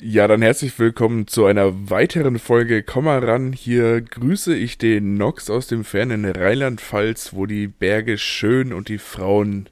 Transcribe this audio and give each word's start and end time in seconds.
Ja, 0.00 0.28
dann 0.28 0.42
herzlich 0.42 0.78
willkommen 0.78 1.26
zu 1.26 1.44
einer 1.44 1.90
weiteren 1.90 2.38
Folge 2.38 2.84
Komm 2.84 3.06
mal 3.06 3.18
ran. 3.24 3.52
Hier 3.52 4.00
grüße 4.00 4.54
ich 4.54 4.78
den 4.78 5.14
Nox 5.14 5.50
aus 5.50 5.66
dem 5.66 5.82
fernen 5.82 6.24
Rheinland-Pfalz, 6.24 7.34
wo 7.34 7.46
die 7.46 7.66
Berge 7.66 8.16
schön 8.16 8.72
und 8.72 8.88
die 8.88 8.98
Frauen 8.98 9.68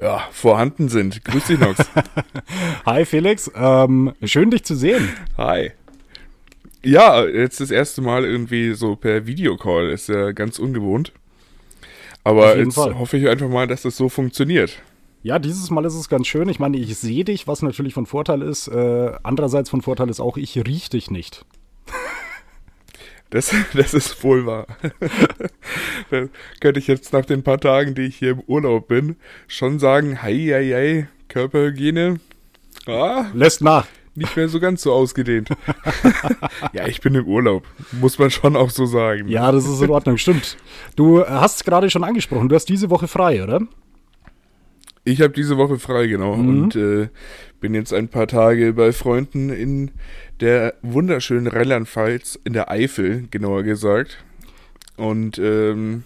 ja, 0.00 0.26
vorhanden 0.32 0.88
sind. 0.88 1.24
Grüß 1.24 1.46
dich, 1.46 1.60
Nox. 1.60 1.78
Hi, 2.86 3.04
Felix. 3.04 3.48
Ähm, 3.54 4.14
schön, 4.24 4.50
dich 4.50 4.64
zu 4.64 4.74
sehen. 4.74 5.10
Hi. 5.36 5.70
Ja, 6.84 7.24
jetzt 7.24 7.60
das 7.60 7.70
erste 7.70 8.02
Mal 8.02 8.24
irgendwie 8.24 8.72
so 8.74 8.96
per 8.96 9.28
Videocall. 9.28 9.90
Ist 9.90 10.08
ja 10.08 10.32
ganz 10.32 10.58
ungewohnt. 10.58 11.12
Aber 12.24 12.58
jetzt 12.58 12.74
Fall. 12.74 12.98
hoffe 12.98 13.16
ich 13.16 13.28
einfach 13.28 13.48
mal, 13.48 13.68
dass 13.68 13.82
das 13.82 13.96
so 13.96 14.08
funktioniert. 14.08 14.82
Ja, 15.28 15.38
dieses 15.38 15.68
Mal 15.68 15.84
ist 15.84 15.92
es 15.92 16.08
ganz 16.08 16.26
schön. 16.26 16.48
Ich 16.48 16.58
meine, 16.58 16.78
ich 16.78 16.96
sehe 16.96 17.22
dich, 17.22 17.46
was 17.46 17.60
natürlich 17.60 17.92
von 17.92 18.06
Vorteil 18.06 18.40
ist. 18.40 18.66
Äh, 18.66 19.12
andererseits 19.22 19.68
von 19.68 19.82
Vorteil 19.82 20.08
ist 20.08 20.20
auch, 20.20 20.38
ich 20.38 20.56
rieche 20.56 20.88
dich 20.88 21.10
nicht. 21.10 21.44
Das, 23.28 23.54
das 23.74 23.92
ist 23.92 24.24
wohl 24.24 24.46
wahr. 24.46 24.66
da 26.10 26.28
könnte 26.62 26.80
ich 26.80 26.86
jetzt 26.86 27.12
nach 27.12 27.26
den 27.26 27.42
paar 27.42 27.60
Tagen, 27.60 27.94
die 27.94 28.06
ich 28.06 28.16
hier 28.16 28.30
im 28.30 28.40
Urlaub 28.46 28.88
bin, 28.88 29.16
schon 29.48 29.78
sagen, 29.78 30.22
hei, 30.22 30.32
hei, 30.32 30.70
hei, 30.72 31.08
Körperhygiene. 31.28 32.20
Ah, 32.86 33.26
Lässt 33.34 33.60
nach. 33.60 33.86
Nicht 34.14 34.34
mehr 34.34 34.48
so 34.48 34.60
ganz 34.60 34.80
so 34.80 34.94
ausgedehnt. 34.94 35.50
ja, 36.72 36.86
ich 36.86 37.02
bin 37.02 37.14
im 37.14 37.26
Urlaub. 37.26 37.66
Muss 37.92 38.18
man 38.18 38.30
schon 38.30 38.56
auch 38.56 38.70
so 38.70 38.86
sagen. 38.86 39.28
Ja, 39.28 39.52
das 39.52 39.66
ist 39.66 39.82
in 39.82 39.90
Ordnung, 39.90 40.16
stimmt. 40.16 40.56
Du 40.96 41.22
hast 41.22 41.56
es 41.56 41.64
gerade 41.64 41.90
schon 41.90 42.02
angesprochen. 42.02 42.48
Du 42.48 42.54
hast 42.54 42.70
diese 42.70 42.88
Woche 42.88 43.08
frei, 43.08 43.44
oder? 43.44 43.60
Ich 45.08 45.22
habe 45.22 45.32
diese 45.32 45.56
Woche 45.56 45.78
frei, 45.78 46.06
genau. 46.06 46.36
Mhm. 46.36 46.48
Und 46.48 46.76
äh, 46.76 47.08
bin 47.60 47.72
jetzt 47.72 47.94
ein 47.94 48.08
paar 48.08 48.26
Tage 48.26 48.74
bei 48.74 48.92
Freunden 48.92 49.48
in 49.48 49.90
der 50.40 50.74
wunderschönen 50.82 51.46
Rheinland-Pfalz, 51.46 52.38
in 52.44 52.52
der 52.52 52.70
Eifel, 52.70 53.24
genauer 53.30 53.62
gesagt. 53.62 54.22
Und 54.98 55.38
ähm, 55.38 56.04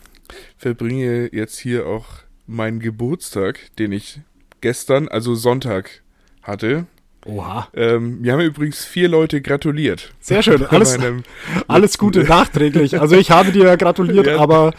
verbringe 0.56 1.28
jetzt 1.32 1.58
hier 1.58 1.86
auch 1.86 2.06
meinen 2.46 2.78
Geburtstag, 2.78 3.74
den 3.76 3.90
ich 3.90 4.20
gestern, 4.60 5.08
also 5.08 5.34
Sonntag, 5.34 6.02
hatte. 6.42 6.86
Oha. 7.24 7.68
Ähm, 7.74 8.20
mir 8.20 8.32
haben 8.32 8.40
übrigens 8.40 8.84
vier 8.84 9.08
Leute 9.08 9.40
gratuliert. 9.40 10.12
Sehr 10.20 10.42
schön. 10.42 10.66
Alles, 10.66 10.98
alles 11.68 11.98
Gute 11.98 12.24
nachträglich. 12.24 13.00
Also 13.00 13.16
ich 13.16 13.30
habe 13.30 13.52
dir 13.52 13.76
gratuliert, 13.76 14.26
ja, 14.28 14.38
aber 14.38 14.72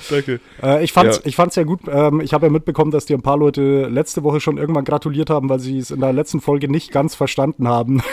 äh, 0.61 0.83
ich 0.83 0.91
fand 0.91 1.09
es 1.09 1.17
ja. 1.17 1.22
Ich 1.25 1.35
fand's 1.35 1.55
ja 1.55 1.63
gut. 1.63 1.81
Ähm, 1.88 2.19
ich 2.19 2.33
habe 2.33 2.47
ja 2.47 2.52
mitbekommen, 2.52 2.91
dass 2.91 3.05
dir 3.05 3.17
ein 3.17 3.22
paar 3.22 3.38
Leute 3.38 3.88
letzte 3.88 4.23
Woche 4.23 4.41
schon 4.41 4.58
irgendwann 4.58 4.83
gratuliert 4.83 5.30
haben, 5.30 5.47
weil 5.47 5.59
sie 5.59 5.77
es 5.77 5.91
in 5.91 6.02
der 6.02 6.11
letzten 6.11 6.41
Folge 6.41 6.69
nicht 6.69 6.91
ganz 6.91 7.16
verstanden 7.16 7.67
haben. 7.67 8.02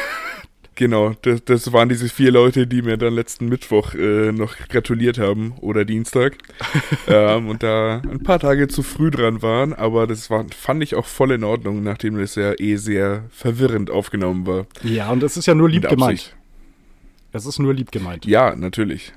Genau, 0.81 1.12
das, 1.20 1.45
das, 1.45 1.75
waren 1.75 1.91
diese 1.91 2.09
vier 2.09 2.33
Leute, 2.33 2.67
die 2.67 2.81
mir 2.81 2.97
dann 2.97 3.12
letzten 3.12 3.50
Mittwoch 3.50 3.92
äh, 3.92 4.33
noch 4.33 4.56
gratuliert 4.70 5.19
haben 5.19 5.53
oder 5.61 5.84
Dienstag 5.84 6.39
ähm, 7.06 7.50
und 7.50 7.62
da 7.62 8.00
ein 8.11 8.22
paar 8.22 8.39
Tage 8.39 8.67
zu 8.67 8.83
früh 8.83 9.11
dran 9.11 9.42
waren, 9.42 9.75
aber 9.75 10.06
das 10.06 10.31
war, 10.31 10.47
fand 10.48 10.83
ich 10.83 10.95
auch 10.95 11.05
voll 11.05 11.33
in 11.33 11.45
Ordnung, 11.45 11.83
nachdem 11.83 12.17
das 12.17 12.34
ja 12.34 12.59
eh 12.59 12.77
sehr 12.77 13.25
verwirrend 13.28 13.91
aufgenommen 13.91 14.47
war. 14.47 14.64
Ja, 14.83 15.11
und 15.11 15.22
es 15.22 15.37
ist 15.37 15.45
ja 15.45 15.55
nur 15.55 15.69
lieb 15.69 15.87
gemeint. 15.87 16.34
Es 17.33 17.44
ist 17.44 17.59
nur 17.59 17.75
lieb 17.75 17.92
gemeint. 17.92 18.25
Ja, 18.25 18.56
natürlich. 18.56 19.12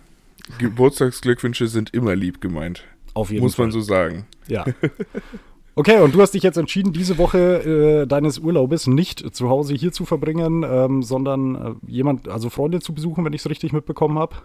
Geburtstagsglückwünsche 0.58 1.68
sind 1.68 1.94
immer 1.94 2.14
lieb 2.14 2.42
gemeint. 2.42 2.84
Auf 3.14 3.32
jeden 3.32 3.42
Muss 3.42 3.56
Fall. 3.56 3.68
Muss 3.68 3.76
man 3.76 3.82
so 3.82 3.88
sagen. 3.88 4.26
Ja. 4.50 4.66
Okay, 5.76 6.00
und 6.02 6.14
du 6.14 6.22
hast 6.22 6.36
dich 6.36 6.44
jetzt 6.44 6.58
entschieden, 6.58 6.94
diese 6.94 7.18
Woche 7.18 8.04
äh, 8.04 8.08
deines 8.08 8.38
Urlaubes 8.38 8.86
nicht 8.86 9.36
zu 9.36 9.50
Hause 9.50 9.74
hier 9.74 9.92
zu 9.92 10.06
verbringen, 10.06 10.64
ähm, 10.64 11.02
sondern 11.02 11.56
äh, 11.56 11.92
jemand, 11.92 12.28
also 12.28 12.52
Freunde 12.52 12.80
zu 12.80 12.94
besuchen, 12.94 13.26
wenn 13.26 13.34
ich 13.34 13.42
es 13.42 13.50
richtig 13.50 13.74
mitbekommen 13.74 14.20
habe. 14.20 14.36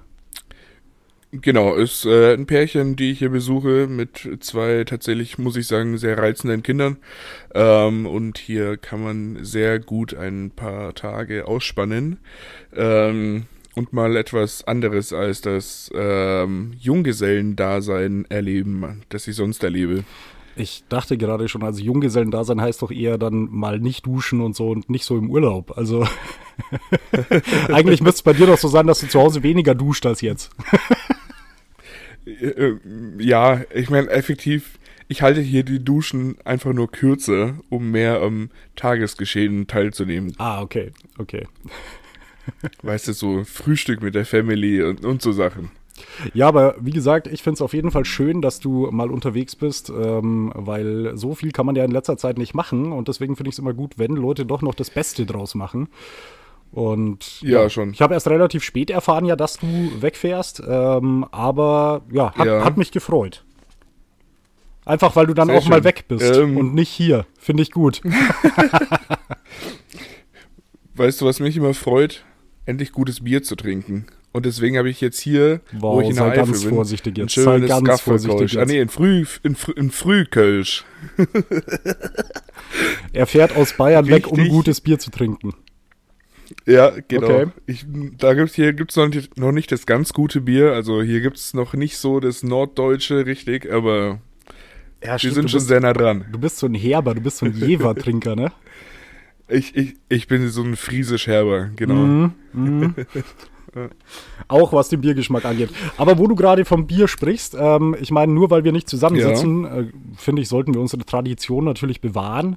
Genau, 1.30 1.74
ist 1.74 2.06
äh, 2.06 2.32
ein 2.32 2.46
Pärchen, 2.46 2.96
die 2.96 3.10
ich 3.10 3.18
hier 3.18 3.28
besuche, 3.28 3.86
mit 3.86 4.26
zwei 4.41 4.84
tatsächlich, 4.84 5.36
muss 5.36 5.56
ich 5.56 5.66
sagen, 5.66 5.98
sehr 5.98 6.16
reizenden 6.16 6.62
Kindern. 6.62 6.97
Ähm, 7.54 8.06
und 8.06 8.38
hier 8.38 8.78
kann 8.78 9.03
man 9.03 9.44
sehr 9.44 9.78
gut 9.78 10.14
ein 10.14 10.50
paar 10.50 10.94
Tage 10.94 11.47
ausspannen. 11.47 12.19
Ähm, 12.74 13.44
und 13.74 13.92
mal 13.92 14.16
etwas 14.16 14.66
anderes 14.66 15.12
als 15.12 15.42
das 15.42 15.91
ähm, 15.94 16.72
Junggesellendasein 16.80 18.24
erleben, 18.30 19.03
das 19.10 19.28
ich 19.28 19.36
sonst 19.36 19.62
erlebe. 19.62 20.04
Ich 20.58 20.84
dachte 20.88 21.16
gerade 21.16 21.48
schon, 21.48 21.62
also 21.62 21.82
Junggesellendasein 21.82 22.60
heißt 22.60 22.82
doch 22.82 22.91
eher 22.91 23.19
dann 23.19 23.48
mal 23.50 23.78
nicht 23.78 24.06
duschen 24.06 24.41
und 24.41 24.56
so 24.56 24.70
und 24.70 24.91
nicht 24.91 25.04
so 25.04 25.16
im 25.16 25.30
Urlaub. 25.30 25.76
Also 25.76 26.06
eigentlich 27.72 28.00
müsste 28.00 28.19
es 28.19 28.22
bei 28.22 28.32
dir 28.32 28.46
doch 28.46 28.58
so 28.58 28.68
sein, 28.68 28.86
dass 28.86 29.00
du 29.00 29.08
zu 29.08 29.20
Hause 29.20 29.42
weniger 29.42 29.74
duscht 29.74 30.04
als 30.06 30.20
jetzt. 30.20 30.50
Äh, 32.26 32.74
ja, 33.18 33.62
ich 33.72 33.88
meine, 33.88 34.10
effektiv, 34.10 34.78
ich 35.08 35.22
halte 35.22 35.41
hier 35.41 35.62
die 35.62 35.82
Duschen 35.82 36.36
einfach 36.44 36.72
nur 36.72 36.91
kürzer, 36.91 37.58
um 37.70 37.91
mehr 37.91 38.20
am 38.20 38.50
Tagesgeschehen 38.76 39.66
teilzunehmen. 39.66 40.34
Ah, 40.38 40.60
okay, 40.60 40.92
okay. 41.16 41.47
Weißt 42.82 43.08
du, 43.08 43.12
so 43.12 43.44
Frühstück 43.44 44.02
mit 44.02 44.14
der 44.14 44.26
Family 44.26 44.82
und, 44.82 45.04
und 45.04 45.22
so 45.22 45.32
Sachen. 45.32 45.70
Ja, 46.34 46.48
aber 46.48 46.75
wie 46.81 46.91
gesagt, 46.91 47.26
ich 47.26 47.42
finde 47.42 47.54
es 47.54 47.62
auf 47.62 47.75
jeden 47.75 47.91
Fall 47.91 48.04
schön, 48.04 48.42
dass 48.42 48.60
du 48.60 48.88
mal 48.91 49.10
unterwegs 49.10 49.56
bist, 49.56 49.91
ähm, 49.91 50.53
weil 50.54 51.16
so 51.16 51.34
viel 51.34 51.53
kann 51.53 51.66
man 51.66 51.76
ja 51.76 51.84
in 51.84 51.91
letzter 51.91 52.16
Zeit 52.16 52.38
nicht 52.38 52.54
machen 52.54 52.92
und 52.92 53.09
deswegen 53.09 53.36
finde 53.36 53.50
ich 53.50 53.54
es 53.54 53.59
immer 53.59 53.75
gut, 53.75 53.98
wenn 53.98 54.12
Leute 54.12 54.47
doch 54.47 54.62
noch 54.62 54.75
das 54.75 54.91
Beste 54.91 55.26
draus 55.26 55.54
machen. 55.54 55.88
Und 56.70 57.41
ja, 57.42 57.62
ja 57.62 57.70
schon. 57.70 57.92
Ich 57.92 58.03
habe 58.03 58.14
erst 58.14 58.28
relativ 58.28 58.62
spät 58.62 58.91
erfahren, 58.91 59.25
ja, 59.25 59.36
dass 59.36 59.59
du 59.59 59.91
wegfährst, 60.00 60.62
ähm, 60.66 61.26
aber 61.31 62.03
ja 62.12 62.34
hat, 62.34 62.47
ja 62.47 62.65
hat, 62.65 62.76
mich 62.76 62.92
gefreut. 62.92 63.44
Einfach 64.84 65.16
weil 65.16 65.26
du 65.26 65.34
dann 65.34 65.48
Sehr 65.48 65.59
auch 65.59 65.62
schön. 65.62 65.70
mal 65.70 65.84
weg 65.84 66.04
bist 66.09 66.36
ähm, 66.36 66.56
und 66.56 66.75
nicht 66.75 66.91
hier. 66.91 67.26
Finde 67.38 67.62
ich 67.62 67.70
gut. 67.70 68.00
weißt 70.94 71.20
du, 71.20 71.26
was 71.26 71.41
mich 71.41 71.56
immer 71.56 71.75
freut? 71.75 72.25
Endlich 72.66 72.92
gutes 72.92 73.25
Bier 73.25 73.42
zu 73.42 73.56
trinken. 73.56 74.06
Und 74.33 74.44
deswegen 74.44 74.77
habe 74.77 74.91
ich 74.91 75.00
jetzt 75.00 75.19
hier, 75.19 75.61
wow, 75.72 75.97
wo 75.97 76.00
ich 76.03 76.11
in 76.11 76.16
der 76.16 76.27
Eifel 76.27 76.44
ganz 76.44 76.62
bin, 76.62 76.71
vorsichtig 76.71 77.16
jetzt. 77.16 77.39
ein 77.39 77.43
schönes 77.43 77.71
jetzt. 77.71 78.56
Ah 78.56 78.65
nee, 78.66 78.78
in, 78.81 78.89
Früh, 78.89 79.25
in, 79.43 79.56
in 79.77 79.91
Frühkölsch. 79.91 80.84
er 83.12 83.27
fährt 83.27 83.56
aus 83.56 83.72
Bayern 83.77 84.05
Richtig. 84.05 84.27
weg, 84.27 84.33
um 84.33 84.49
gutes 84.49 84.81
Bier 84.81 84.99
zu 84.99 85.11
trinken. 85.11 85.55
Ja, 86.66 86.93
genau. 87.09 87.27
Okay. 87.27 87.47
Ich, 87.66 87.87
da 88.19 88.34
gibt's 88.34 88.55
hier 88.55 88.72
gibt's 88.72 88.97
noch 88.97 89.09
nicht, 89.09 89.39
noch 89.39 89.53
nicht 89.53 89.72
das 89.72 89.87
ganz 89.87 90.12
gute 90.12 90.41
Bier. 90.41 90.72
Also 90.72 91.03
hier 91.03 91.21
gibt 91.21 91.37
es 91.37 91.55
noch 91.55 91.75
nicht 91.75 91.97
so 91.99 92.21
das 92.21 92.43
Norddeutsche 92.43 93.27
richtig, 93.27 93.71
aber 93.72 94.21
ja, 95.03 95.12
wir 95.12 95.19
stimmt, 95.19 95.34
sind 95.34 95.50
schon 95.50 95.59
bist, 95.59 95.69
sehr 95.69 95.81
nah 95.81 95.93
dran. 95.93 96.27
Du 96.33 96.39
bist 96.39 96.59
so 96.59 96.66
ein 96.66 96.75
Herber, 96.75 97.15
du 97.15 97.21
bist 97.21 97.39
so 97.39 97.47
ein 97.47 97.53
Jever-Trinker, 97.56 98.37
ne? 98.37 98.53
Ich, 99.49 99.75
ich, 99.77 99.95
ich 100.09 100.28
bin 100.28 100.49
so 100.50 100.62
ein 100.62 100.77
friesisch-Herber, 100.77 101.71
genau. 101.77 101.95
Mm, 101.95 102.34
mm. 102.53 102.95
Auch 104.48 104.72
was 104.72 104.88
den 104.88 105.00
Biergeschmack 105.00 105.44
angeht. 105.44 105.70
Aber 105.96 106.18
wo 106.18 106.26
du 106.26 106.34
gerade 106.34 106.64
vom 106.64 106.86
Bier 106.86 107.08
sprichst, 107.08 107.56
ähm, 107.58 107.96
ich 108.00 108.10
meine, 108.10 108.32
nur 108.32 108.50
weil 108.50 108.64
wir 108.64 108.72
nicht 108.72 108.88
zusammensitzen, 108.88 109.64
ja. 109.64 109.78
äh, 109.80 109.92
finde 110.16 110.42
ich, 110.42 110.48
sollten 110.48 110.74
wir 110.74 110.80
unsere 110.80 111.04
Tradition 111.04 111.64
natürlich 111.64 112.00
bewahren. 112.00 112.56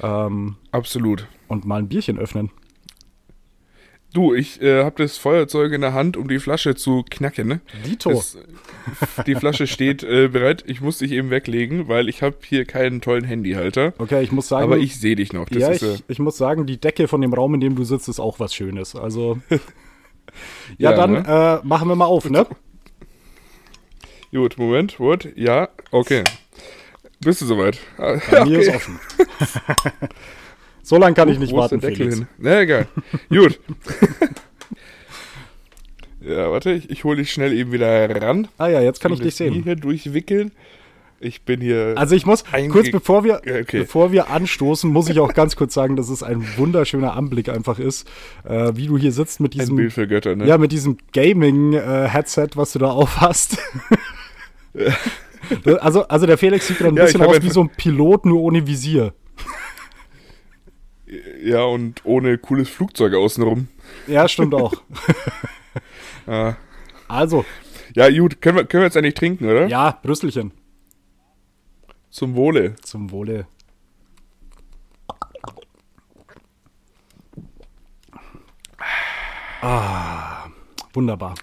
Ähm, 0.00 0.56
Absolut. 0.70 1.26
Und 1.48 1.64
mal 1.64 1.78
ein 1.78 1.88
Bierchen 1.88 2.18
öffnen. 2.18 2.50
Du, 4.14 4.34
ich 4.34 4.60
äh, 4.60 4.84
habe 4.84 5.02
das 5.02 5.16
Feuerzeug 5.16 5.72
in 5.72 5.80
der 5.80 5.94
Hand, 5.94 6.18
um 6.18 6.28
die 6.28 6.38
Flasche 6.38 6.74
zu 6.74 7.02
knacken. 7.08 7.48
Ne? 7.48 7.60
Dito. 7.86 8.10
Das, 8.10 8.36
die 9.26 9.34
Flasche 9.34 9.66
steht 9.66 10.02
äh, 10.02 10.28
bereit. 10.28 10.64
Ich 10.66 10.82
muss 10.82 10.98
dich 10.98 11.12
eben 11.12 11.30
weglegen, 11.30 11.88
weil 11.88 12.10
ich 12.10 12.22
habe 12.22 12.36
hier 12.46 12.66
keinen 12.66 13.00
tollen 13.00 13.24
Handyhalter. 13.24 13.94
Okay, 13.96 14.22
ich 14.22 14.30
muss 14.30 14.48
sagen. 14.48 14.64
Aber 14.64 14.76
ich 14.76 15.00
sehe 15.00 15.16
dich 15.16 15.32
noch. 15.32 15.48
Das 15.48 15.62
ja, 15.62 15.68
ist, 15.70 15.82
ich, 15.82 16.00
äh, 16.00 16.02
ich 16.08 16.18
muss 16.18 16.36
sagen, 16.36 16.66
die 16.66 16.78
Decke 16.78 17.08
von 17.08 17.22
dem 17.22 17.32
Raum, 17.32 17.54
in 17.54 17.60
dem 17.60 17.74
du 17.74 17.84
sitzt, 17.84 18.06
ist 18.08 18.20
auch 18.20 18.38
was 18.38 18.54
Schönes. 18.54 18.94
Also 18.94 19.38
ja, 20.78 20.90
ja, 20.90 20.96
dann 20.96 21.12
ne? 21.12 21.60
äh, 21.62 21.66
machen 21.66 21.88
wir 21.88 21.96
mal 21.96 22.06
auf, 22.06 22.28
ne? 22.28 22.46
Gut, 24.32 24.56
Moment, 24.56 24.98
what? 24.98 25.28
Ja, 25.36 25.68
okay. 25.90 26.24
Bist 27.20 27.40
du 27.42 27.46
soweit? 27.46 27.78
Bei 27.98 28.16
okay. 28.16 28.44
mir 28.44 28.60
ist 28.60 28.68
offen. 28.74 28.98
so 30.82 30.96
lange 30.96 31.14
kann 31.14 31.28
ich 31.28 31.38
nicht 31.38 31.52
Wo 31.52 31.58
warten, 31.58 31.76
ist 31.76 31.82
der 31.82 31.90
Deckel 31.90 32.10
Felix. 32.10 32.18
Hin? 32.18 32.28
Na, 32.38 32.60
egal. 32.60 32.88
Gut. 33.28 33.60
ja, 36.20 36.50
warte, 36.50 36.72
ich, 36.72 36.90
ich 36.90 37.04
hole 37.04 37.18
dich 37.18 37.32
schnell 37.32 37.52
eben 37.52 37.72
wieder 37.72 38.22
ran. 38.22 38.48
Ah 38.58 38.68
ja, 38.68 38.80
jetzt 38.80 39.00
kann 39.00 39.12
ich 39.12 39.20
dich 39.20 39.34
sehen. 39.34 39.62
Hier 39.62 39.76
durchwickeln. 39.76 40.52
Ich 41.22 41.42
bin 41.44 41.60
hier. 41.60 41.94
Also 41.96 42.16
ich 42.16 42.26
muss 42.26 42.44
kurz 42.70 42.90
bevor 42.90 43.22
wir 43.22 43.36
okay. 43.38 43.80
bevor 43.80 44.10
wir 44.10 44.28
anstoßen, 44.30 44.90
muss 44.90 45.08
ich 45.08 45.20
auch 45.20 45.34
ganz 45.34 45.54
kurz 45.54 45.72
sagen, 45.72 45.94
dass 45.94 46.08
es 46.08 46.22
ein 46.22 46.44
wunderschöner 46.56 47.14
Anblick 47.14 47.48
einfach 47.48 47.78
ist, 47.78 48.10
äh, 48.44 48.72
wie 48.74 48.88
du 48.88 48.98
hier 48.98 49.12
sitzt 49.12 49.40
mit 49.40 49.54
diesem 49.54 49.74
ein 49.74 49.76
Bild 49.76 49.92
für 49.92 50.08
Götter, 50.08 50.34
ne? 50.34 50.46
Ja, 50.46 50.58
mit 50.58 50.72
diesem 50.72 50.98
Gaming 51.12 51.74
äh, 51.74 52.08
Headset, 52.08 52.48
was 52.56 52.72
du 52.72 52.80
da 52.80 52.90
aufhast. 52.90 53.58
also 55.80 56.08
also 56.08 56.26
der 56.26 56.38
Felix 56.38 56.66
sieht 56.66 56.80
dann 56.80 56.88
ein 56.88 56.96
ja, 56.96 57.04
bisschen 57.04 57.22
aus 57.22 57.40
wie 57.40 57.50
so 57.50 57.62
ein 57.62 57.70
Pilot 57.70 58.26
nur 58.26 58.40
ohne 58.40 58.66
Visier. 58.66 59.12
Ja, 61.44 61.62
und 61.62 62.04
ohne 62.04 62.38
cooles 62.38 62.68
Flugzeug 62.68 63.14
außenrum. 63.14 63.68
Ja, 64.06 64.26
stimmt 64.28 64.54
auch. 64.54 64.74
ah. 66.26 66.54
Also. 67.06 67.44
Ja, 67.94 68.10
gut, 68.10 68.40
können 68.40 68.56
wir, 68.56 68.64
können 68.64 68.80
wir 68.80 68.86
jetzt 68.86 68.96
eigentlich 68.96 69.14
trinken, 69.14 69.44
oder? 69.44 69.66
Ja, 69.66 69.98
Brüsselchen. 70.02 70.52
Zum 72.12 72.36
Wohle. 72.36 72.76
Zum 72.82 73.10
Wohle. 73.10 73.46
Ah, 79.62 80.50
wunderbar. 80.92 81.34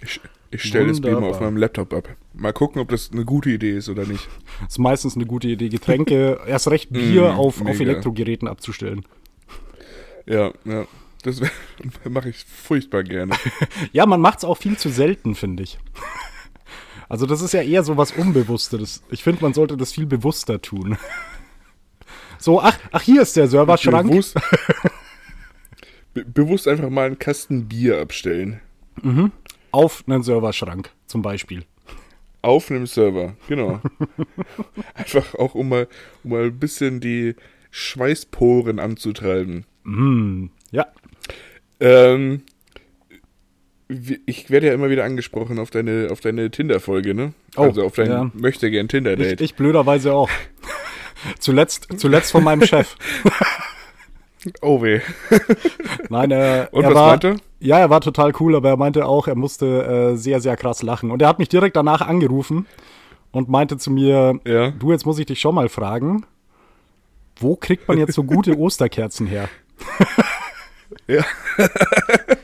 Ich, 0.00 0.20
ich 0.50 0.62
stelle 0.64 0.88
das 0.88 1.00
Bier 1.00 1.20
mal 1.20 1.30
auf 1.30 1.40
meinem 1.40 1.56
Laptop 1.56 1.94
ab. 1.94 2.08
Mal 2.34 2.52
gucken, 2.52 2.80
ob 2.80 2.88
das 2.88 3.12
eine 3.12 3.24
gute 3.24 3.50
Idee 3.50 3.76
ist 3.76 3.88
oder 3.88 4.06
nicht. 4.06 4.28
Das 4.60 4.68
ist 4.70 4.78
meistens 4.78 5.14
eine 5.14 5.26
gute 5.26 5.46
Idee, 5.46 5.68
Getränke, 5.68 6.40
erst 6.48 6.68
recht 6.68 6.90
Bier 6.90 7.32
mm, 7.32 7.36
auf, 7.36 7.64
auf 7.64 7.78
Elektrogeräten 7.78 8.48
abzustellen. 8.48 9.04
Ja, 10.26 10.52
ja. 10.64 10.86
Das 11.22 11.40
mache 12.08 12.30
ich 12.30 12.44
furchtbar 12.44 13.04
gerne. 13.04 13.36
ja, 13.92 14.04
man 14.06 14.20
macht 14.20 14.38
es 14.38 14.44
auch 14.44 14.56
viel 14.56 14.76
zu 14.76 14.88
selten, 14.88 15.36
finde 15.36 15.62
ich. 15.62 15.78
Also 17.10 17.26
das 17.26 17.42
ist 17.42 17.52
ja 17.52 17.60
eher 17.60 17.82
so 17.82 17.96
was 17.96 18.12
Unbewusstes. 18.12 19.02
Ich 19.10 19.24
finde, 19.24 19.42
man 19.42 19.52
sollte 19.52 19.76
das 19.76 19.92
viel 19.92 20.06
bewusster 20.06 20.62
tun. 20.62 20.96
So, 22.42 22.58
ach, 22.58 22.78
ach 22.90 23.02
hier 23.02 23.20
ist 23.20 23.36
der 23.36 23.48
Serverschrank. 23.48 24.10
Bewusst, 24.10 24.34
be 26.14 26.24
bewusst 26.24 26.66
einfach 26.66 26.88
mal 26.88 27.04
einen 27.04 27.18
Kasten 27.18 27.68
Bier 27.68 28.00
abstellen. 28.00 28.62
Mhm. 29.02 29.30
Auf 29.72 30.04
einen 30.06 30.22
Serverschrank 30.22 30.90
zum 31.06 31.20
Beispiel. 31.20 31.66
Auf 32.40 32.70
einem 32.70 32.86
Server, 32.86 33.36
genau. 33.46 33.82
einfach 34.94 35.34
auch, 35.34 35.54
um 35.54 35.68
mal, 35.68 35.86
um 36.24 36.30
mal 36.30 36.44
ein 36.44 36.58
bisschen 36.58 37.00
die 37.00 37.36
Schweißporen 37.72 38.78
anzutreiben. 38.78 39.66
Mhm. 39.84 40.50
Ja. 40.70 40.86
Ähm, 41.78 42.44
ich 44.26 44.50
werde 44.50 44.68
ja 44.68 44.74
immer 44.74 44.90
wieder 44.90 45.04
angesprochen 45.04 45.58
auf 45.58 45.70
deine, 45.70 46.08
auf 46.10 46.20
deine 46.20 46.50
Tinder-Folge, 46.50 47.14
ne? 47.14 47.32
Oh, 47.56 47.62
also 47.62 47.84
auf 47.84 47.94
dein 47.94 48.10
ja. 48.10 48.30
möchte 48.34 48.70
gern 48.70 48.88
Tinder-Date. 48.88 49.40
Ich, 49.40 49.50
ich, 49.50 49.54
blöderweise 49.56 50.14
auch. 50.14 50.30
zuletzt, 51.38 51.88
zuletzt 51.96 52.30
von 52.30 52.44
meinem 52.44 52.64
Chef. 52.66 52.96
oh 54.62 54.82
weh. 54.82 55.00
Nein, 56.08 56.30
äh, 56.30 56.68
Und 56.70 56.84
er 56.84 56.90
was 56.90 56.94
war, 56.94 57.08
meinte? 57.08 57.36
Ja, 57.58 57.78
er 57.78 57.90
war 57.90 58.00
total 58.00 58.32
cool, 58.40 58.54
aber 58.54 58.70
er 58.70 58.76
meinte 58.76 59.06
auch, 59.06 59.26
er 59.26 59.34
musste 59.34 60.12
äh, 60.12 60.16
sehr, 60.16 60.40
sehr 60.40 60.56
krass 60.56 60.82
lachen. 60.82 61.10
Und 61.10 61.20
er 61.20 61.28
hat 61.28 61.38
mich 61.38 61.48
direkt 61.48 61.76
danach 61.76 62.00
angerufen 62.00 62.66
und 63.32 63.48
meinte 63.48 63.76
zu 63.76 63.90
mir, 63.90 64.40
ja. 64.46 64.70
du, 64.70 64.92
jetzt 64.92 65.04
muss 65.04 65.18
ich 65.18 65.26
dich 65.26 65.40
schon 65.40 65.54
mal 65.54 65.68
fragen, 65.68 66.24
wo 67.36 67.56
kriegt 67.56 67.88
man 67.88 67.98
jetzt 67.98 68.14
so 68.14 68.22
gute 68.24 68.56
Osterkerzen 68.58 69.26
her? 69.26 69.48
Ja. 71.06 71.24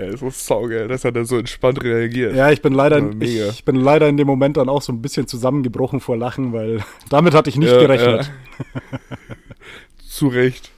ja, 0.00 0.10
das 0.10 0.22
ist 0.22 0.46
saugeil, 0.46 0.88
dass 0.88 1.04
er 1.04 1.12
da 1.12 1.24
so 1.24 1.36
entspannt 1.36 1.82
reagiert. 1.82 2.34
Ja, 2.34 2.50
ich 2.50 2.62
bin 2.62 2.72
leider, 2.72 2.98
in, 2.98 3.20
ich, 3.20 3.64
bin 3.64 3.76
leider 3.76 4.08
in 4.08 4.16
dem 4.16 4.26
Moment 4.26 4.56
dann 4.56 4.68
auch 4.68 4.82
so 4.82 4.92
ein 4.92 5.02
bisschen 5.02 5.26
zusammengebrochen 5.26 6.00
vor 6.00 6.16
Lachen, 6.16 6.52
weil 6.52 6.82
damit 7.10 7.34
hatte 7.34 7.50
ich 7.50 7.56
nicht 7.56 7.72
ja, 7.72 7.78
gerechnet. 7.78 8.32
Ja. 8.58 8.98
Zu 10.08 10.28
Recht. 10.28 10.70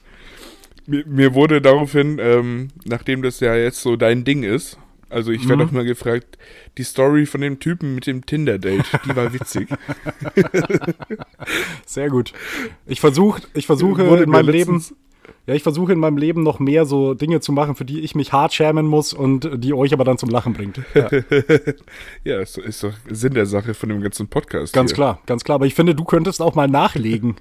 Mir, 0.85 1.05
mir 1.07 1.33
wurde 1.33 1.61
daraufhin, 1.61 2.19
ähm, 2.19 2.69
nachdem 2.83 3.21
das 3.21 3.39
ja 3.39 3.55
jetzt 3.55 3.81
so 3.81 3.95
dein 3.95 4.25
Ding 4.25 4.43
ist, 4.43 4.77
also 5.09 5.31
ich 5.31 5.47
werde 5.47 5.63
mhm. 5.63 5.69
auch 5.69 5.73
mal 5.73 5.85
gefragt, 5.85 6.37
die 6.77 6.83
Story 6.83 7.25
von 7.25 7.39
dem 7.39 7.59
Typen 7.59 7.95
mit 7.95 8.07
dem 8.07 8.25
Tinder-Date, 8.25 8.83
die 9.05 9.15
war 9.15 9.31
witzig. 9.31 9.69
Sehr 11.85 12.09
gut. 12.09 12.33
Ich 12.87 12.99
versuche, 12.99 13.43
ich 13.53 13.67
versuche 13.67 14.01
in 14.01 14.29
meinem 14.29 14.49
Leben 14.49 14.83
ja, 15.45 15.53
ich 15.53 15.63
versuche 15.63 15.91
in 15.91 15.99
meinem 15.99 16.17
Leben 16.17 16.41
noch 16.43 16.59
mehr 16.59 16.85
so 16.85 17.13
Dinge 17.13 17.41
zu 17.41 17.51
machen, 17.51 17.75
für 17.75 17.85
die 17.85 17.99
ich 17.99 18.15
mich 18.15 18.31
hart 18.31 18.53
schämen 18.53 18.87
muss 18.87 19.13
und 19.13 19.49
die 19.55 19.73
euch 19.73 19.93
aber 19.93 20.05
dann 20.05 20.17
zum 20.17 20.29
Lachen 20.29 20.53
bringt. 20.53 20.79
Ja, 20.93 21.09
ja 22.23 22.39
ist, 22.39 22.57
ist 22.57 22.83
doch 22.83 22.93
Sinn 23.09 23.33
der 23.33 23.45
Sache 23.45 23.73
von 23.73 23.89
dem 23.89 24.01
ganzen 24.01 24.27
Podcast. 24.27 24.73
Ganz 24.73 24.91
hier. 24.91 24.95
klar, 24.95 25.19
ganz 25.25 25.43
klar. 25.43 25.55
Aber 25.55 25.65
ich 25.65 25.75
finde, 25.75 25.95
du 25.95 26.05
könntest 26.05 26.41
auch 26.41 26.55
mal 26.55 26.67
nachlegen. 26.67 27.35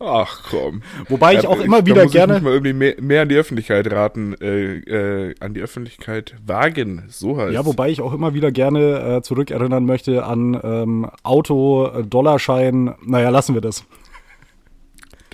Ach 0.00 0.42
komm. 0.50 0.82
Wobei 1.08 1.34
ich 1.34 1.46
auch 1.46 1.60
immer 1.60 1.78
ich, 1.78 1.86
wieder 1.86 2.06
gerne. 2.06 2.38
Ich 2.38 2.42
mal 2.42 2.52
irgendwie 2.52 2.72
mehr, 2.72 2.94
mehr, 3.00 3.22
an 3.22 3.28
die 3.28 3.36
Öffentlichkeit 3.36 3.90
raten, 3.90 4.34
äh, 4.40 4.78
äh, 4.78 5.34
an 5.40 5.54
die 5.54 5.60
Öffentlichkeit 5.60 6.34
wagen, 6.44 7.04
so 7.08 7.38
heißt 7.38 7.52
Ja, 7.52 7.64
wobei 7.64 7.90
ich 7.90 8.00
auch 8.00 8.12
immer 8.12 8.34
wieder 8.34 8.50
gerne 8.50 9.16
äh, 9.18 9.22
zurückerinnern 9.22 9.84
möchte 9.84 10.24
an 10.24 10.58
ähm, 10.62 11.10
Auto, 11.22 12.02
Dollarschein. 12.02 12.94
Naja, 13.04 13.30
lassen 13.30 13.54
wir 13.54 13.60
das. 13.60 13.84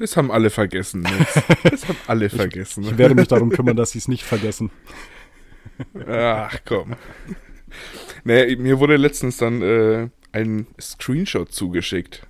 Das 0.01 0.17
haben 0.17 0.31
alle 0.31 0.49
vergessen. 0.49 1.07
Das 1.63 1.87
haben 1.87 1.99
alle 2.07 2.31
vergessen. 2.31 2.85
Ich, 2.85 2.93
ich 2.93 2.99
werde 2.99 3.15
mich 3.15 3.29
darum 3.29 3.51
kümmern, 3.51 3.77
dass 3.77 3.91
sie 3.91 3.99
es 3.99 4.09
nicht 4.09 4.25
vergessen. 4.25 4.71
Ach 6.09 6.59
komm. 6.65 6.97
Naja, 8.25 8.57
mir 8.57 8.81
wurde 8.81 8.97
letztens 8.97 9.37
dann 9.37 9.61
äh, 9.61 10.09
ein 10.33 10.67
Screenshot 10.81 11.53
zugeschickt. 11.53 12.27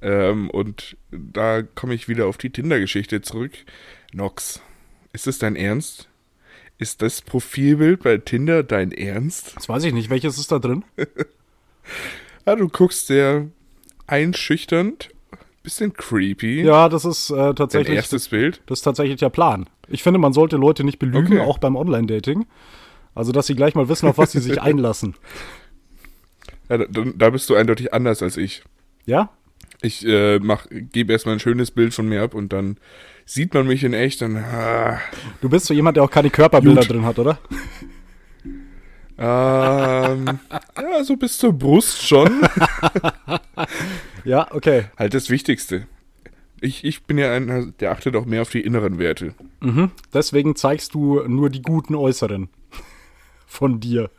Ähm, 0.00 0.50
und 0.50 0.96
da 1.12 1.62
komme 1.62 1.94
ich 1.94 2.08
wieder 2.08 2.26
auf 2.26 2.38
die 2.38 2.50
Tinder-Geschichte 2.50 3.22
zurück. 3.22 3.52
Nox, 4.12 4.60
ist 5.12 5.28
es 5.28 5.38
dein 5.38 5.54
Ernst? 5.54 6.08
Ist 6.78 7.02
das 7.02 7.22
Profilbild 7.22 8.02
bei 8.02 8.18
Tinder 8.18 8.64
dein 8.64 8.90
Ernst? 8.90 9.54
Das 9.54 9.68
weiß 9.68 9.84
ich 9.84 9.92
nicht. 9.92 10.10
Welches 10.10 10.38
ist 10.38 10.50
da 10.50 10.58
drin? 10.58 10.84
ja, 12.46 12.56
du 12.56 12.68
guckst 12.68 13.06
sehr 13.06 13.46
einschüchternd 14.08 15.10
bisschen 15.62 15.92
creepy. 15.92 16.62
Ja, 16.62 16.88
das 16.88 17.04
ist 17.04 17.30
äh, 17.30 17.54
tatsächlich. 17.54 17.88
Dein 17.88 17.96
erstes 17.96 18.28
Bild? 18.28 18.62
Das 18.66 18.80
ist 18.80 18.82
tatsächlich 18.82 19.18
der 19.18 19.30
Plan. 19.30 19.68
Ich 19.88 20.02
finde, 20.02 20.18
man 20.18 20.32
sollte 20.32 20.56
Leute 20.56 20.84
nicht 20.84 20.98
belügen, 20.98 21.38
okay. 21.38 21.46
auch 21.46 21.58
beim 21.58 21.76
Online-Dating. 21.76 22.46
Also, 23.14 23.32
dass 23.32 23.46
sie 23.46 23.54
gleich 23.54 23.74
mal 23.74 23.88
wissen, 23.88 24.08
auf 24.08 24.18
was 24.18 24.32
sie 24.32 24.40
sich 24.40 24.60
einlassen. 24.62 25.14
Ja, 26.68 26.78
da, 26.78 26.86
da, 27.14 27.30
bist 27.30 27.50
du 27.50 27.54
eindeutig 27.54 27.92
anders 27.92 28.22
als 28.22 28.36
ich. 28.36 28.62
Ja? 29.04 29.30
Ich 29.82 30.06
äh, 30.06 30.38
gebe 30.70 31.12
erstmal 31.12 31.36
ein 31.36 31.40
schönes 31.40 31.70
Bild 31.70 31.92
von 31.92 32.08
mir 32.08 32.22
ab 32.22 32.34
und 32.34 32.52
dann 32.52 32.78
sieht 33.24 33.52
man 33.52 33.66
mich 33.66 33.84
in 33.84 33.92
echt. 33.92 34.22
Dann, 34.22 34.36
ah. 34.36 34.98
Du 35.40 35.48
bist 35.48 35.66
so 35.66 35.74
jemand, 35.74 35.96
der 35.96 36.04
auch 36.04 36.10
keine 36.10 36.30
Körperbilder 36.30 36.82
Gut. 36.82 36.90
drin 36.90 37.04
hat, 37.04 37.18
oder? 37.18 37.38
Ähm, 39.18 40.38
ja, 40.76 41.04
so 41.04 41.16
bis 41.16 41.36
zur 41.38 41.52
Brust 41.52 42.06
schon. 42.06 42.30
ja, 44.24 44.46
okay. 44.52 44.84
Halt 44.96 45.14
das 45.14 45.30
Wichtigste. 45.30 45.86
Ich, 46.60 46.84
ich 46.84 47.04
bin 47.04 47.18
ja 47.18 47.32
einer, 47.32 47.66
der 47.66 47.90
achtet 47.90 48.14
auch 48.14 48.24
mehr 48.24 48.42
auf 48.42 48.50
die 48.50 48.60
inneren 48.60 48.98
Werte. 48.98 49.34
Mhm. 49.60 49.90
Deswegen 50.14 50.54
zeigst 50.54 50.94
du 50.94 51.20
nur 51.26 51.50
die 51.50 51.62
guten 51.62 51.96
Äußeren 51.96 52.48
von 53.46 53.80
dir. 53.80 54.10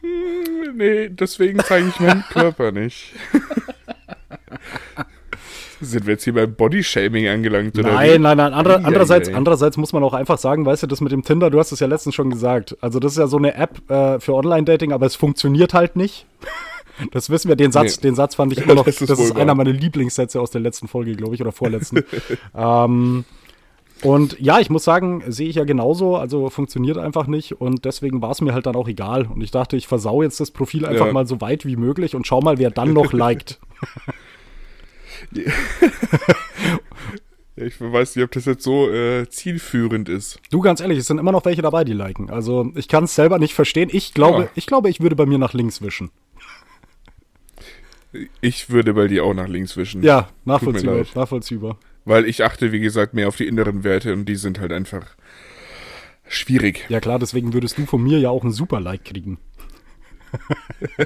Hm, 0.00 0.76
nee, 0.76 1.08
deswegen 1.08 1.58
zeige 1.60 1.88
ich 1.88 2.00
meinen 2.00 2.24
Körper 2.30 2.72
nicht. 2.72 3.12
Sind 5.80 6.06
wir 6.06 6.14
jetzt 6.14 6.24
hier 6.24 6.32
beim 6.32 6.54
Bodyshaming 6.54 7.28
angelangt? 7.28 7.78
Oder 7.78 7.92
nein, 7.92 8.14
wie? 8.14 8.18
nein, 8.18 8.36
nein. 8.38 8.54
Andere, 8.54 8.82
andererseits, 8.82 9.28
andererseits 9.28 9.76
muss 9.76 9.92
man 9.92 10.02
auch 10.02 10.14
einfach 10.14 10.38
sagen, 10.38 10.64
weißt 10.64 10.84
du, 10.84 10.86
das 10.86 11.02
mit 11.02 11.12
dem 11.12 11.22
Tinder, 11.22 11.50
du 11.50 11.58
hast 11.58 11.72
es 11.72 11.80
ja 11.80 11.86
letztens 11.86 12.14
schon 12.14 12.30
gesagt. 12.30 12.78
Also, 12.80 12.98
das 12.98 13.12
ist 13.12 13.18
ja 13.18 13.26
so 13.26 13.36
eine 13.36 13.54
App 13.54 13.90
äh, 13.90 14.18
für 14.18 14.32
Online-Dating, 14.32 14.92
aber 14.92 15.04
es 15.04 15.16
funktioniert 15.16 15.74
halt 15.74 15.96
nicht. 15.96 16.26
Das 17.10 17.30
wissen 17.30 17.48
wir, 17.48 17.56
den 17.56 17.72
Satz, 17.72 17.96
nee. 17.96 18.02
den 18.08 18.14
Satz 18.14 18.34
fand 18.34 18.52
ich 18.52 18.58
immer 18.60 18.74
noch, 18.74 18.84
das 18.86 19.00
ist, 19.00 19.10
das 19.10 19.18
ist 19.18 19.36
einer 19.36 19.54
meiner 19.54 19.72
Lieblingssätze 19.72 20.40
aus 20.40 20.50
der 20.50 20.60
letzten 20.60 20.88
Folge, 20.88 21.14
glaube 21.14 21.34
ich, 21.34 21.40
oder 21.40 21.52
vorletzten. 21.52 22.04
ähm, 22.54 23.24
und 24.02 24.38
ja, 24.38 24.60
ich 24.60 24.68
muss 24.68 24.84
sagen, 24.84 25.22
sehe 25.26 25.48
ich 25.48 25.56
ja 25.56 25.64
genauso, 25.64 26.16
also 26.16 26.50
funktioniert 26.50 26.98
einfach 26.98 27.26
nicht 27.26 27.60
und 27.60 27.84
deswegen 27.86 28.20
war 28.20 28.30
es 28.30 28.42
mir 28.42 28.52
halt 28.52 28.66
dann 28.66 28.76
auch 28.76 28.88
egal. 28.88 29.26
Und 29.26 29.40
ich 29.40 29.50
dachte, 29.50 29.76
ich 29.76 29.88
versau 29.88 30.22
jetzt 30.22 30.38
das 30.38 30.50
Profil 30.50 30.84
einfach 30.84 31.06
ja. 31.06 31.12
mal 31.12 31.26
so 31.26 31.40
weit 31.40 31.64
wie 31.64 31.76
möglich 31.76 32.14
und 32.14 32.26
schau 32.26 32.40
mal, 32.40 32.58
wer 32.58 32.70
dann 32.70 32.92
noch 32.92 33.12
liked. 33.14 33.58
ich 37.56 37.80
weiß 37.80 38.16
nicht, 38.16 38.24
ob 38.24 38.32
das 38.32 38.44
jetzt 38.44 38.64
so 38.64 38.90
äh, 38.90 39.28
zielführend 39.30 40.10
ist. 40.10 40.40
Du, 40.50 40.60
ganz 40.60 40.80
ehrlich, 40.80 40.98
es 40.98 41.06
sind 41.06 41.16
immer 41.18 41.32
noch 41.32 41.46
welche 41.46 41.62
dabei, 41.62 41.84
die 41.84 41.94
liken. 41.94 42.28
Also 42.28 42.70
ich 42.74 42.88
kann 42.88 43.04
es 43.04 43.14
selber 43.14 43.38
nicht 43.38 43.54
verstehen. 43.54 43.88
Ich 43.90 44.12
glaube, 44.12 44.42
ja. 44.42 44.48
ich 44.56 44.66
glaube, 44.66 44.90
ich 44.90 45.00
würde 45.00 45.16
bei 45.16 45.24
mir 45.24 45.38
nach 45.38 45.54
links 45.54 45.80
wischen. 45.80 46.10
Ich 48.40 48.70
würde 48.70 48.94
bei 48.94 49.08
dir 49.08 49.24
auch 49.24 49.34
nach 49.34 49.48
links 49.48 49.76
wischen. 49.76 50.02
Ja, 50.02 50.28
nachvollziehbar, 50.44 51.04
nachvollziehbar. 51.14 51.78
Weil 52.04 52.24
ich 52.26 52.44
achte, 52.44 52.72
wie 52.72 52.80
gesagt, 52.80 53.14
mehr 53.14 53.28
auf 53.28 53.36
die 53.36 53.46
inneren 53.46 53.84
Werte 53.84 54.12
und 54.12 54.26
die 54.26 54.36
sind 54.36 54.60
halt 54.60 54.72
einfach 54.72 55.16
schwierig. 56.28 56.86
Ja 56.88 57.00
klar, 57.00 57.18
deswegen 57.18 57.52
würdest 57.52 57.78
du 57.78 57.86
von 57.86 58.02
mir 58.02 58.18
ja 58.18 58.30
auch 58.30 58.42
einen 58.42 58.52
Super-Like 58.52 59.04
kriegen. 59.04 59.38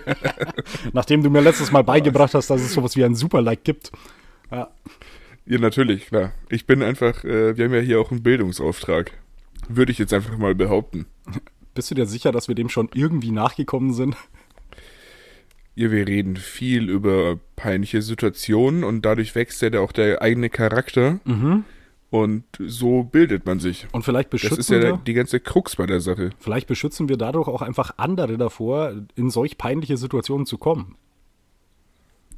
Nachdem 0.92 1.22
du 1.22 1.30
mir 1.30 1.40
letztes 1.40 1.72
Mal 1.72 1.84
beigebracht 1.84 2.34
hast, 2.34 2.50
dass 2.50 2.60
es 2.60 2.72
sowas 2.72 2.96
wie 2.96 3.04
ein 3.04 3.14
Super-Like 3.14 3.64
gibt. 3.64 3.92
Ja. 4.50 4.70
Ja, 5.46 5.58
natürlich, 5.58 6.06
klar. 6.06 6.32
Ich 6.48 6.66
bin 6.66 6.82
einfach, 6.82 7.24
äh, 7.24 7.56
wir 7.56 7.64
haben 7.64 7.74
ja 7.74 7.80
hier 7.80 8.00
auch 8.00 8.10
einen 8.10 8.22
Bildungsauftrag. 8.22 9.12
Würde 9.68 9.92
ich 9.92 9.98
jetzt 9.98 10.12
einfach 10.12 10.36
mal 10.38 10.54
behaupten. 10.54 11.06
Bist 11.74 11.90
du 11.90 11.94
dir 11.94 12.06
sicher, 12.06 12.32
dass 12.32 12.48
wir 12.48 12.54
dem 12.54 12.68
schon 12.68 12.88
irgendwie 12.94 13.30
nachgekommen 13.30 13.92
sind? 13.92 14.16
Ja, 15.74 15.90
wir 15.90 16.06
reden 16.06 16.36
viel 16.36 16.90
über 16.90 17.38
peinliche 17.56 18.02
Situationen 18.02 18.84
und 18.84 19.04
dadurch 19.04 19.34
wächst 19.34 19.62
ja 19.62 19.80
auch 19.80 19.92
der 19.92 20.20
eigene 20.20 20.50
Charakter. 20.50 21.20
Mhm. 21.24 21.64
Und 22.10 22.44
so 22.58 23.04
bildet 23.04 23.46
man 23.46 23.60
sich. 23.60 23.86
Und 23.92 24.02
vielleicht 24.02 24.30
beschützen 24.30 24.56
Das 24.56 24.66
ist 24.66 24.70
ja 24.70 24.82
wir, 24.82 24.96
die 24.96 25.14
ganze 25.14 25.38
Krux 25.38 25.76
bei 25.76 25.86
der 25.86 26.00
Sache. 26.00 26.30
Vielleicht 26.40 26.66
beschützen 26.66 27.08
wir 27.08 27.16
dadurch 27.16 27.46
auch 27.46 27.62
einfach 27.62 27.92
andere 27.98 28.36
davor, 28.36 28.94
in 29.14 29.30
solch 29.30 29.58
peinliche 29.58 29.96
Situationen 29.96 30.44
zu 30.44 30.58
kommen. 30.58 30.96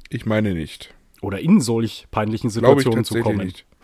Ich 0.09 0.27
meine 0.27 0.53
nicht. 0.53 0.93
Oder 1.21 1.39
in 1.39 1.59
solch 1.59 2.07
peinlichen 2.11 2.51
Situationen 2.51 3.03
zu 3.03 3.19
kommen. 3.19 3.47
Nicht. 3.47 3.65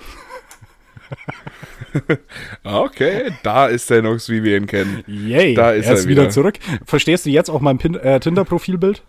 okay, 2.63 3.31
da 3.43 3.67
ist 3.67 3.89
der 3.89 4.01
Nox, 4.01 4.29
wie 4.29 4.43
wir 4.43 4.57
ihn 4.57 4.67
kennen. 4.67 5.03
Yay, 5.07 5.53
da 5.53 5.71
ist 5.71 5.87
er, 5.87 5.93
ist 5.93 6.03
er 6.05 6.09
wieder. 6.09 6.23
wieder. 6.23 6.31
zurück. 6.31 6.55
Verstehst 6.85 7.25
du 7.25 7.29
jetzt 7.29 7.49
auch 7.49 7.61
mein 7.61 7.79
äh, 7.79 8.19
Tinder-Profilbild? 8.19 9.03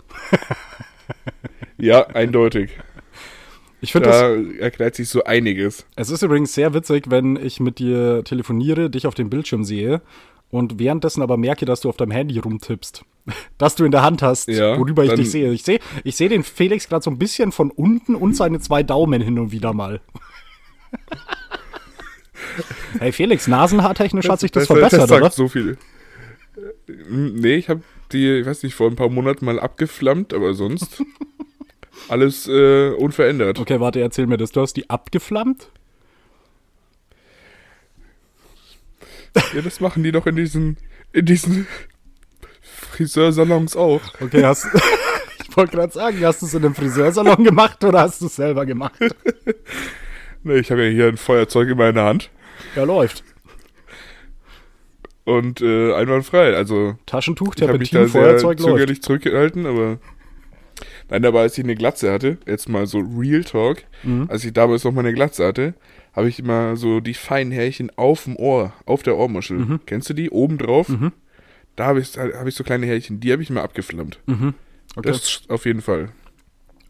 ja, 1.79 2.07
eindeutig. 2.09 2.71
Ich 3.81 3.93
finde 3.93 4.11
da 4.11 4.29
das, 4.29 4.57
erklärt 4.59 4.95
sich 4.95 5.09
so 5.09 5.25
einiges. 5.25 5.87
Es 5.97 6.11
ist 6.11 6.23
übrigens 6.23 6.55
sehr 6.55 6.75
witzig, 6.75 7.11
wenn 7.11 7.37
ich 7.37 7.61
mit 7.61 7.79
dir 7.79 8.23
telefoniere, 8.25 8.91
dich 8.91 9.07
auf 9.07 9.15
dem 9.15 9.31
Bildschirm 9.31 9.65
sehe 9.65 10.03
und 10.51 10.79
währenddessen 10.79 11.23
aber 11.23 11.37
merke, 11.37 11.65
dass 11.65 11.81
du 11.81 11.89
auf 11.89 11.97
deinem 11.97 12.11
Handy 12.11 12.39
rumtippst. 12.39 13.05
Dass 13.59 13.77
du 13.77 13.85
in 13.85 13.93
der 13.93 14.03
Hand 14.03 14.23
hast, 14.23 14.49
ja, 14.49 14.79
worüber 14.79 15.05
ich 15.05 15.13
dich 15.13 15.31
sehe. 15.31 15.53
Ich 15.53 15.63
sehe 15.63 15.79
ich 16.05 16.17
seh 16.17 16.29
den 16.29 16.43
Felix 16.43 16.89
gerade 16.89 17.03
so 17.05 17.11
ein 17.11 17.19
bisschen 17.19 17.53
von 17.53 17.71
unten 17.71 18.15
und 18.15 18.35
seine 18.35 18.61
zwei 18.61 18.83
Daumen 18.83 19.21
hin 19.21 19.39
und 19.39 19.53
wieder 19.53 19.75
mal. 19.75 20.01
hey 22.99 23.13
Felix, 23.13 23.47
nasenhaartechnisch 23.47 24.29
hat 24.29 24.41
sich 24.41 24.51
das, 24.51 24.63
das 24.63 24.67
verbessert, 24.67 25.03
das 25.03 25.09
sagt 25.09 25.23
oder? 25.23 25.31
so 25.31 25.49
viel. 25.49 25.79
Nee, 27.09 27.57
ich 27.57 27.69
habe 27.69 27.83
die, 28.13 28.41
ich 28.41 28.47
weiß 28.47 28.63
nicht, 28.63 28.75
vor 28.75 28.89
ein 28.89 28.97
paar 28.97 29.09
Monaten 29.09 29.45
mal 29.45 29.61
abgeflammt, 29.61 30.35
aber 30.35 30.55
sonst 30.55 31.03
alles 32.09 32.49
äh, 32.49 32.91
unverändert. 32.91 33.59
Okay, 33.59 33.81
warte, 33.81 34.01
erzähl 34.01 34.27
mir 34.27 34.37
das. 34.37 34.51
Du 34.53 34.61
hast 34.61 34.75
die 34.75 34.91
abgeflammt? 34.91 35.71
Ja, 39.55 39.63
das 39.63 39.81
machen 39.81 40.03
die 40.03 40.11
doch 40.11 40.27
in 40.27 40.37
diesen, 40.37 40.77
in 41.13 41.25
diesen 41.25 41.67
Friseursalons 42.63 43.77
auch. 43.77 44.01
Okay, 44.21 44.45
hast 44.45 44.67
ich 45.49 45.57
wollte 45.57 45.77
gerade 45.77 45.93
sagen, 45.93 46.25
hast 46.25 46.43
du 46.43 46.47
es 46.47 46.55
in 46.55 46.65
einem 46.65 46.75
Friseursalon 46.75 47.45
gemacht 47.45 47.83
oder 47.85 48.01
hast 48.01 48.21
du 48.21 48.27
es 48.27 48.37
selber 48.37 48.67
gemacht? 48.67 48.99
nee, 50.43 50.59
ich 50.59 50.71
habe 50.71 50.85
ja 50.85 50.91
hier 50.91 51.09
ein 51.09 51.17
Feuerzeug 51.17 51.69
in 51.69 51.79
meiner 51.79 52.05
Hand. 52.05 52.31
Ja, 52.77 52.85
läuft. 52.85 53.25
Und 55.25 55.61
äh, 55.61 55.95
einwandfrei, 55.95 56.55
also 56.55 56.97
Taschentuch, 57.07 57.55
Terpentin, 57.55 58.09
Feuerzeug 58.09 58.59
läuft. 58.59 58.73
zögerlich 58.73 59.03
zurückgehalten, 59.03 59.67
aber 59.67 59.99
Nein, 61.11 61.25
aber 61.25 61.41
als 61.41 61.59
ich 61.59 61.65
eine 61.65 61.75
Glatze 61.75 62.13
hatte, 62.13 62.39
jetzt 62.47 62.69
mal 62.69 62.87
so 62.87 63.01
Real 63.01 63.43
Talk, 63.43 63.83
mhm. 64.05 64.27
als 64.31 64.45
ich 64.45 64.53
damals 64.53 64.85
noch 64.85 64.93
meine 64.93 65.13
Glatze 65.13 65.45
hatte, 65.45 65.75
habe 66.13 66.29
ich 66.29 66.39
immer 66.39 66.77
so 66.77 67.01
die 67.01 67.15
feinen 67.15 67.53
Härchen 67.53 67.91
auf 67.97 68.25
dem 68.25 68.37
Ohr, 68.37 68.73
auf 68.87 69.03
der 69.03 69.17
Ohrmuschel. 69.17 69.59
Mhm. 69.59 69.81
Kennst 69.87 70.09
du 70.09 70.15
die? 70.15 70.31
Oben 70.31 70.57
drauf. 70.57 70.89
Mhm. 70.89 71.13
Da 71.77 71.87
habe 71.87 72.01
ich, 72.01 72.17
hab 72.17 72.47
ich 72.47 72.55
so 72.55 72.65
kleine 72.65 72.87
Härchen, 72.87 73.21
die 73.21 73.33
habe 73.33 73.43
ich 73.43 73.51
mal 73.51 73.63
abgeflammt. 73.63 74.21
Mhm. 74.27 74.55
Okay. 74.97 75.09
Das 75.09 75.43
auf 75.49 75.67
jeden 75.67 75.83
Fall. 75.83 76.11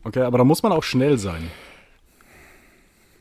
Okay, 0.05 0.21
aber 0.21 0.39
da 0.39 0.45
muss 0.45 0.63
man 0.63 0.73
auch 0.73 0.83
schnell 0.83 1.19
sein. 1.19 1.51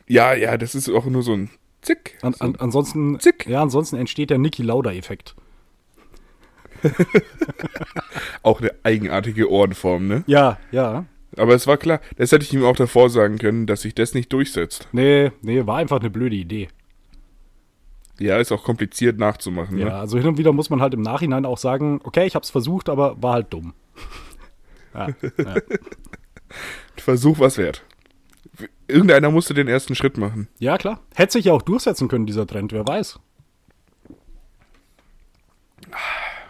Ja, 0.06 0.34
ja, 0.34 0.56
das 0.56 0.74
ist 0.74 0.88
auch 0.88 1.06
nur 1.06 1.22
so 1.22 1.34
ein 1.34 1.50
Zick. 1.82 2.18
An, 2.22 2.34
an, 2.38 2.56
ansonsten, 2.56 3.18
Zick. 3.20 3.46
Ja, 3.46 3.62
ansonsten 3.62 3.96
entsteht 3.96 4.30
der 4.30 4.38
Niki 4.38 4.62
Lauda-Effekt. 4.62 5.34
auch 8.42 8.60
eine 8.60 8.72
eigenartige 8.82 9.50
Ohrenform, 9.50 10.06
ne? 10.06 10.24
Ja, 10.26 10.58
ja. 10.72 11.04
Aber 11.36 11.54
es 11.54 11.66
war 11.66 11.76
klar, 11.76 12.00
das 12.16 12.32
hätte 12.32 12.44
ich 12.44 12.52
ihm 12.52 12.64
auch 12.64 12.76
davor 12.76 13.08
sagen 13.08 13.38
können, 13.38 13.66
dass 13.66 13.82
sich 13.82 13.94
das 13.94 14.14
nicht 14.14 14.32
durchsetzt. 14.32 14.88
Nee, 14.92 15.30
nee, 15.42 15.66
war 15.66 15.76
einfach 15.78 16.00
eine 16.00 16.10
blöde 16.10 16.36
Idee. 16.36 16.68
Ja, 18.18 18.38
ist 18.38 18.52
auch 18.52 18.64
kompliziert 18.64 19.18
nachzumachen. 19.18 19.78
Ja, 19.78 19.86
ne? 19.86 19.94
also 19.94 20.18
hin 20.18 20.26
und 20.26 20.38
wieder 20.38 20.52
muss 20.52 20.68
man 20.68 20.82
halt 20.82 20.92
im 20.92 21.00
Nachhinein 21.00 21.46
auch 21.46 21.56
sagen, 21.56 22.00
okay, 22.04 22.26
ich 22.26 22.34
hab's 22.34 22.50
versucht, 22.50 22.88
aber 22.88 23.22
war 23.22 23.34
halt 23.34 23.52
dumm. 23.52 23.72
ja, 24.94 25.08
ja. 25.38 25.54
Versuch 26.96 27.38
was 27.38 27.56
wert. 27.56 27.82
Irgendeiner 28.88 29.30
musste 29.30 29.54
den 29.54 29.68
ersten 29.68 29.94
Schritt 29.94 30.18
machen. 30.18 30.48
Ja, 30.58 30.76
klar. 30.76 31.00
Hätte 31.14 31.34
sich 31.34 31.46
ja 31.46 31.52
auch 31.52 31.62
durchsetzen 31.62 32.08
können, 32.08 32.26
dieser 32.26 32.46
Trend, 32.46 32.72
wer 32.72 32.86
weiß. 32.86 33.20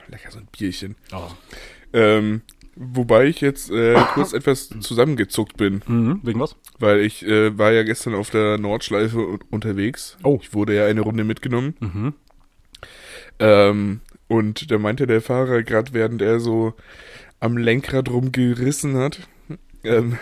lecker, 0.09 0.30
so 0.30 0.38
ein 0.38 0.49
Bierchen. 0.50 0.97
Oh. 1.12 1.28
Ähm, 1.92 2.42
wobei 2.75 3.26
ich 3.26 3.40
jetzt 3.40 3.71
äh, 3.71 3.95
kurz 4.14 4.33
etwas 4.33 4.71
zusammengezuckt 4.80 5.57
bin. 5.57 5.83
Mhm, 5.87 6.21
wegen 6.23 6.40
was? 6.40 6.57
Weil 6.78 7.00
ich 7.00 7.25
äh, 7.25 7.57
war 7.57 7.73
ja 7.73 7.83
gestern 7.83 8.14
auf 8.14 8.30
der 8.30 8.59
Nordschleife 8.59 9.38
unterwegs. 9.50 10.16
Oh. 10.23 10.38
Ich 10.42 10.54
wurde 10.54 10.75
ja 10.75 10.87
eine 10.87 11.00
Runde 11.02 11.25
mitgenommen. 11.25 11.75
Mhm. 11.80 12.14
Ähm, 13.38 14.00
und 14.28 14.71
da 14.71 14.78
meinte 14.78 15.07
der 15.07 15.21
Fahrer, 15.21 15.62
gerade 15.62 15.92
während 15.92 16.23
er 16.23 16.40
so 16.40 16.75
am 17.40 17.57
Lenkrad 17.57 18.11
rumgerissen 18.11 18.97
hat, 18.97 19.21
ähm, 19.84 20.18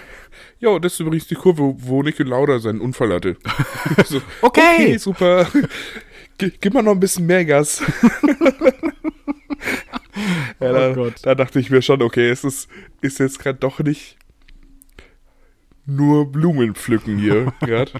ja, 0.61 0.79
das 0.79 0.95
ist 0.95 1.01
übrigens 1.01 1.27
die 1.27 1.35
Kurve, 1.35 1.75
wo 1.79 2.03
Nico 2.03 2.23
Lauda 2.23 2.59
seinen 2.59 2.81
Unfall 2.81 3.13
hatte. 3.13 3.37
so, 4.07 4.21
okay. 4.43 4.61
okay. 4.75 4.99
super. 4.99 5.47
G 6.39 6.53
gib 6.61 6.75
mal 6.75 6.83
noch 6.83 6.93
ein 6.93 7.01
bisschen 7.01 7.27
mehr 7.27 7.45
Gas. 7.45 7.83
ja, 10.61 10.73
da, 10.73 10.97
oh 10.97 11.11
da, 11.23 11.35
dachte 11.35 11.61
ich 11.61 11.71
mir 11.71 11.83
schon, 11.83 12.03
okay, 12.03 12.29
es 12.31 12.45
ist, 12.45 12.69
ist 13.01 13.19
jetzt 13.19 13.39
gerade 13.39 13.59
doch 13.59 13.81
nicht 13.81 14.17
nur 15.89 16.31
Blumen 16.31 16.75
pflücken 16.75 17.19
hier 17.19 17.53
gerade. 17.61 17.93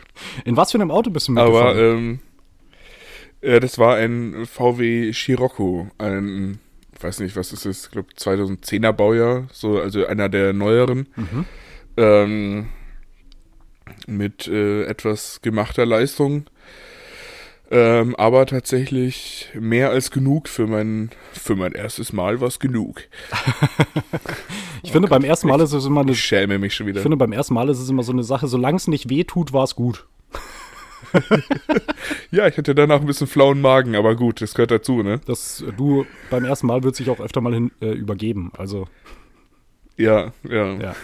In 0.45 0.57
was 0.57 0.73
für 0.73 0.79
einem 0.79 0.91
Auto 0.91 1.11
bist 1.11 1.29
du 1.29 1.33
mitgefahren? 1.33 1.69
Aber 1.69 1.79
ähm, 1.79 2.21
äh, 3.41 3.61
das 3.61 3.79
war 3.79 3.97
ein 3.97 4.47
VW 4.47 5.13
Scirocco, 5.13 5.89
ein, 5.99 6.61
weiß 7.03 7.21
nicht, 7.21 7.37
was 7.37 7.53
ist 7.53 7.67
das, 7.67 7.87
ich 7.87 7.91
glaube 7.91 8.09
2010er 8.17 8.93
Baujahr, 8.93 9.49
so, 9.53 9.81
also 9.81 10.07
einer 10.07 10.29
der 10.29 10.53
neueren. 10.53 11.09
Mhm. 11.17 11.45
Ähm, 11.97 12.69
mit 14.07 14.47
äh, 14.47 14.85
etwas 14.85 15.41
gemachter 15.43 15.87
Leistung. 15.87 16.45
Ähm, 17.71 18.17
aber 18.17 18.47
tatsächlich 18.47 19.51
mehr 19.53 19.91
als 19.91 20.11
genug 20.11 20.49
für 20.49 20.67
mein, 20.67 21.11
für 21.33 21.55
mein 21.55 21.73
erstes 21.73 22.15
Mal 22.15 22.41
war 22.41 22.49
es 22.49 22.59
genug. 22.59 23.03
ich 24.83 24.91
oh 24.91 24.93
finde, 24.93 25.09
beim 25.09 25.23
ersten 25.23 25.49
Mal 25.49 25.61
ist 25.61 25.73
es 25.73 25.85
immer 25.85 26.01
eine. 26.01 26.13
Ich 26.13 26.21
schäme 26.23 26.59
mich 26.59 26.75
schon 26.75 26.87
wieder. 26.87 26.99
Ich 26.99 27.03
finde, 27.03 27.19
beim 27.19 27.33
ersten 27.33 27.53
Mal 27.53 27.69
ist 27.69 27.79
es 27.79 27.91
immer 27.91 28.03
so 28.03 28.13
eine 28.13 28.23
Sache, 28.23 28.47
solange 28.47 28.77
es 28.77 28.89
nicht 28.89 29.11
weh 29.11 29.25
tut, 29.25 29.53
war 29.53 29.65
es 29.65 29.75
gut. 29.75 30.07
ja, 32.31 32.47
ich 32.47 32.59
hatte 32.59 32.75
danach 32.75 33.01
ein 33.01 33.07
bisschen 33.07 33.27
flauen 33.27 33.61
Magen, 33.61 33.97
aber 33.97 34.17
gut, 34.17 34.41
das 34.41 34.55
gehört 34.55 34.71
dazu, 34.71 35.03
ne? 35.03 35.21
Das, 35.27 35.65
du 35.77 36.07
beim 36.31 36.45
ersten 36.45 36.67
Mal 36.67 36.83
wird 36.83 36.97
sich 36.97 37.11
auch 37.11 37.21
öfter 37.21 37.41
mal 37.41 37.55
hin, 37.55 37.71
äh, 37.81 37.93
übergeben, 37.93 38.53
also. 38.57 38.87
Ja, 39.97 40.33
ja. 40.49 40.75
ja. 40.75 40.97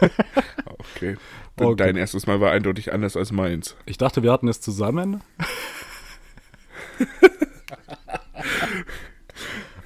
okay. 0.66 1.16
okay. 1.56 1.74
Dein 1.76 1.96
erstes 1.96 2.26
Mal 2.26 2.40
war 2.40 2.52
eindeutig 2.52 2.92
anders 2.92 3.16
als 3.16 3.32
meins. 3.32 3.76
Ich 3.86 3.98
dachte, 3.98 4.22
wir 4.22 4.30
hatten 4.30 4.48
es 4.48 4.60
zusammen. 4.60 5.22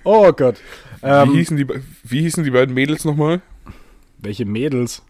oh 0.05 0.33
Gott. 0.33 0.61
Ähm, 1.03 1.33
wie, 1.33 1.39
hießen 1.39 1.57
die, 1.57 1.67
wie 2.05 2.21
hießen 2.21 2.45
die 2.45 2.51
beiden 2.51 2.75
Mädels 2.75 3.05
nochmal? 3.05 3.41
Welche 4.19 4.45
Mädels? 4.45 5.03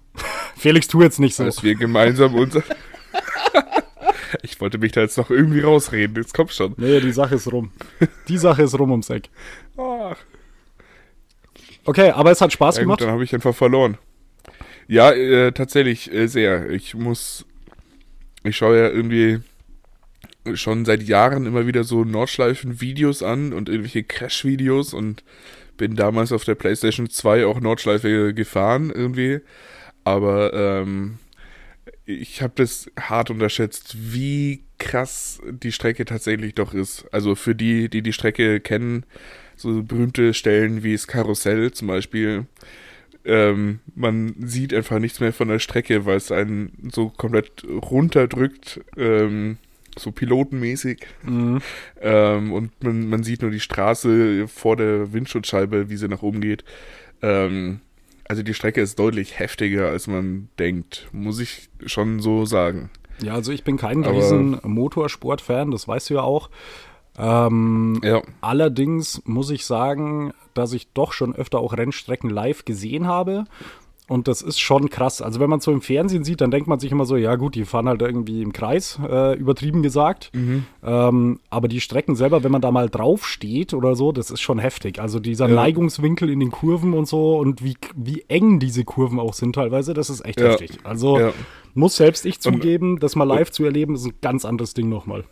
Felix, 0.57 0.87
tu 0.87 1.03
jetzt 1.03 1.19
nicht 1.19 1.35
so. 1.35 1.45
Als 1.45 1.63
wir 1.63 1.75
gemeinsam 1.75 2.35
unser. 2.35 2.63
ich 4.43 4.61
wollte 4.61 4.79
mich 4.79 4.93
da 4.93 5.01
jetzt 5.01 5.19
noch 5.19 5.31
irgendwie 5.31 5.61
rausreden, 5.61 6.17
jetzt 6.17 6.35
komm 6.35 6.49
schon. 6.49 6.75
Nee, 6.77 7.01
die 7.01 7.13
Sache 7.13 7.35
ist 7.35 7.51
rum. 7.53 7.73
Die 8.29 8.39
Sache 8.39 8.63
ist 8.63 8.79
rum 8.79 8.91
ums 8.91 9.11
Eck. 9.11 9.29
Ach. 9.77 10.17
Okay, 11.85 12.11
aber 12.11 12.31
es 12.31 12.41
hat 12.41 12.53
Spaß 12.53 12.77
ja, 12.77 12.83
gemacht. 12.83 13.01
Gut, 13.01 13.07
dann 13.07 13.15
habe 13.15 13.25
ich 13.25 13.35
einfach 13.35 13.55
verloren. 13.55 13.99
Ja, 14.87 15.11
äh, 15.11 15.53
tatsächlich 15.53 16.13
äh, 16.13 16.27
sehr. 16.27 16.71
Ich 16.71 16.95
muss. 16.95 17.45
Ich 18.45 18.57
schaue 18.57 18.79
ja 18.79 18.89
irgendwie 18.89 19.41
schon 20.55 20.85
seit 20.85 21.03
Jahren 21.05 21.47
immer 21.47 21.67
wieder 21.67 21.85
so 21.85 22.05
Nordschleifen-Videos 22.05 23.23
an 23.23 23.53
und 23.53 23.69
irgendwelche 23.69 24.03
Crash-Videos 24.03 24.93
und 24.93 25.23
bin 25.77 25.95
damals 25.95 26.33
auf 26.33 26.45
der 26.45 26.57
PlayStation 26.57 27.09
2 27.09 27.47
auch 27.47 27.61
Nordschleife 27.61 28.35
gefahren 28.35 28.93
irgendwie. 28.95 29.41
Aber 30.05 30.53
ähm, 30.53 31.19
ich 32.05 32.43
habe 32.43 32.53
das 32.57 32.91
hart 32.99 33.31
unterschätzt, 33.31 33.97
wie 34.13 34.65
krass 34.79 35.41
die 35.51 35.73
Strecke 35.73 36.05
tatsächlich 36.05 36.55
doch 36.55 36.75
ist. 36.75 37.07
Also 37.13 37.35
für 37.35 37.55
die, 37.55 37.89
die 37.89 38.03
die 38.03 38.13
Strecke 38.13 38.61
kennen, 38.61 39.05
so 39.57 39.83
berühmte 39.83 40.35
Stellen 40.35 40.83
wie 40.83 40.93
das 40.93 41.07
Karussell 41.07 41.73
zum 41.73 41.89
Beispiel. 41.89 42.47
Ähm, 43.25 43.79
man 43.95 44.35
sieht 44.41 44.75
einfach 44.75 44.99
nichts 44.99 45.21
mehr 45.21 45.33
von 45.33 45.49
der 45.49 45.61
Strecke, 45.61 46.05
weil 46.05 46.17
es 46.17 46.33
einen 46.33 46.91
so 46.93 47.09
komplett 47.09 47.65
runterdrückt. 47.65 48.81
Ähm, 48.97 49.59
so 49.97 50.11
pilotenmäßig. 50.11 51.07
Mhm. 51.23 51.61
Ähm, 52.01 52.53
und 52.53 52.83
man, 52.83 53.09
man 53.09 53.23
sieht 53.23 53.43
nur 53.43 53.51
die 53.51 53.61
Straße 53.61 54.49
vor 54.49 54.77
der 54.77 55.13
Windschutzscheibe, 55.13 55.91
wie 55.91 55.97
sie 55.97 56.09
nach 56.09 56.23
oben 56.23 56.41
geht. 56.41 56.65
Ähm, 57.21 57.81
Also 58.33 58.43
die 58.43 58.55
Strecke 58.55 58.81
ist 58.81 58.99
deutlich 58.99 59.39
heftiger, 59.39 59.91
als 59.91 60.07
man 60.07 60.49
denkt, 60.59 61.07
muss 61.13 61.39
ich 61.39 61.69
schon 61.85 62.21
so 62.21 62.47
sagen. 62.47 62.89
Ja, 63.23 63.35
also 63.35 63.53
ich 63.53 63.63
bin 63.63 63.77
kein 63.77 64.05
Aber 64.05 64.17
riesen 64.17 64.59
Motorsport-Fan, 64.63 65.71
das 65.71 65.87
weißt 65.87 66.09
du 66.09 66.15
ja 66.15 66.23
auch. 66.23 66.49
Ähm, 67.19 68.01
ja. 68.03 68.23
Allerdings 68.41 69.21
muss 69.27 69.51
ich 69.51 69.67
sagen, 69.67 70.33
dass 70.55 70.73
ich 70.73 70.95
doch 70.95 71.13
schon 71.13 71.37
öfter 71.37 71.59
auch 71.59 71.75
Rennstrecken 71.75 72.31
live 72.31 72.65
gesehen 72.65 73.07
habe. 73.07 73.45
Und 74.13 74.29
das 74.29 74.43
ist 74.43 74.61
schon 74.61 74.91
krass. 74.91 75.23
Also 75.23 75.41
wenn 75.41 75.49
man 75.49 75.61
es 75.61 75.65
so 75.65 75.73
im 75.73 75.81
Fernsehen 75.81 76.23
sieht, 76.23 76.43
dann 76.43 76.51
denkt 76.51 76.69
man 76.69 76.79
sich 76.79 76.93
immer 76.93 77.07
so, 77.07 77.17
ja 77.17 77.35
gut, 77.37 77.55
die 77.55 77.65
fahren 77.65 77.89
halt 77.89 78.03
irgendwie 78.03 78.43
im 78.43 78.53
Kreis, 78.53 79.01
äh, 79.09 79.35
übertrieben 79.39 79.83
gesagt. 79.83 80.31
Mhm. 80.35 80.67
Ähm, 80.85 81.41
aber 81.49 81.67
die 81.67 81.81
Strecken 81.81 82.15
selber, 82.15 82.45
wenn 82.45 82.53
man 82.53 82.61
da 82.61 82.71
mal 82.71 82.91
drauf 82.91 83.27
steht 83.27 83.73
oder 83.73 83.97
so, 83.97 84.13
das 84.13 84.31
ist 84.31 84.43
schon 84.43 84.59
heftig. 84.59 85.01
Also 85.01 85.19
dieser 85.19 85.49
ja. 85.49 85.55
Neigungswinkel 85.55 86.29
in 86.29 86.41
den 86.41 86.51
Kurven 86.51 86.93
und 86.93 87.09
so 87.09 87.39
und 87.39 87.65
wie, 87.65 87.75
wie 87.97 88.23
eng 88.29 88.59
diese 88.59 88.85
Kurven 88.85 89.19
auch 89.19 89.33
sind 89.33 89.55
teilweise, 89.55 89.95
das 89.95 90.11
ist 90.11 90.23
echt 90.27 90.41
ja. 90.41 90.49
heftig. 90.49 90.73
Also 90.85 91.19
ja. 91.19 91.33
muss 91.73 91.97
selbst 91.97 92.27
ich 92.27 92.39
zugeben, 92.39 92.99
das 93.01 93.17
mal 93.17 93.25
live 93.25 93.51
zu 93.51 93.65
erleben, 93.65 93.95
ist 93.95 94.05
ein 94.05 94.13
ganz 94.21 94.45
anderes 94.45 94.75
Ding 94.75 94.91
nochmal. 94.91 95.25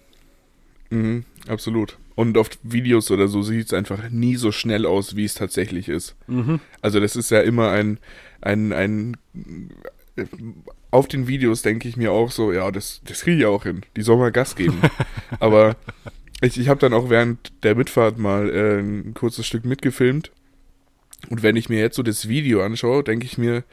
Mhm, 0.90 1.24
absolut. 1.48 1.98
Und 2.14 2.36
auf 2.36 2.50
Videos 2.62 3.10
oder 3.10 3.28
so 3.28 3.42
sieht 3.42 3.66
es 3.66 3.72
einfach 3.72 4.10
nie 4.10 4.36
so 4.36 4.52
schnell 4.52 4.84
aus, 4.84 5.16
wie 5.16 5.24
es 5.24 5.34
tatsächlich 5.34 5.88
ist. 5.88 6.16
Mhm. 6.26 6.60
Also 6.82 7.00
das 7.00 7.16
ist 7.16 7.30
ja 7.30 7.40
immer 7.40 7.70
ein, 7.70 7.98
ein, 8.42 8.72
ein 8.72 9.16
auf 10.90 11.08
den 11.08 11.28
Videos 11.28 11.62
denke 11.62 11.88
ich 11.88 11.96
mir 11.96 12.12
auch 12.12 12.30
so, 12.30 12.52
ja, 12.52 12.70
das, 12.70 13.00
das 13.04 13.22
kriege 13.22 13.38
ich 13.38 13.46
auch 13.46 13.62
hin. 13.62 13.82
Die 13.96 14.02
soll 14.02 14.16
mal 14.16 14.32
Gas 14.32 14.56
geben. 14.56 14.78
Aber 15.40 15.76
ich, 16.40 16.58
ich 16.58 16.68
habe 16.68 16.80
dann 16.80 16.92
auch 16.92 17.10
während 17.10 17.52
der 17.62 17.74
Mitfahrt 17.74 18.18
mal 18.18 18.50
äh, 18.50 18.80
ein 18.80 19.14
kurzes 19.14 19.46
Stück 19.46 19.64
mitgefilmt. 19.64 20.32
Und 21.28 21.42
wenn 21.42 21.56
ich 21.56 21.68
mir 21.68 21.78
jetzt 21.78 21.96
so 21.96 22.02
das 22.02 22.28
Video 22.28 22.62
anschaue, 22.62 23.04
denke 23.04 23.26
ich 23.26 23.38
mir, 23.38 23.64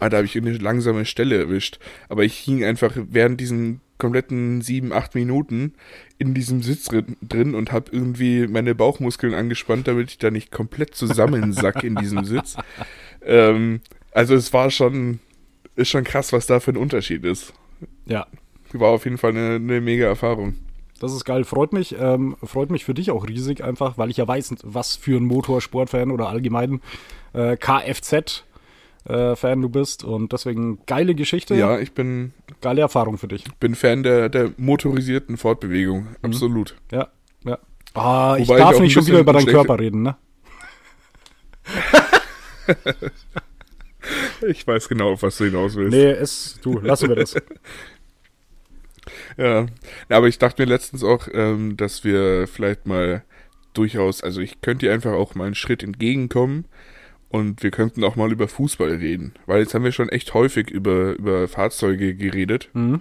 ah, 0.00 0.08
da 0.08 0.18
habe 0.18 0.26
ich 0.26 0.36
eine 0.36 0.56
langsame 0.58 1.04
Stelle 1.04 1.38
erwischt. 1.38 1.78
Aber 2.08 2.24
ich 2.24 2.36
hing 2.36 2.64
einfach 2.64 2.92
während 2.94 3.40
diesen 3.40 3.80
kompletten 4.00 4.60
sieben, 4.62 4.92
acht 4.92 5.14
Minuten 5.14 5.74
in 6.18 6.34
diesem 6.34 6.62
Sitz 6.62 6.88
drin 7.22 7.54
und 7.54 7.70
habe 7.70 7.92
irgendwie 7.92 8.48
meine 8.48 8.74
Bauchmuskeln 8.74 9.34
angespannt, 9.34 9.86
damit 9.86 10.10
ich 10.10 10.18
da 10.18 10.30
nicht 10.30 10.50
komplett 10.50 10.94
zusammensack 10.94 11.84
in 11.84 11.94
diesem 11.94 12.24
Sitz. 12.24 12.56
Ähm, 13.22 13.82
also 14.12 14.34
es 14.34 14.50
war 14.54 14.70
schon, 14.70 15.20
ist 15.76 15.90
schon 15.90 16.04
krass, 16.04 16.32
was 16.32 16.46
da 16.46 16.58
für 16.58 16.72
ein 16.72 16.78
Unterschied 16.78 17.22
ist. 17.26 17.52
Ja. 18.06 18.26
War 18.72 18.88
auf 18.88 19.04
jeden 19.04 19.18
Fall 19.18 19.32
eine, 19.32 19.56
eine 19.56 19.82
mega 19.82 20.06
Erfahrung. 20.06 20.54
Das 21.00 21.12
ist 21.12 21.26
geil, 21.26 21.44
freut 21.44 21.72
mich. 21.74 21.96
Ähm, 21.98 22.36
freut 22.42 22.70
mich 22.70 22.86
für 22.86 22.94
dich 22.94 23.10
auch 23.10 23.26
riesig 23.26 23.62
einfach, 23.64 23.98
weil 23.98 24.10
ich 24.10 24.18
ja 24.18 24.26
weiß, 24.26 24.54
was 24.62 24.96
für 24.96 25.18
ein 25.18 25.24
Motorsportfan 25.24 26.10
oder 26.10 26.28
allgemein 26.28 26.80
äh, 27.32 27.58
Kfz 27.58 28.44
äh, 29.06 29.36
Fan 29.36 29.62
du 29.62 29.68
bist 29.68 30.04
und 30.04 30.32
deswegen 30.32 30.80
geile 30.86 31.14
Geschichte. 31.14 31.54
Ja, 31.54 31.78
ich 31.78 31.92
bin. 31.92 32.32
Geile 32.60 32.82
Erfahrung 32.82 33.18
für 33.18 33.28
dich. 33.28 33.44
Bin 33.58 33.74
Fan 33.74 34.02
der, 34.02 34.28
der 34.28 34.52
motorisierten 34.56 35.36
Fortbewegung, 35.36 36.02
mhm. 36.02 36.16
absolut. 36.22 36.76
Ja, 36.92 37.08
ja. 37.44 37.58
Ah, 37.94 38.36
ich 38.38 38.48
darf 38.48 38.74
ich 38.74 38.80
nicht 38.80 38.92
schon 38.92 39.06
wieder 39.06 39.20
über 39.20 39.32
deinen 39.32 39.46
Körper 39.46 39.78
reden, 39.78 40.02
ne? 40.02 40.16
ich 44.46 44.66
weiß 44.66 44.88
genau, 44.88 45.12
auf 45.12 45.22
was 45.22 45.36
du 45.38 45.44
hinaus 45.44 45.76
willst. 45.76 45.92
Nee, 45.92 46.10
es, 46.10 46.58
du, 46.62 46.78
lassen 46.78 47.08
wir 47.08 47.16
das. 47.16 47.34
ja, 49.36 49.66
aber 50.08 50.28
ich 50.28 50.38
dachte 50.38 50.62
mir 50.62 50.68
letztens 50.68 51.02
auch, 51.02 51.28
ähm, 51.32 51.76
dass 51.76 52.04
wir 52.04 52.46
vielleicht 52.46 52.86
mal 52.86 53.24
durchaus, 53.72 54.22
also 54.22 54.40
ich 54.40 54.60
könnte 54.60 54.86
dir 54.86 54.92
einfach 54.92 55.12
auch 55.12 55.34
mal 55.34 55.46
einen 55.46 55.54
Schritt 55.54 55.82
entgegenkommen 55.82 56.66
und 57.30 57.62
wir 57.62 57.70
könnten 57.70 58.04
auch 58.04 58.16
mal 58.16 58.30
über 58.30 58.48
Fußball 58.48 58.90
reden, 58.96 59.32
weil 59.46 59.60
jetzt 59.60 59.72
haben 59.72 59.84
wir 59.84 59.92
schon 59.92 60.08
echt 60.08 60.34
häufig 60.34 60.70
über, 60.70 61.16
über 61.16 61.48
Fahrzeuge 61.48 62.14
geredet. 62.14 62.68
Mhm. 62.74 63.00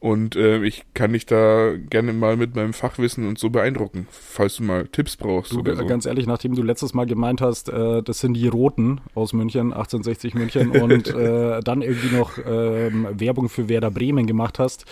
Und 0.00 0.36
äh, 0.36 0.62
ich 0.62 0.84
kann 0.94 1.12
dich 1.12 1.26
da 1.26 1.74
gerne 1.76 2.12
mal 2.12 2.36
mit 2.36 2.54
meinem 2.54 2.72
Fachwissen 2.72 3.26
und 3.26 3.38
so 3.38 3.50
beeindrucken, 3.50 4.06
falls 4.10 4.56
du 4.56 4.62
mal 4.62 4.86
Tipps 4.86 5.16
brauchst. 5.16 5.52
Du, 5.52 5.58
oder 5.58 5.74
so. 5.74 5.86
Ganz 5.86 6.06
ehrlich, 6.06 6.26
nachdem 6.26 6.54
du 6.54 6.62
letztes 6.62 6.94
Mal 6.94 7.04
gemeint 7.04 7.40
hast, 7.40 7.68
äh, 7.68 8.02
das 8.02 8.20
sind 8.20 8.34
die 8.34 8.46
Roten 8.46 9.00
aus 9.16 9.32
München, 9.32 9.72
1860 9.72 10.34
München, 10.34 10.70
und 10.70 11.08
äh, 11.14 11.60
dann 11.62 11.82
irgendwie 11.82 12.14
noch 12.16 12.38
ähm, 12.46 13.08
Werbung 13.12 13.48
für 13.48 13.68
Werder 13.68 13.90
Bremen 13.90 14.28
gemacht 14.28 14.60
hast, 14.60 14.84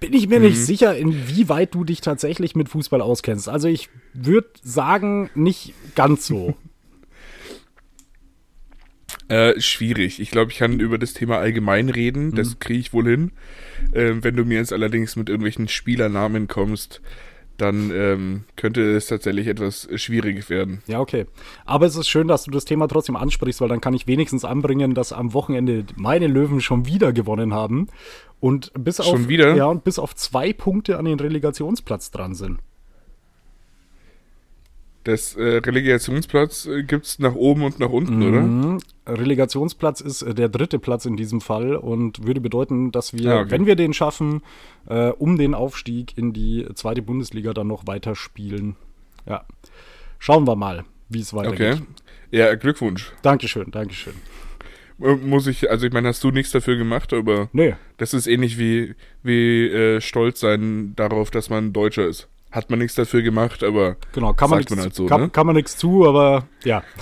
bin 0.00 0.12
ich 0.12 0.28
mir 0.28 0.40
mhm. 0.40 0.46
nicht 0.46 0.58
sicher, 0.58 0.96
inwieweit 0.96 1.72
du 1.72 1.84
dich 1.84 2.00
tatsächlich 2.00 2.56
mit 2.56 2.68
Fußball 2.68 3.00
auskennst. 3.00 3.48
Also 3.48 3.68
ich 3.68 3.88
würde 4.12 4.48
sagen, 4.60 5.30
nicht 5.34 5.72
ganz 5.94 6.26
so. 6.26 6.54
Äh, 9.28 9.60
schwierig. 9.60 10.20
Ich 10.20 10.30
glaube, 10.30 10.52
ich 10.52 10.58
kann 10.58 10.80
über 10.80 10.98
das 10.98 11.12
Thema 11.12 11.38
allgemein 11.38 11.88
reden. 11.88 12.34
Das 12.34 12.50
mhm. 12.50 12.58
kriege 12.58 12.80
ich 12.80 12.92
wohl 12.92 13.08
hin. 13.08 13.32
Ähm, 13.94 14.22
wenn 14.22 14.36
du 14.36 14.44
mir 14.44 14.58
jetzt 14.58 14.72
allerdings 14.72 15.16
mit 15.16 15.28
irgendwelchen 15.28 15.68
Spielernamen 15.68 16.48
kommst, 16.48 17.00
dann 17.56 17.90
ähm, 17.94 18.44
könnte 18.56 18.82
es 18.96 19.06
tatsächlich 19.06 19.46
etwas 19.46 19.88
schwierig 19.94 20.48
werden. 20.50 20.82
Ja, 20.86 21.00
okay. 21.00 21.26
Aber 21.64 21.86
es 21.86 21.96
ist 21.96 22.08
schön, 22.08 22.28
dass 22.28 22.44
du 22.44 22.50
das 22.50 22.64
Thema 22.64 22.86
trotzdem 22.86 23.16
ansprichst, 23.16 23.60
weil 23.60 23.68
dann 23.68 23.80
kann 23.80 23.94
ich 23.94 24.06
wenigstens 24.06 24.44
anbringen, 24.44 24.94
dass 24.94 25.12
am 25.12 25.32
Wochenende 25.32 25.84
meine 25.96 26.26
Löwen 26.26 26.60
schon 26.60 26.86
wieder 26.86 27.12
gewonnen 27.12 27.54
haben 27.54 27.88
und 28.40 28.72
bis 28.74 28.96
schon 28.96 29.22
auf 29.22 29.28
wieder? 29.28 29.56
ja 29.56 29.66
und 29.66 29.84
bis 29.84 29.98
auf 29.98 30.14
zwei 30.14 30.52
Punkte 30.52 30.98
an 30.98 31.06
den 31.06 31.18
Relegationsplatz 31.18 32.10
dran 32.10 32.34
sind. 32.34 32.58
Das 35.06 35.36
äh, 35.36 35.58
Relegationsplatz 35.58 36.66
äh, 36.66 36.82
gibt 36.82 37.06
es 37.06 37.20
nach 37.20 37.36
oben 37.36 37.62
und 37.62 37.78
nach 37.78 37.90
unten, 37.90 38.16
mhm. 38.16 38.78
oder? 39.04 39.16
Relegationsplatz 39.16 40.00
ist 40.00 40.22
äh, 40.22 40.34
der 40.34 40.48
dritte 40.48 40.80
Platz 40.80 41.06
in 41.06 41.16
diesem 41.16 41.40
Fall 41.40 41.76
und 41.76 42.26
würde 42.26 42.40
bedeuten, 42.40 42.90
dass 42.90 43.14
wir, 43.14 43.32
ah, 43.32 43.40
okay. 43.42 43.52
wenn 43.52 43.66
wir 43.66 43.76
den 43.76 43.92
schaffen, 43.92 44.42
äh, 44.88 45.10
um 45.10 45.38
den 45.38 45.54
Aufstieg 45.54 46.18
in 46.18 46.32
die 46.32 46.66
zweite 46.74 47.02
Bundesliga 47.02 47.54
dann 47.54 47.68
noch 47.68 47.86
weiterspielen. 47.86 48.74
Ja. 49.26 49.44
Schauen 50.18 50.44
wir 50.44 50.56
mal, 50.56 50.84
wie 51.08 51.20
es 51.20 51.32
weitergeht. 51.32 51.74
Okay. 51.74 51.82
Ja, 52.32 52.56
Glückwunsch. 52.56 53.12
Dankeschön, 53.22 53.70
Dankeschön. 53.70 54.14
Muss 54.98 55.46
ich, 55.46 55.70
also 55.70 55.86
ich 55.86 55.92
meine, 55.92 56.08
hast 56.08 56.24
du 56.24 56.32
nichts 56.32 56.50
dafür 56.50 56.74
gemacht, 56.74 57.12
aber 57.12 57.48
nee. 57.52 57.76
das 57.98 58.12
ist 58.12 58.26
ähnlich 58.26 58.58
wie, 58.58 58.96
wie 59.22 59.68
äh, 59.68 60.00
stolz 60.00 60.40
sein 60.40 60.94
darauf, 60.96 61.30
dass 61.30 61.48
man 61.48 61.72
Deutscher 61.72 62.08
ist 62.08 62.28
hat 62.50 62.70
man 62.70 62.78
nichts 62.78 62.94
dafür 62.94 63.22
gemacht, 63.22 63.62
aber 63.62 63.96
genau, 64.12 64.32
kann 64.32 64.50
man, 64.50 64.64
man 64.68 64.80
halt 64.80 64.94
so, 64.94 65.06
kann, 65.06 65.22
ne? 65.22 65.28
kann 65.30 65.46
man 65.46 65.56
nichts 65.56 65.76
zu, 65.76 66.06
aber 66.06 66.46
ja. 66.64 66.82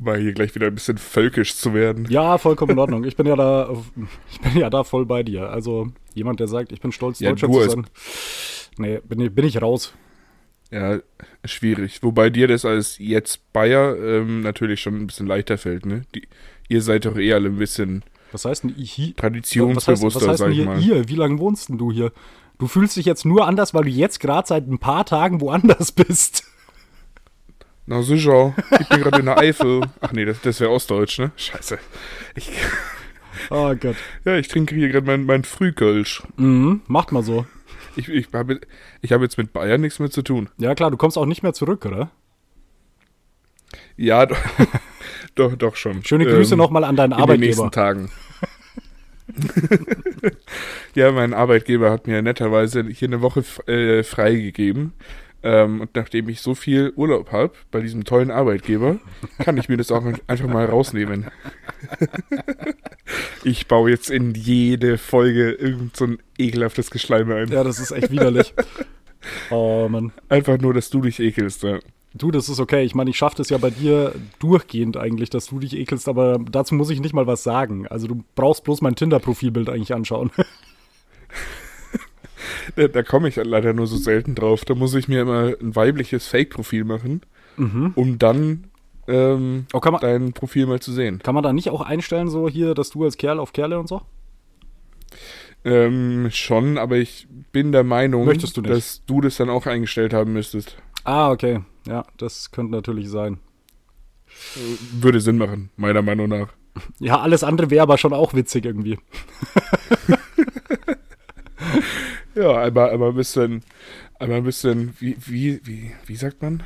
Mal 0.00 0.20
hier 0.20 0.32
gleich 0.32 0.54
wieder 0.54 0.68
ein 0.68 0.74
bisschen 0.74 0.96
völkisch 0.96 1.56
zu 1.56 1.74
werden. 1.74 2.06
Ja, 2.08 2.38
vollkommen 2.38 2.70
in 2.72 2.78
Ordnung. 2.78 3.02
Ich 3.02 3.16
bin 3.16 3.26
ja 3.26 3.34
da, 3.34 3.68
ich 4.30 4.40
bin 4.40 4.56
ja 4.56 4.70
da 4.70 4.84
voll 4.84 5.06
bei 5.06 5.24
dir. 5.24 5.50
Also 5.50 5.88
jemand, 6.14 6.38
der 6.38 6.46
sagt, 6.46 6.70
ich 6.70 6.80
bin 6.80 6.92
stolz, 6.92 7.18
ja, 7.18 7.30
Deutscher 7.30 7.50
zu 7.50 7.68
sein. 7.68 7.86
Nee, 8.78 9.00
bin, 9.04 9.34
bin 9.34 9.44
ich 9.44 9.60
raus. 9.60 9.92
Ja, 10.70 11.00
schwierig. 11.44 12.02
Wobei 12.02 12.30
dir 12.30 12.46
das 12.46 12.64
als 12.64 12.98
jetzt 12.98 13.52
Bayer 13.52 13.96
ähm, 13.96 14.42
natürlich 14.42 14.80
schon 14.80 14.94
ein 14.96 15.06
bisschen 15.06 15.26
leichter 15.26 15.58
fällt, 15.58 15.86
ne? 15.86 16.02
Die, 16.14 16.28
ihr 16.68 16.82
seid 16.82 17.06
doch 17.06 17.16
eher 17.16 17.36
alle 17.36 17.48
ein 17.48 17.56
bisschen 17.56 18.04
was 18.32 18.44
heißt 18.44 18.64
denn 18.64 18.74
hier? 18.74 19.14
Traditionsbewusster, 19.16 20.06
was 20.06 20.14
heißt, 20.14 20.14
was 20.14 20.28
heißt 20.28 20.40
denn 20.42 20.52
hier, 20.52 20.64
mal. 20.66 20.82
Ihr? 20.82 21.08
Wie 21.08 21.16
lange 21.16 21.38
wohnst 21.38 21.68
denn 21.68 21.78
du 21.78 21.92
hier? 21.92 22.12
Du 22.58 22.66
fühlst 22.66 22.96
dich 22.96 23.06
jetzt 23.06 23.24
nur 23.24 23.46
anders, 23.46 23.72
weil 23.74 23.84
du 23.84 23.90
jetzt 23.90 24.20
gerade 24.20 24.46
seit 24.46 24.68
ein 24.68 24.78
paar 24.78 25.04
Tagen 25.04 25.40
woanders 25.40 25.92
bist. 25.92 26.44
Na 27.86 28.02
sicher, 28.02 28.54
ich 28.80 28.88
bin 28.88 29.00
gerade 29.00 29.20
in 29.20 29.26
der 29.26 29.38
Eifel. 29.38 29.80
Ach 30.00 30.12
nee, 30.12 30.26
das, 30.26 30.40
das 30.42 30.60
wäre 30.60 30.70
Ostdeutsch, 30.70 31.18
ne? 31.20 31.30
Scheiße. 31.36 31.78
Ich, 32.34 32.50
oh 33.50 33.74
Gott. 33.74 33.96
Ja, 34.24 34.36
ich 34.36 34.48
trinke 34.48 34.74
hier 34.74 34.88
gerade 34.88 35.06
mein, 35.06 35.24
mein 35.24 35.44
Frühkölsch. 35.44 36.22
Mhm, 36.36 36.82
macht 36.86 37.12
mal 37.12 37.22
so. 37.22 37.46
Ich, 37.96 38.08
ich 38.08 38.28
habe 38.34 38.60
ich 39.00 39.12
hab 39.12 39.22
jetzt 39.22 39.38
mit 39.38 39.52
Bayern 39.52 39.80
nichts 39.80 39.98
mehr 40.00 40.10
zu 40.10 40.22
tun. 40.22 40.50
Ja 40.58 40.74
klar, 40.74 40.90
du 40.90 40.96
kommst 40.96 41.16
auch 41.16 41.26
nicht 41.26 41.42
mehr 41.42 41.54
zurück, 41.54 41.86
oder? 41.86 42.10
Ja, 43.96 44.26
doch, 45.38 45.56
doch 45.56 45.76
schon. 45.76 46.04
Schöne 46.04 46.24
Grüße 46.24 46.54
ähm, 46.54 46.58
nochmal 46.58 46.84
an 46.84 46.96
deinen 46.96 47.12
in 47.12 47.18
Arbeitgeber. 47.18 47.34
In 47.34 47.40
den 47.40 47.48
nächsten 47.48 47.70
Tagen. 47.70 48.10
ja, 50.94 51.12
mein 51.12 51.34
Arbeitgeber 51.34 51.90
hat 51.90 52.06
mir 52.06 52.22
netterweise 52.22 52.84
hier 52.88 53.08
eine 53.08 53.20
Woche 53.20 53.44
äh, 53.66 54.02
freigegeben. 54.02 54.92
Ähm, 55.40 55.82
und 55.82 55.94
nachdem 55.94 56.28
ich 56.28 56.40
so 56.40 56.54
viel 56.56 56.92
Urlaub 56.96 57.30
habe 57.30 57.52
bei 57.70 57.80
diesem 57.80 58.04
tollen 58.04 58.32
Arbeitgeber, 58.32 58.98
kann 59.38 59.56
ich 59.56 59.68
mir 59.68 59.76
das 59.76 59.92
auch 59.92 60.04
einfach 60.26 60.48
mal 60.48 60.64
rausnehmen. 60.64 61.26
ich 63.44 63.68
baue 63.68 63.90
jetzt 63.90 64.10
in 64.10 64.34
jede 64.34 64.98
Folge 64.98 65.52
irgend 65.52 65.96
so 65.96 66.06
ein 66.06 66.18
ekelhaftes 66.38 66.90
Geschleime 66.90 67.36
ein. 67.36 67.48
Ja, 67.48 67.62
das 67.62 67.78
ist 67.78 67.92
echt 67.92 68.10
widerlich. 68.10 68.54
Oh 69.50 69.88
Mann. 69.90 70.12
Einfach 70.28 70.58
nur, 70.58 70.72
dass 70.72 70.90
du 70.90 71.00
dich 71.00 71.18
ekelst, 71.18 71.64
ja. 71.64 71.80
Du, 72.14 72.30
das 72.30 72.48
ist 72.48 72.58
okay. 72.58 72.84
Ich 72.84 72.94
meine, 72.94 73.10
ich 73.10 73.16
schaffe 73.16 73.36
das 73.36 73.50
ja 73.50 73.58
bei 73.58 73.70
dir 73.70 74.14
durchgehend 74.38 74.96
eigentlich, 74.96 75.30
dass 75.30 75.46
du 75.46 75.58
dich 75.58 75.76
ekelst, 75.76 76.08
aber 76.08 76.38
dazu 76.38 76.74
muss 76.74 76.90
ich 76.90 77.00
nicht 77.00 77.14
mal 77.14 77.26
was 77.26 77.42
sagen. 77.42 77.86
Also 77.86 78.06
du 78.06 78.24
brauchst 78.34 78.64
bloß 78.64 78.80
mein 78.80 78.96
Tinder-Profilbild 78.96 79.68
eigentlich 79.68 79.94
anschauen. 79.94 80.30
da, 82.76 82.88
da 82.88 83.02
komme 83.02 83.28
ich 83.28 83.36
leider 83.36 83.74
nur 83.74 83.86
so 83.86 83.96
selten 83.96 84.34
drauf. 84.34 84.64
Da 84.64 84.74
muss 84.74 84.94
ich 84.94 85.06
mir 85.06 85.22
immer 85.22 85.54
ein 85.60 85.76
weibliches 85.76 86.26
Fake-Profil 86.26 86.84
machen, 86.84 87.20
mhm. 87.56 87.92
um 87.94 88.18
dann 88.18 88.64
ähm, 89.06 89.66
oh, 89.72 89.80
man, 89.84 90.00
dein 90.00 90.32
Profil 90.32 90.66
mal 90.66 90.80
zu 90.80 90.92
sehen. 90.92 91.20
Kann 91.22 91.34
man 91.34 91.44
da 91.44 91.52
nicht 91.52 91.70
auch 91.70 91.82
einstellen, 91.82 92.28
so 92.28 92.48
hier, 92.48 92.74
dass 92.74 92.90
du 92.90 93.04
als 93.04 93.16
Kerl 93.16 93.38
auf 93.38 93.52
Kerle 93.52 93.78
und 93.78 93.88
so? 93.88 94.02
Ähm, 95.64 96.28
schon, 96.30 96.78
aber 96.78 96.96
ich 96.96 97.26
bin 97.52 97.72
der 97.72 97.84
Meinung, 97.84 98.26
du 98.26 98.62
dass 98.62 99.04
du 99.04 99.20
das 99.20 99.36
dann 99.36 99.50
auch 99.50 99.66
eingestellt 99.66 100.12
haben 100.12 100.32
müsstest. 100.32 100.76
Ah, 101.04 101.30
okay. 101.30 101.60
Ja, 101.88 102.04
das 102.18 102.50
könnte 102.50 102.72
natürlich 102.72 103.08
sein. 103.08 103.38
Würde 104.92 105.20
Sinn 105.20 105.38
machen, 105.38 105.70
meiner 105.76 106.02
Meinung 106.02 106.28
nach. 106.28 106.48
Ja, 107.00 107.20
alles 107.20 107.42
andere 107.42 107.70
wäre 107.70 107.82
aber 107.82 107.96
schon 107.96 108.12
auch 108.12 108.34
witzig 108.34 108.66
irgendwie. 108.66 108.98
ja, 112.34 112.50
aber, 112.50 112.92
aber 112.92 113.08
ein 113.08 113.14
bisschen, 113.14 113.64
aber 114.18 114.34
ein 114.34 114.44
bisschen, 114.44 114.94
wie, 115.00 115.16
wie, 115.18 115.60
wie, 115.64 115.92
wie 116.06 116.16
sagt 116.16 116.42
man? 116.42 116.62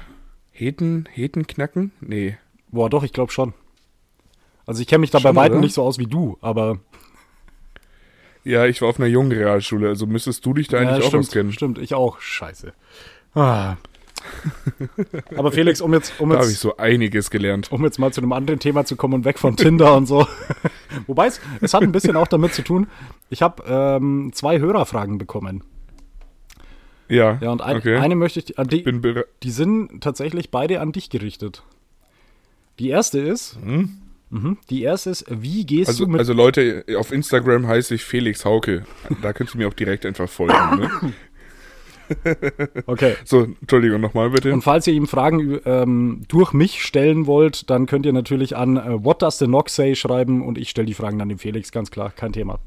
Heten, 0.50 1.08
Heten 1.10 1.46
knacken? 1.46 1.92
Nee. 2.00 2.36
Boah, 2.70 2.90
doch, 2.90 3.04
ich 3.04 3.12
glaube 3.12 3.32
schon. 3.32 3.54
Also 4.66 4.82
ich 4.82 4.88
kenne 4.88 5.00
mich 5.00 5.10
da 5.10 5.20
schon, 5.20 5.34
bei 5.34 5.40
weitem 5.40 5.60
nicht 5.60 5.74
so 5.74 5.82
aus 5.82 5.98
wie 5.98 6.06
du, 6.06 6.36
aber. 6.40 6.80
Ja, 8.44 8.66
ich 8.66 8.82
war 8.82 8.88
auf 8.88 8.98
einer 8.98 9.08
jungen 9.08 9.32
Realschule, 9.32 9.88
also 9.88 10.06
müsstest 10.06 10.44
du 10.44 10.52
dich 10.52 10.66
da 10.66 10.78
eigentlich 10.78 10.90
ja, 10.90 11.02
stimmt, 11.02 11.14
auch 11.14 11.18
auskennen. 11.20 11.52
Stimmt, 11.52 11.78
ich 11.78 11.94
auch. 11.94 12.20
Scheiße. 12.20 12.72
Ah. 13.34 13.76
Aber 15.36 15.52
Felix, 15.52 15.80
um 15.80 15.92
jetzt, 15.94 16.18
um 16.20 16.30
da 16.30 16.36
jetzt, 16.36 16.44
habe 16.44 16.52
ich 16.52 16.58
so 16.58 16.76
einiges 16.76 17.30
gelernt. 17.30 17.70
Um 17.70 17.84
jetzt 17.84 17.98
mal 17.98 18.12
zu 18.12 18.20
einem 18.20 18.32
anderen 18.32 18.60
Thema 18.60 18.84
zu 18.84 18.96
kommen 18.96 19.14
und 19.14 19.24
weg 19.24 19.38
von 19.38 19.56
Tinder 19.56 19.94
und 19.96 20.06
so. 20.06 20.26
Wobei 21.06 21.26
es, 21.26 21.40
es 21.60 21.74
hat 21.74 21.82
ein 21.82 21.92
bisschen 21.92 22.16
auch 22.16 22.28
damit 22.28 22.54
zu 22.54 22.62
tun. 22.62 22.86
Ich 23.30 23.42
habe 23.42 23.62
ähm, 23.66 24.30
zwei 24.34 24.58
Hörerfragen 24.58 25.18
bekommen. 25.18 25.64
Ja. 27.08 27.38
Ja, 27.40 27.50
und 27.50 27.60
ein, 27.60 27.76
okay. 27.76 27.96
eine 27.96 28.16
möchte 28.16 28.40
ich, 28.40 28.58
an 28.58 28.68
die, 28.68 28.84
die 29.42 29.50
sind 29.50 30.02
tatsächlich 30.02 30.50
beide 30.50 30.80
an 30.80 30.92
dich 30.92 31.10
gerichtet. 31.10 31.62
Die 32.78 32.88
erste 32.88 33.20
ist, 33.20 33.58
hm? 33.62 33.98
mh, 34.30 34.56
die 34.70 34.82
erste 34.82 35.10
ist, 35.10 35.26
wie 35.28 35.66
gehst 35.66 35.88
also, 35.88 36.06
du 36.06 36.10
mit. 36.10 36.18
Also 36.20 36.32
Leute, 36.32 36.84
auf 36.96 37.12
Instagram 37.12 37.66
heiße 37.66 37.94
ich 37.94 38.04
Felix 38.04 38.44
Hauke. 38.44 38.86
Da 39.20 39.32
könnt 39.34 39.54
ihr 39.54 39.58
mir 39.58 39.68
auch 39.68 39.74
direkt 39.74 40.06
einfach 40.06 40.28
folgen. 40.28 40.80
Ne? 40.80 41.12
Okay. 42.86 43.14
So, 43.24 43.48
Entschuldigung, 43.60 44.00
nochmal 44.00 44.30
bitte. 44.30 44.52
Und 44.52 44.62
falls 44.62 44.86
ihr 44.86 44.94
ihm 44.94 45.06
Fragen 45.06 45.60
ähm, 45.64 46.22
durch 46.28 46.52
mich 46.52 46.82
stellen 46.82 47.26
wollt, 47.26 47.70
dann 47.70 47.86
könnt 47.86 48.06
ihr 48.06 48.12
natürlich 48.12 48.56
an 48.56 48.76
äh, 48.76 49.04
What 49.04 49.22
Does 49.22 49.38
the 49.38 49.46
Nox 49.46 49.74
Say 49.74 49.94
schreiben 49.94 50.42
und 50.42 50.58
ich 50.58 50.70
stelle 50.70 50.86
die 50.86 50.94
Fragen 50.94 51.18
dann 51.18 51.28
dem 51.28 51.38
Felix, 51.38 51.72
ganz 51.72 51.90
klar, 51.90 52.10
kein 52.10 52.32
Thema. 52.32 52.58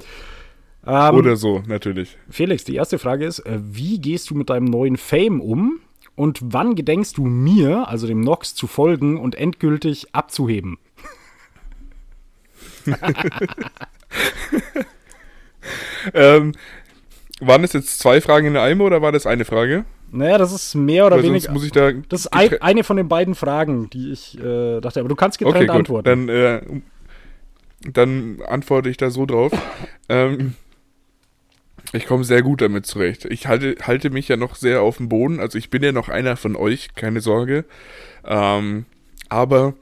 Ähm, 0.85 1.15
Oder 1.15 1.35
so, 1.35 1.63
natürlich. 1.67 2.17
Felix, 2.29 2.63
die 2.63 2.75
erste 2.75 2.99
Frage 2.99 3.25
ist, 3.25 3.39
äh, 3.39 3.59
wie 3.61 3.99
gehst 3.99 4.29
du 4.29 4.35
mit 4.35 4.49
deinem 4.49 4.65
neuen 4.65 4.97
Fame 4.97 5.41
um 5.41 5.79
und 6.15 6.39
wann 6.41 6.75
gedenkst 6.75 7.17
du 7.17 7.25
mir, 7.25 7.87
also 7.87 8.07
dem 8.07 8.21
Nox, 8.21 8.55
zu 8.55 8.67
folgen 8.67 9.19
und 9.19 9.35
endgültig 9.35 10.07
abzuheben? 10.13 10.77
ähm, 16.13 16.51
waren 17.41 17.63
es 17.63 17.73
jetzt 17.73 17.99
zwei 17.99 18.21
Fragen 18.21 18.47
in 18.47 18.57
einem 18.57 18.81
oder 18.81 19.01
war 19.01 19.11
das 19.11 19.25
eine 19.25 19.45
Frage? 19.45 19.85
Naja, 20.11 20.37
das 20.37 20.53
ist 20.53 20.75
mehr 20.75 21.05
oder 21.05 21.21
weniger. 21.21 21.51
Muss 21.51 21.65
ich 21.65 21.71
da 21.71 21.91
das 21.91 22.21
ist 22.21 22.27
ein, 22.27 22.61
eine 22.61 22.83
von 22.83 22.95
den 22.95 23.09
beiden 23.09 23.35
Fragen, 23.35 23.89
die 23.89 24.11
ich 24.11 24.39
äh, 24.39 24.79
dachte. 24.79 24.99
Aber 24.99 25.09
du 25.09 25.15
kannst 25.15 25.39
getrennt 25.39 25.55
okay, 25.57 25.65
gut. 25.65 25.75
antworten. 25.75 26.05
Dann, 26.05 26.29
äh, 26.29 26.61
dann 27.91 28.41
antworte 28.45 28.89
ich 28.89 28.97
da 28.97 29.09
so 29.09 29.25
drauf. 29.25 29.51
ähm, 30.09 30.53
ich 31.91 32.05
komme 32.05 32.23
sehr 32.23 32.41
gut 32.41 32.61
damit 32.61 32.85
zurecht. 32.85 33.25
Ich 33.25 33.47
halte, 33.47 33.75
halte 33.81 34.09
mich 34.09 34.27
ja 34.27 34.37
noch 34.37 34.55
sehr 34.55 34.81
auf 34.81 34.97
dem 34.97 35.09
Boden. 35.09 35.39
Also 35.39 35.57
ich 35.57 35.69
bin 35.69 35.83
ja 35.83 35.91
noch 35.91 36.09
einer 36.09 36.37
von 36.37 36.55
euch, 36.55 36.95
keine 36.95 37.21
Sorge. 37.21 37.65
Ähm, 38.25 38.85
aber 39.29 39.73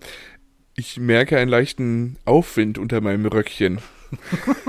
ich 0.76 1.00
merke 1.00 1.38
einen 1.38 1.50
leichten 1.50 2.18
Aufwind 2.26 2.78
unter 2.78 3.02
meinem 3.02 3.26
Röckchen. 3.26 3.80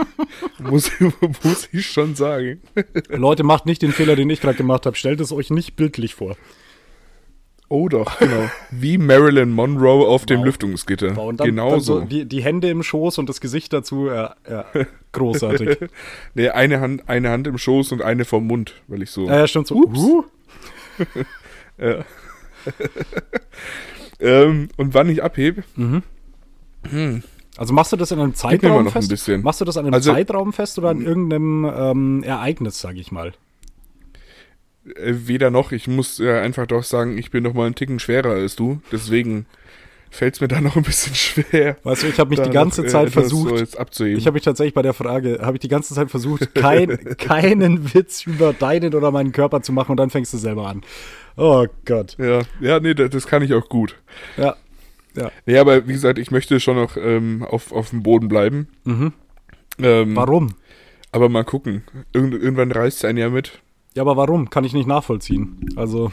muss, 0.58 0.90
muss 1.42 1.68
ich 1.72 1.86
schon 1.86 2.14
sagen. 2.14 2.60
Leute, 3.08 3.42
macht 3.42 3.66
nicht 3.66 3.82
den 3.82 3.92
Fehler, 3.92 4.16
den 4.16 4.30
ich 4.30 4.40
gerade 4.40 4.56
gemacht 4.56 4.86
habe. 4.86 4.96
Stellt 4.96 5.20
es 5.20 5.32
euch 5.32 5.50
nicht 5.50 5.76
bildlich 5.76 6.14
vor. 6.14 6.36
Oh 7.68 7.88
doch, 7.88 8.18
genau. 8.18 8.50
Wie 8.70 8.98
Marilyn 8.98 9.50
Monroe 9.50 10.06
auf 10.06 10.22
wow. 10.22 10.26
dem 10.26 10.44
Lüftungsgitter. 10.44 11.16
Wow, 11.16 11.34
dann, 11.34 11.46
genau 11.46 11.70
dann 11.70 11.80
so. 11.80 12.00
Die, 12.00 12.26
die, 12.26 12.42
Hände 12.42 12.68
im 12.68 12.82
Schoß 12.82 13.18
und 13.18 13.28
das 13.28 13.40
Gesicht 13.40 13.72
dazu, 13.72 14.06
ja, 14.08 14.36
ja 14.48 14.66
großartig. 15.12 15.78
nee, 16.34 16.50
eine 16.50 16.80
Hand, 16.80 17.08
eine 17.08 17.30
Hand 17.30 17.46
im 17.46 17.58
Schoß 17.58 17.92
und 17.92 18.02
eine 18.02 18.24
vom 18.24 18.46
Mund, 18.46 18.74
weil 18.86 19.02
ich 19.02 19.10
so. 19.10 19.26
Ja, 19.26 19.38
ja 19.38 19.46
stimmt 19.48 19.66
so. 19.66 19.76
Ups. 19.76 20.00
Ja. 21.78 22.04
ähm, 24.20 24.68
und 24.76 24.94
wann 24.94 25.08
ich 25.08 25.22
abhebe? 25.22 25.64
Mhm. 25.74 26.02
Hm. 26.88 27.22
Also 27.56 27.72
machst 27.72 27.92
du 27.92 27.96
das 27.96 28.10
in 28.10 28.18
einem 28.18 28.34
Zeitraum 28.34 28.90
fest? 28.90 29.28
Ein 29.28 29.42
machst 29.42 29.60
du 29.60 29.64
das 29.64 29.76
an 29.76 29.86
einem 29.86 29.94
also, 29.94 30.12
Zeitraum 30.12 30.52
fest 30.52 30.78
oder 30.78 30.90
an 30.90 31.00
irgendeinem 31.00 31.64
ähm, 31.64 32.22
Ereignis, 32.24 32.80
sage 32.80 32.98
ich 32.98 33.12
mal? 33.12 33.32
Äh, 34.86 35.14
weder 35.26 35.50
noch. 35.50 35.72
Ich 35.72 35.86
muss 35.86 36.20
äh, 36.20 36.38
einfach 36.40 36.66
doch 36.66 36.82
sagen, 36.82 37.16
ich 37.16 37.30
bin 37.30 37.44
noch 37.44 37.54
mal 37.54 37.66
einen 37.66 37.74
Ticken 37.74 38.00
schwerer 38.00 38.30
als 38.30 38.56
du. 38.56 38.80
Deswegen 38.90 39.46
fällt 40.10 40.34
es 40.34 40.40
mir 40.40 40.48
da 40.48 40.60
noch 40.60 40.76
ein 40.76 40.82
bisschen 40.82 41.14
schwer. 41.14 41.76
Weißt 41.82 42.02
du, 42.02 42.06
ich 42.08 42.18
habe 42.18 42.30
mich 42.30 42.40
die 42.40 42.50
ganze 42.50 42.82
noch, 42.82 42.88
äh, 42.88 42.90
Zeit 42.90 43.08
äh, 43.08 43.10
versucht, 43.10 43.76
so 43.90 44.04
ich 44.04 44.26
habe 44.26 44.34
mich 44.34 44.42
tatsächlich 44.42 44.74
bei 44.74 44.82
der 44.82 44.94
Frage, 44.94 45.40
habe 45.42 45.56
ich 45.56 45.60
die 45.60 45.68
ganze 45.68 45.94
Zeit 45.94 46.10
versucht, 46.10 46.54
kein, 46.56 46.98
keinen 47.18 47.94
Witz 47.94 48.26
über 48.26 48.52
deinen 48.52 48.94
oder 48.94 49.10
meinen 49.10 49.32
Körper 49.32 49.62
zu 49.62 49.72
machen 49.72 49.92
und 49.92 49.96
dann 49.96 50.10
fängst 50.10 50.32
du 50.32 50.38
selber 50.38 50.68
an. 50.68 50.82
Oh 51.36 51.66
Gott. 51.84 52.16
Ja, 52.18 52.42
ja, 52.60 52.78
nee, 52.78 52.94
das, 52.94 53.10
das 53.10 53.26
kann 53.26 53.42
ich 53.42 53.52
auch 53.54 53.68
gut. 53.68 53.96
Ja, 54.36 54.56
ja. 55.16 55.30
Nee, 55.46 55.58
aber 55.58 55.86
wie 55.86 55.92
gesagt, 55.92 56.18
ich 56.18 56.30
möchte 56.30 56.60
schon 56.60 56.76
noch 56.76 56.96
ähm, 56.96 57.44
auf, 57.48 57.72
auf 57.72 57.90
dem 57.90 58.02
Boden 58.02 58.28
bleiben. 58.28 58.68
Mhm. 58.84 59.12
Ähm, 59.78 60.16
warum? 60.16 60.54
Aber 61.12 61.28
mal 61.28 61.44
gucken. 61.44 61.84
Irgend, 62.12 62.34
irgendwann 62.34 62.72
reißt 62.72 62.98
es 62.98 63.04
einen 63.04 63.18
ja 63.18 63.30
mit. 63.30 63.60
Ja, 63.94 64.02
aber 64.02 64.16
warum? 64.16 64.50
Kann 64.50 64.64
ich 64.64 64.72
nicht 64.72 64.88
nachvollziehen. 64.88 65.68
Also. 65.76 66.10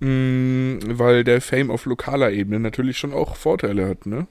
Mm, 0.00 0.78
weil 0.86 1.22
der 1.22 1.40
Fame 1.40 1.70
auf 1.70 1.86
lokaler 1.86 2.32
Ebene 2.32 2.58
natürlich 2.58 2.98
schon 2.98 3.12
auch 3.12 3.36
Vorteile 3.36 3.88
hat, 3.88 4.06
ne? 4.06 4.26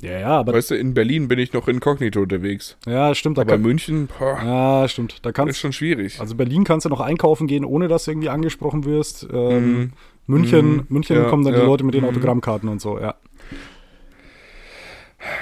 Ja, 0.00 0.18
ja, 0.18 0.28
aber. 0.38 0.52
Weißt 0.54 0.70
du, 0.70 0.76
in 0.76 0.94
Berlin 0.94 1.28
bin 1.28 1.38
ich 1.38 1.52
noch 1.52 1.68
inkognito 1.68 2.20
unterwegs. 2.20 2.76
Ja, 2.86 3.14
stimmt. 3.14 3.38
Aber 3.38 3.52
kann, 3.52 3.62
München, 3.62 4.08
boah, 4.18 4.40
Ja, 4.42 4.88
stimmt. 4.88 5.24
Da 5.24 5.32
kannst, 5.32 5.50
ist 5.50 5.58
schon 5.58 5.72
schwierig. 5.72 6.20
Also 6.20 6.34
Berlin 6.34 6.64
kannst 6.64 6.86
du 6.86 6.90
noch 6.90 7.00
einkaufen 7.00 7.46
gehen, 7.46 7.64
ohne 7.64 7.88
dass 7.88 8.04
du 8.04 8.12
irgendwie 8.12 8.28
angesprochen 8.28 8.84
wirst. 8.84 9.28
Ähm, 9.32 9.80
mm. 9.80 9.92
München, 10.32 10.76
mm. 10.76 10.86
München 10.88 11.16
ja, 11.16 11.24
kommen 11.28 11.44
dann 11.44 11.54
ja. 11.54 11.60
die 11.60 11.66
Leute 11.66 11.84
mit 11.84 11.94
den 11.94 12.02
mhm. 12.02 12.08
Autogrammkarten 12.08 12.68
und 12.68 12.80
so, 12.80 12.98
ja. 12.98 13.14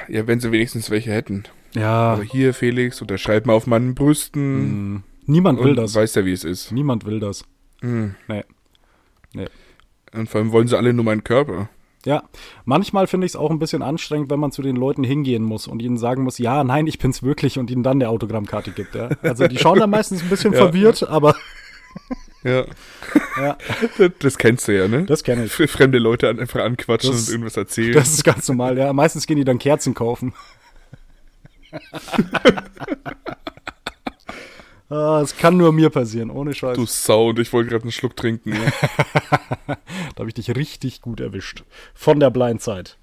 Ja, 0.08 0.26
wenn 0.26 0.40
sie 0.40 0.52
wenigstens 0.52 0.90
welche 0.90 1.12
hätten. 1.12 1.44
Ja. 1.74 2.12
Also 2.12 2.22
hier, 2.24 2.52
Felix, 2.52 3.00
unterschreib 3.00 3.46
mal 3.46 3.52
auf 3.52 3.66
meinen 3.66 3.94
Brüsten. 3.94 4.94
Mm. 4.94 5.02
Niemand 5.26 5.62
will 5.62 5.74
das. 5.74 5.94
Weiß 5.94 6.14
ja, 6.16 6.24
wie 6.24 6.32
es 6.32 6.44
ist. 6.44 6.72
Niemand 6.72 7.06
will 7.06 7.20
das. 7.20 7.44
Mm. 7.80 8.08
Nee. 8.28 8.44
Nee. 9.32 9.46
Und 10.12 10.28
vor 10.28 10.40
allem 10.40 10.52
wollen 10.52 10.66
sie 10.66 10.76
alle 10.76 10.92
nur 10.92 11.04
meinen 11.04 11.22
Körper. 11.22 11.68
Ja, 12.04 12.24
manchmal 12.64 13.06
finde 13.06 13.26
ich 13.26 13.32
es 13.32 13.36
auch 13.36 13.50
ein 13.50 13.58
bisschen 13.58 13.82
anstrengend, 13.82 14.30
wenn 14.30 14.40
man 14.40 14.52
zu 14.52 14.62
den 14.62 14.74
Leuten 14.74 15.04
hingehen 15.04 15.42
muss 15.42 15.66
und 15.66 15.82
ihnen 15.82 15.98
sagen 15.98 16.24
muss, 16.24 16.38
ja, 16.38 16.64
nein, 16.64 16.86
ich 16.86 16.98
bin's 16.98 17.22
wirklich 17.22 17.58
und 17.58 17.70
ihnen 17.70 17.82
dann 17.82 17.98
eine 17.98 18.08
Autogrammkarte 18.08 18.72
gibt. 18.72 18.94
Ja? 18.94 19.10
Also 19.22 19.46
die 19.46 19.58
schauen 19.58 19.78
dann 19.78 19.90
meistens 19.90 20.22
ein 20.22 20.30
bisschen 20.30 20.52
ja. 20.54 20.58
verwirrt, 20.58 21.08
aber 21.08 21.36
ja. 22.44 22.64
ja. 23.38 23.56
Das 24.18 24.38
kennst 24.38 24.68
du 24.68 24.76
ja, 24.76 24.88
ne? 24.88 25.04
Das 25.04 25.24
kenne 25.24 25.44
ich. 25.44 25.52
Fremde 25.52 25.98
Leute 25.98 26.28
einfach 26.28 26.62
anquatschen 26.62 27.12
das, 27.12 27.28
und 27.28 27.32
irgendwas 27.32 27.56
erzählen. 27.56 27.92
Das 27.92 28.10
ist 28.10 28.24
ganz 28.24 28.48
normal, 28.48 28.78
ja. 28.78 28.92
Meistens 28.92 29.26
gehen 29.26 29.36
die 29.36 29.44
dann 29.44 29.58
Kerzen 29.58 29.94
kaufen. 29.94 30.32
Ah, 34.90 35.20
es 35.22 35.36
kann 35.36 35.56
nur 35.56 35.72
mir 35.72 35.88
passieren, 35.88 36.30
ohne 36.30 36.52
Scheiß. 36.52 36.76
Du 36.76 36.84
Sau, 36.84 37.28
und 37.28 37.38
ich 37.38 37.52
wollte 37.52 37.70
gerade 37.70 37.84
einen 37.84 37.92
Schluck 37.92 38.16
trinken. 38.16 38.52
Ja. 38.54 38.72
da 40.16 40.18
habe 40.18 40.28
ich 40.28 40.34
dich 40.34 40.56
richtig 40.56 41.00
gut 41.00 41.20
erwischt. 41.20 41.62
Von 41.94 42.18
der 42.18 42.30
Blindzeit. 42.30 42.98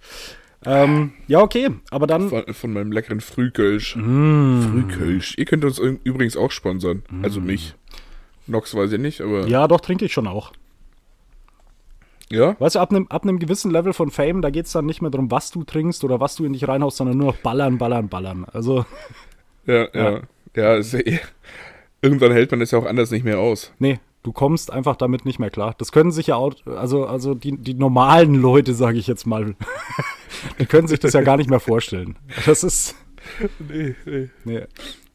Ähm, 0.66 1.14
ja, 1.28 1.40
okay, 1.40 1.70
aber 1.90 2.06
dann. 2.06 2.28
Von, 2.28 2.54
von 2.54 2.74
meinem 2.74 2.92
leckeren 2.92 3.22
Frühkölsch. 3.22 3.96
Mm. 3.96 4.64
Frühkölsch. 4.64 5.36
Ihr 5.38 5.46
könnt 5.46 5.64
uns 5.64 5.80
übrigens 5.80 6.36
auch 6.36 6.52
sponsern. 6.52 7.04
Mm. 7.10 7.24
Also 7.24 7.40
mich. 7.40 7.76
Nox 8.48 8.76
weiß 8.76 8.92
ich 8.94 9.00
nicht, 9.00 9.22
aber. 9.22 9.48
Ja, 9.48 9.68
doch, 9.68 9.82
trinke 9.82 10.06
ich 10.06 10.14
schon 10.14 10.28
auch. 10.28 10.52
Ja? 12.30 12.60
Weißt 12.60 12.76
du, 12.76 12.80
ab 12.80 12.92
einem, 12.92 13.08
ab 13.08 13.24
einem 13.24 13.40
gewissen 13.40 13.72
Level 13.72 13.94
von 13.94 14.12
Fame, 14.12 14.42
da 14.42 14.50
geht 14.50 14.66
es 14.66 14.74
dann 14.74 14.86
nicht 14.86 15.02
mehr 15.02 15.12
darum, 15.12 15.32
was 15.32 15.52
du 15.52 15.64
trinkst 15.64 16.04
oder 16.04 16.20
was 16.20 16.36
du 16.36 16.46
in 16.46 16.54
dich 16.54 16.68
reinhaust, 16.68 16.98
sondern 16.98 17.18
nur 17.18 17.28
noch 17.28 17.38
ballern, 17.38 17.78
ballern, 17.78 18.10
ballern. 18.10 18.46
Also. 18.52 18.86
Ja, 19.66 19.88
ja. 19.94 20.12
Ja, 20.12 20.22
ja 20.56 20.76
ist 20.76 20.94
ja 20.94 21.00
eh, 21.00 21.20
irgendwann 22.02 22.32
hält 22.32 22.52
man 22.52 22.60
das 22.60 22.72
ja 22.72 22.80
auch 22.80 22.86
anders 22.86 23.12
nicht 23.12 23.24
mehr 23.24 23.40
aus. 23.40 23.72
Nee, 23.80 24.00
du 24.24 24.34
kommst 24.34 24.72
einfach 24.72 24.98
damit 24.98 25.26
nicht 25.26 25.40
mehr 25.40 25.50
klar. 25.50 25.76
Das 25.78 25.92
können 25.92 26.12
sich 26.12 26.28
ja 26.28 26.36
auch, 26.36 26.54
also, 26.66 27.06
also 27.06 27.34
die, 27.34 27.58
die 27.58 27.74
normalen 27.74 28.36
Leute, 28.36 28.74
sage 28.74 28.98
ich 28.98 29.08
jetzt 29.08 29.26
mal, 29.26 29.56
die 30.60 30.66
können 30.66 30.88
sich 30.88 31.00
das 31.00 31.14
ja 31.14 31.22
gar 31.22 31.38
nicht 31.38 31.50
mehr 31.50 31.62
vorstellen. 31.62 32.18
Das 32.46 32.64
ist. 32.64 32.96
Nee, 33.60 33.96
nee. 34.06 34.30
nee. 34.46 34.62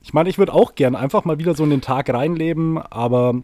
Ich 0.02 0.12
meine, 0.12 0.28
ich 0.28 0.38
würde 0.38 0.52
auch 0.52 0.74
gern 0.74 0.96
einfach 0.96 1.24
mal 1.24 1.38
wieder 1.38 1.54
so 1.54 1.64
in 1.64 1.70
den 1.70 1.80
Tag 1.80 2.08
reinleben, 2.10 2.78
aber 2.78 3.42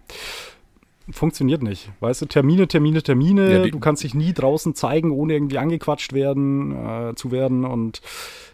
funktioniert 1.11 1.63
nicht. 1.63 1.91
Weißt 2.01 2.23
du, 2.23 2.27
Termine, 2.27 2.69
Termine, 2.69 3.03
Termine. 3.03 3.53
Ja, 3.53 3.67
du 3.67 3.79
kannst 3.79 4.05
dich 4.05 4.15
nie 4.15 4.33
draußen 4.33 4.75
zeigen, 4.75 5.11
ohne 5.11 5.35
irgendwie 5.35 5.59
angequatscht 5.59 6.13
werden, 6.13 6.73
äh, 6.73 7.15
zu 7.15 7.31
werden. 7.31 7.65
Und 7.65 8.03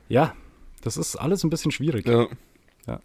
ja, 0.09 0.35
das 0.83 0.97
ist 0.97 1.17
alles 1.17 1.45
ein 1.45 1.51
bisschen 1.51 1.73
schwierig. 1.73 2.07
Ja. 2.07 2.27
Ja, 2.87 3.01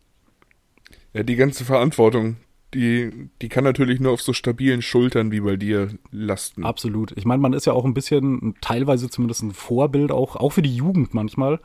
ja 1.14 1.24
die 1.24 1.36
ganze 1.36 1.66
Verantwortung, 1.66 2.38
die, 2.74 3.30
die 3.42 3.50
kann 3.50 3.64
natürlich 3.64 4.00
nur 4.00 4.12
auf 4.12 4.22
so 4.22 4.34
stabilen 4.34 4.82
Schultern 4.82 5.32
wie 5.32 5.40
bei 5.40 5.56
dir 5.56 5.90
lasten. 6.12 6.66
Absolut. 6.66 7.14
Ich 7.18 7.26
meine, 7.26 7.42
man 7.42 7.54
ist 7.54 7.66
ja 7.66 7.74
auch 7.74 7.86
ein 7.86 7.94
bisschen, 7.94 8.56
teilweise 8.62 9.10
zumindest 9.10 9.42
ein 9.42 9.54
Vorbild, 9.54 10.12
auch, 10.12 10.36
auch 10.36 10.52
für 10.52 10.62
die 10.62 10.76
Jugend 10.76 11.14
manchmal. 11.14 11.60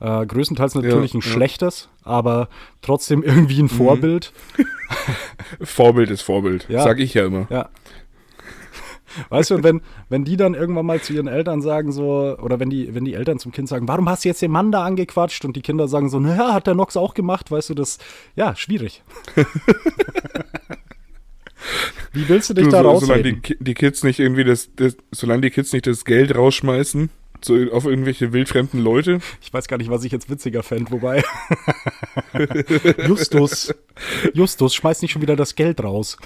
Äh, 0.00 0.26
größtenteils 0.26 0.74
natürlich 0.74 1.12
ja, 1.12 1.18
ein 1.18 1.22
ja. 1.22 1.30
schlechtes, 1.30 1.88
aber 2.04 2.48
trotzdem 2.82 3.22
irgendwie 3.22 3.60
ein 3.60 3.64
mhm. 3.64 3.70
Vorbild. 3.70 4.32
Vorbild 5.60 6.10
ist 6.10 6.22
Vorbild, 6.22 6.68
ja. 6.68 6.82
sag 6.82 7.00
ich 7.00 7.14
ja 7.14 7.26
immer. 7.26 7.46
Ja. 7.50 7.68
Weißt 9.30 9.50
du, 9.50 9.56
und 9.56 9.64
wenn, 9.64 9.80
wenn 10.08 10.24
die 10.24 10.36
dann 10.36 10.54
irgendwann 10.54 10.86
mal 10.86 11.00
zu 11.00 11.12
ihren 11.12 11.26
Eltern 11.26 11.60
sagen, 11.62 11.92
so, 11.92 12.36
oder 12.38 12.60
wenn 12.60 12.70
die, 12.70 12.94
wenn 12.94 13.04
die 13.04 13.14
Eltern 13.14 13.38
zum 13.38 13.52
Kind 13.52 13.68
sagen, 13.68 13.88
warum 13.88 14.08
hast 14.08 14.24
du 14.24 14.28
jetzt 14.28 14.42
den 14.42 14.50
Mann 14.50 14.70
da 14.70 14.84
angequatscht? 14.84 15.44
Und 15.44 15.56
die 15.56 15.62
Kinder 15.62 15.88
sagen 15.88 16.08
so, 16.08 16.20
naja, 16.20 16.52
hat 16.54 16.66
der 16.66 16.74
Nox 16.74 16.96
auch 16.96 17.14
gemacht, 17.14 17.50
weißt 17.50 17.70
du, 17.70 17.74
das, 17.74 17.98
ja, 18.36 18.54
schwierig. 18.54 19.02
Wie 22.12 22.28
willst 22.28 22.50
du 22.50 22.54
dich 22.54 22.66
du, 22.66 22.70
da 22.70 22.82
raus? 22.82 23.00
Solange 23.00 23.22
die, 23.24 23.56
die, 23.58 23.74
Kids 23.74 24.04
nicht 24.04 24.18
irgendwie 24.18 24.44
das, 24.44 24.70
das, 24.76 24.96
solange 25.10 25.42
die 25.42 25.50
Kids 25.50 25.72
nicht 25.72 25.86
das 25.86 26.04
Geld 26.04 26.34
rausschmeißen, 26.34 27.10
so 27.44 27.54
auf 27.72 27.84
irgendwelche 27.84 28.32
wildfremden 28.32 28.82
Leute. 28.82 29.20
Ich 29.40 29.52
weiß 29.52 29.68
gar 29.68 29.78
nicht, 29.78 29.90
was 29.90 30.04
ich 30.04 30.12
jetzt 30.12 30.30
witziger 30.30 30.62
fände, 30.62 30.90
wobei. 30.90 31.22
Justus. 33.06 33.74
Justus, 34.34 34.74
schmeiß 34.74 35.02
nicht 35.02 35.12
schon 35.12 35.22
wieder 35.22 35.36
das 35.36 35.54
Geld 35.54 35.82
raus. 35.82 36.16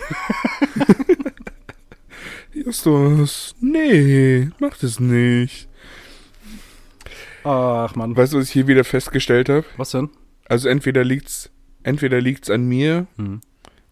Justus, 2.52 3.54
nee, 3.60 4.50
mach 4.58 4.76
das 4.78 5.00
nicht. 5.00 5.68
Ach 7.44 7.94
man. 7.94 8.16
Weißt 8.16 8.32
du, 8.32 8.38
was 8.38 8.46
ich 8.46 8.52
hier 8.52 8.66
wieder 8.66 8.84
festgestellt 8.84 9.48
habe? 9.48 9.64
Was 9.76 9.90
denn? 9.90 10.10
Also 10.48 10.68
entweder 10.68 11.02
liegt's, 11.02 11.50
entweder 11.82 12.20
liegt's 12.20 12.50
an 12.50 12.66
mir 12.66 13.06
hm. 13.16 13.40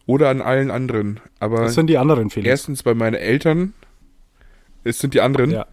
oder 0.06 0.28
an 0.28 0.42
allen 0.42 0.70
anderen. 0.70 1.20
Aber 1.40 1.62
was 1.62 1.74
sind 1.74 1.88
die 1.88 1.98
anderen, 1.98 2.30
Felix? 2.30 2.48
Erstens 2.48 2.82
bei 2.82 2.94
meinen 2.94 3.14
Eltern. 3.14 3.74
Es 4.84 4.98
sind 4.98 5.14
die 5.14 5.20
anderen. 5.20 5.50
Ja. 5.50 5.66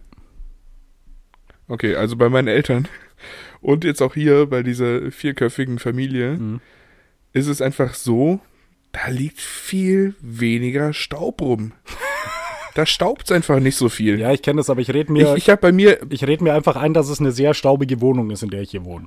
Okay, 1.68 1.94
also 1.94 2.16
bei 2.16 2.28
meinen 2.28 2.48
Eltern 2.48 2.88
und 3.60 3.84
jetzt 3.84 4.02
auch 4.02 4.14
hier 4.14 4.46
bei 4.46 4.62
dieser 4.62 5.10
vierköpfigen 5.10 5.78
Familie 5.78 6.32
hm. 6.32 6.60
ist 7.32 7.46
es 7.46 7.60
einfach 7.60 7.94
so, 7.94 8.40
da 8.92 9.08
liegt 9.08 9.40
viel 9.40 10.14
weniger 10.20 10.92
Staub 10.92 11.40
rum. 11.40 11.72
Da 12.74 12.86
staubt 12.86 13.24
es 13.24 13.32
einfach 13.32 13.58
nicht 13.58 13.74
so 13.74 13.88
viel. 13.88 14.20
Ja, 14.20 14.30
ich 14.32 14.40
kenne 14.40 14.58
das, 14.58 14.70
aber 14.70 14.80
ich 14.80 14.94
rede 14.94 15.10
mir. 15.10 15.32
Ich, 15.32 15.38
ich 15.38 15.50
habe 15.50 15.60
bei 15.60 15.72
mir. 15.72 15.98
Ich 16.10 16.24
rede 16.24 16.44
mir 16.44 16.54
einfach 16.54 16.76
ein, 16.76 16.94
dass 16.94 17.08
es 17.08 17.18
eine 17.18 17.32
sehr 17.32 17.52
staubige 17.52 18.00
Wohnung 18.00 18.30
ist, 18.30 18.44
in 18.44 18.50
der 18.50 18.60
ich 18.60 18.70
hier 18.70 18.84
wohne. 18.84 19.06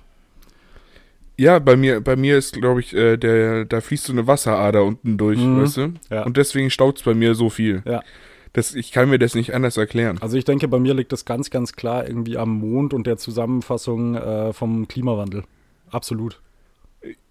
Ja, 1.37 1.57
bei 1.59 1.77
mir, 1.77 2.01
bei 2.01 2.17
mir 2.17 2.37
ist, 2.37 2.53
glaube 2.53 2.81
ich, 2.81 2.93
äh, 2.93 3.15
der, 3.15 3.63
da 3.63 3.79
fließt 3.79 4.03
so 4.03 4.11
eine 4.11 4.27
Wasserader 4.27 4.83
unten 4.83 5.17
durch, 5.17 5.39
mhm. 5.39 5.61
weißt 5.61 5.77
du? 5.77 5.93
Ja. 6.09 6.23
Und 6.23 6.35
deswegen 6.35 6.69
staubt 6.69 6.97
es 6.97 7.03
bei 7.05 7.13
mir 7.13 7.33
so 7.33 7.49
viel. 7.49 7.81
Ja. 7.85 8.03
Das, 8.53 8.75
ich 8.75 8.91
kann 8.91 9.09
mir 9.09 9.17
das 9.17 9.33
nicht 9.33 9.53
anders 9.53 9.77
erklären. 9.77 10.17
Also 10.21 10.37
ich 10.37 10.43
denke, 10.43 10.67
bei 10.67 10.79
mir 10.79 10.93
liegt 10.93 11.13
das 11.13 11.23
ganz, 11.23 11.49
ganz 11.49 11.73
klar 11.73 12.05
irgendwie 12.05 12.37
am 12.37 12.59
Mond 12.59 12.93
und 12.93 13.07
der 13.07 13.17
Zusammenfassung 13.17 14.15
äh, 14.15 14.51
vom 14.51 14.87
Klimawandel. 14.87 15.43
Absolut. 15.89 16.41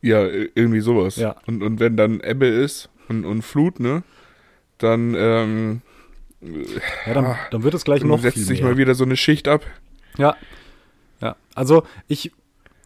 Ja, 0.00 0.26
irgendwie 0.26 0.80
sowas. 0.80 1.16
Ja. 1.16 1.36
Und, 1.46 1.62
und 1.62 1.78
wenn 1.78 1.96
dann 1.96 2.20
Ebbe 2.20 2.46
ist 2.46 2.88
und, 3.08 3.24
und 3.24 3.42
Flut, 3.42 3.80
ne, 3.80 4.02
dann 4.78 5.14
ähm, 5.14 5.82
ja, 7.06 7.14
dann, 7.14 7.36
dann 7.50 7.62
wird 7.62 7.74
es 7.74 7.84
gleich 7.84 8.02
noch 8.02 8.20
setzt 8.20 8.46
sich 8.46 8.62
mal 8.62 8.78
wieder 8.78 8.94
so 8.94 9.04
eine 9.04 9.16
Schicht 9.16 9.46
ab. 9.46 9.62
Ja. 10.16 10.36
Ja, 11.20 11.36
also 11.54 11.82
ich, 12.08 12.32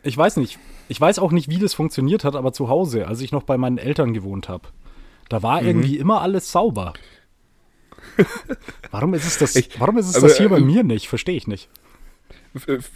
ich 0.03 0.17
weiß 0.17 0.39
nicht, 0.39 0.59
ich 0.89 1.01
weiß 1.01 1.21
auch 1.21 1.31
nicht, 1.31 1.49
wie 1.49 1.59
das 1.59 1.73
funktioniert 1.73 2.25
hat, 2.25 2.35
aber 2.35 2.53
zu 2.53 2.69
Hause, 2.69 3.07
als 3.07 3.21
ich 3.21 3.31
noch 3.31 3.45
bei 3.45 3.57
meinen 3.57 3.79
Eltern 3.79 4.13
gewohnt 4.13 4.49
habe, 4.49 4.69
da 5.29 5.43
war 5.43 5.61
mhm. 5.61 5.69
irgendwie 5.69 5.99
immer 5.99 6.21
alles 6.21 6.51
sauber. 6.51 6.95
warum 8.91 9.15
ist 9.15 9.27
es 9.27 9.39
das, 9.39 9.57
ich, 9.57 9.81
warum 9.81 9.99
ist 9.99 10.09
es 10.09 10.17
aber, 10.17 10.29
das 10.29 10.39
hier 10.39 10.49
bei 10.49 10.59
äh, 10.59 10.61
mir 10.61 10.85
nicht? 10.85 11.09
Verstehe 11.09 11.37
ich 11.37 11.47
nicht. 11.47 11.69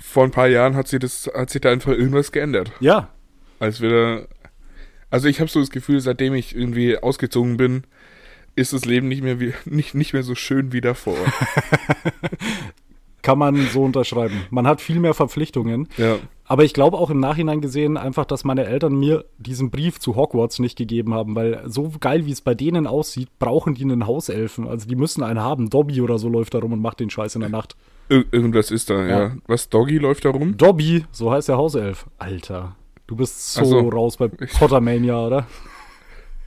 Vor 0.03 0.25
ein 0.25 0.31
paar 0.31 0.49
Jahren 0.49 0.77
hat 0.77 0.89
sich 0.89 1.01
das, 1.01 1.31
hat 1.35 1.51
sich 1.51 1.61
da 1.61 1.71
einfach 1.71 1.93
irgendwas 1.93 2.33
geändert. 2.33 2.73
Ja. 2.81 3.11
Als 3.59 3.81
wir 3.81 3.91
da, 3.91 4.27
also 5.11 5.29
ich 5.29 5.41
habe 5.41 5.51
so 5.51 5.61
das 5.61 5.71
Gefühl, 5.71 6.01
seitdem 6.01 6.35
ich 6.35 6.55
irgendwie 6.55 6.99
ausgezogen 6.99 7.57
bin, 7.57 7.85
ist 8.55 8.73
das 8.73 8.85
Leben 8.85 9.09
nicht 9.09 9.23
mehr, 9.23 9.41
wie, 9.41 9.55
nicht, 9.65 9.95
nicht 9.95 10.13
mehr 10.13 10.23
so 10.23 10.35
schön 10.35 10.73
wie 10.73 10.81
davor. 10.81 11.19
Kann 13.23 13.39
man 13.39 13.69
so 13.69 13.83
unterschreiben. 13.83 14.45
Man 14.51 14.67
hat 14.67 14.81
viel 14.81 15.01
mehr 15.01 15.15
Verpflichtungen. 15.15 15.89
Ja. 15.97 16.19
Aber 16.49 16.65
ich 16.65 16.73
glaube 16.73 16.97
auch 16.97 17.11
im 17.11 17.21
Nachhinein 17.21 17.61
gesehen 17.61 17.99
einfach, 17.99 18.25
dass 18.25 18.43
meine 18.43 18.65
Eltern 18.65 18.99
mir 18.99 19.27
diesen 19.37 19.71
Brief 19.71 20.01
zu 20.01 20.17
Hogwarts 20.17 20.59
nicht 20.59 20.79
gegeben 20.79 21.13
haben, 21.13 21.37
weil 21.37 21.63
so 21.67 21.93
geil, 22.01 22.25
wie 22.25 22.33
es 22.33 22.41
bei 22.41 22.55
denen 22.55 22.87
aussieht, 22.87 23.29
brauchen 23.39 23.75
die 23.75 23.85
einen 23.85 24.07
Hauselfen. 24.07 24.67
Also 24.67 24.89
die 24.89 24.97
müssen 24.97 25.23
einen 25.23 25.41
haben. 25.41 25.69
Dobby 25.69 26.01
oder 26.01 26.19
so 26.19 26.31
läuft 26.31 26.55
da 26.55 26.59
rum 26.61 26.73
und 26.73 26.81
macht 26.81 27.01
den 27.01 27.11
Scheiß 27.11 27.35
in 27.35 27.43
der 27.43 27.51
Nacht. 27.51 27.77
Ir 28.09 28.25
irgendwas 28.33 28.71
ist 28.71 28.89
da, 28.89 29.07
ja. 29.07 29.21
ja. 29.21 29.33
Was, 29.47 29.69
Doggy 29.69 29.99
läuft 29.99 30.25
da 30.25 30.31
rum? 30.31 30.57
Dobby, 30.57 31.05
so 31.13 31.31
heißt 31.31 31.51
der 31.51 31.59
Hauself. 31.59 32.07
Alter, 32.17 32.77
du 33.07 33.17
bist 33.17 33.53
so, 33.53 33.65
so. 33.67 33.87
raus 33.91 34.17
bei 34.17 34.29
Pottermania, 34.59 35.27
oder? 35.27 35.47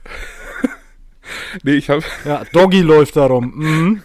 nee, 1.62 1.74
ich 1.74 1.88
hab. 1.88 2.02
Ja, 2.24 2.42
Doggy 2.52 2.80
läuft 2.80 3.14
darum. 3.14 3.52
Mhm. 3.54 4.02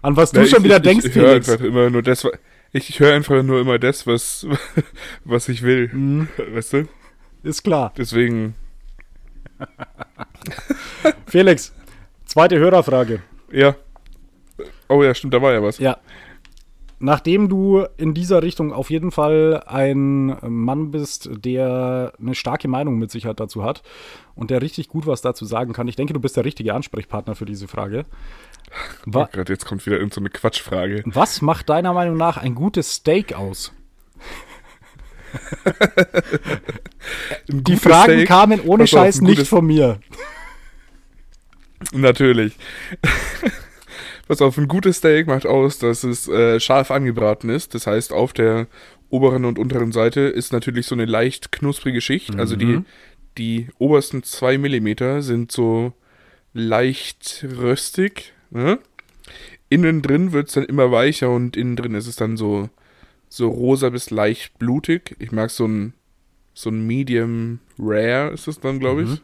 An 0.00 0.16
was 0.16 0.30
du 0.30 0.40
ja, 0.40 0.46
schon 0.46 0.60
ich, 0.60 0.64
wieder 0.64 0.76
ich, 0.76 0.82
denkst, 0.82 1.04
ich, 1.04 1.16
ich 1.16 1.20
höre 1.20 1.34
einfach 1.34 1.60
immer 1.60 1.90
nur 1.90 2.02
das, 2.02 2.26
ich, 2.76 2.90
ich 2.90 3.00
höre 3.00 3.14
einfach 3.14 3.42
nur 3.42 3.60
immer 3.60 3.78
das, 3.78 4.06
was, 4.06 4.46
was 5.24 5.48
ich 5.48 5.62
will. 5.62 5.88
Mhm. 5.92 6.28
Weißt 6.52 6.74
du? 6.74 6.88
Ist 7.42 7.62
klar. 7.62 7.92
Deswegen. 7.96 8.54
Felix, 11.26 11.72
zweite 12.24 12.58
Hörerfrage. 12.58 13.20
Ja. 13.50 13.74
Oh 14.88 15.02
ja, 15.02 15.14
stimmt, 15.14 15.34
da 15.34 15.42
war 15.42 15.52
ja 15.52 15.62
was. 15.62 15.78
Ja. 15.78 15.98
Nachdem 16.98 17.48
du 17.50 17.84
in 17.98 18.14
dieser 18.14 18.42
Richtung 18.42 18.72
auf 18.72 18.90
jeden 18.90 19.10
Fall 19.10 19.62
ein 19.66 20.36
Mann 20.42 20.90
bist, 20.90 21.28
der 21.44 22.12
eine 22.18 22.34
starke 22.34 22.68
Meinung 22.68 22.98
mit 22.98 23.10
sich 23.10 23.26
hat 23.26 23.38
dazu 23.38 23.62
hat 23.64 23.82
und 24.34 24.50
der 24.50 24.62
richtig 24.62 24.88
gut 24.88 25.06
was 25.06 25.20
dazu 25.20 25.44
sagen 25.44 25.74
kann, 25.74 25.88
ich 25.88 25.96
denke, 25.96 26.14
du 26.14 26.20
bist 26.20 26.38
der 26.38 26.46
richtige 26.46 26.72
Ansprechpartner 26.72 27.34
für 27.34 27.44
diese 27.44 27.68
Frage. 27.68 28.06
Wa 29.06 29.24
oh 29.24 29.28
Gott, 29.32 29.48
jetzt 29.48 29.64
kommt 29.64 29.86
wieder 29.86 29.96
irgendeine 29.96 30.28
so 30.32 30.40
Quatschfrage. 30.40 31.02
Was 31.06 31.42
macht 31.42 31.68
deiner 31.68 31.92
Meinung 31.92 32.16
nach 32.16 32.36
ein 32.36 32.54
gutes 32.54 32.94
Steak 32.94 33.34
aus? 33.34 33.72
Die 37.48 37.76
Fragen 37.76 38.12
Steak, 38.12 38.28
kamen 38.28 38.60
ohne 38.60 38.86
Scheiß 38.86 39.20
nicht 39.20 39.46
von 39.46 39.66
mir. 39.66 40.00
Natürlich. 41.92 42.56
Pass 44.26 44.40
auf, 44.42 44.56
ein 44.58 44.66
gutes 44.66 44.96
Steak 44.96 45.26
macht 45.26 45.46
aus, 45.46 45.78
dass 45.78 46.02
es 46.02 46.26
äh, 46.26 46.58
scharf 46.58 46.90
angebraten 46.90 47.48
ist. 47.48 47.74
Das 47.74 47.86
heißt, 47.86 48.12
auf 48.12 48.32
der 48.32 48.66
oberen 49.08 49.44
und 49.44 49.58
unteren 49.58 49.92
Seite 49.92 50.20
ist 50.22 50.52
natürlich 50.52 50.86
so 50.86 50.94
eine 50.96 51.04
leicht 51.04 51.52
knusprige 51.52 52.00
Schicht. 52.00 52.34
Mhm. 52.34 52.40
Also 52.40 52.56
die, 52.56 52.64
mhm. 52.66 52.86
die 53.38 53.68
obersten 53.78 54.24
zwei 54.24 54.58
Millimeter 54.58 55.22
sind 55.22 55.52
so 55.52 55.92
leicht 56.52 57.44
röstig. 57.56 58.32
Ne? 58.50 58.78
Innen 59.68 60.02
drin 60.02 60.32
wird 60.32 60.48
es 60.48 60.54
dann 60.54 60.64
immer 60.64 60.90
weicher 60.92 61.30
und 61.30 61.56
innen 61.56 61.76
drin 61.76 61.94
ist 61.94 62.06
es 62.06 62.16
dann 62.16 62.36
so, 62.36 62.70
so 63.28 63.48
rosa 63.48 63.90
bis 63.90 64.10
leicht 64.10 64.58
blutig. 64.58 65.16
Ich 65.18 65.32
mag 65.32 65.50
so 65.50 65.66
ein, 65.66 65.92
so 66.54 66.70
ein 66.70 66.86
Medium 66.86 67.60
Rare 67.78 68.32
ist 68.32 68.46
es 68.46 68.60
dann, 68.60 68.78
glaube 68.78 69.02
ich. 69.02 69.08
Mhm. 69.08 69.20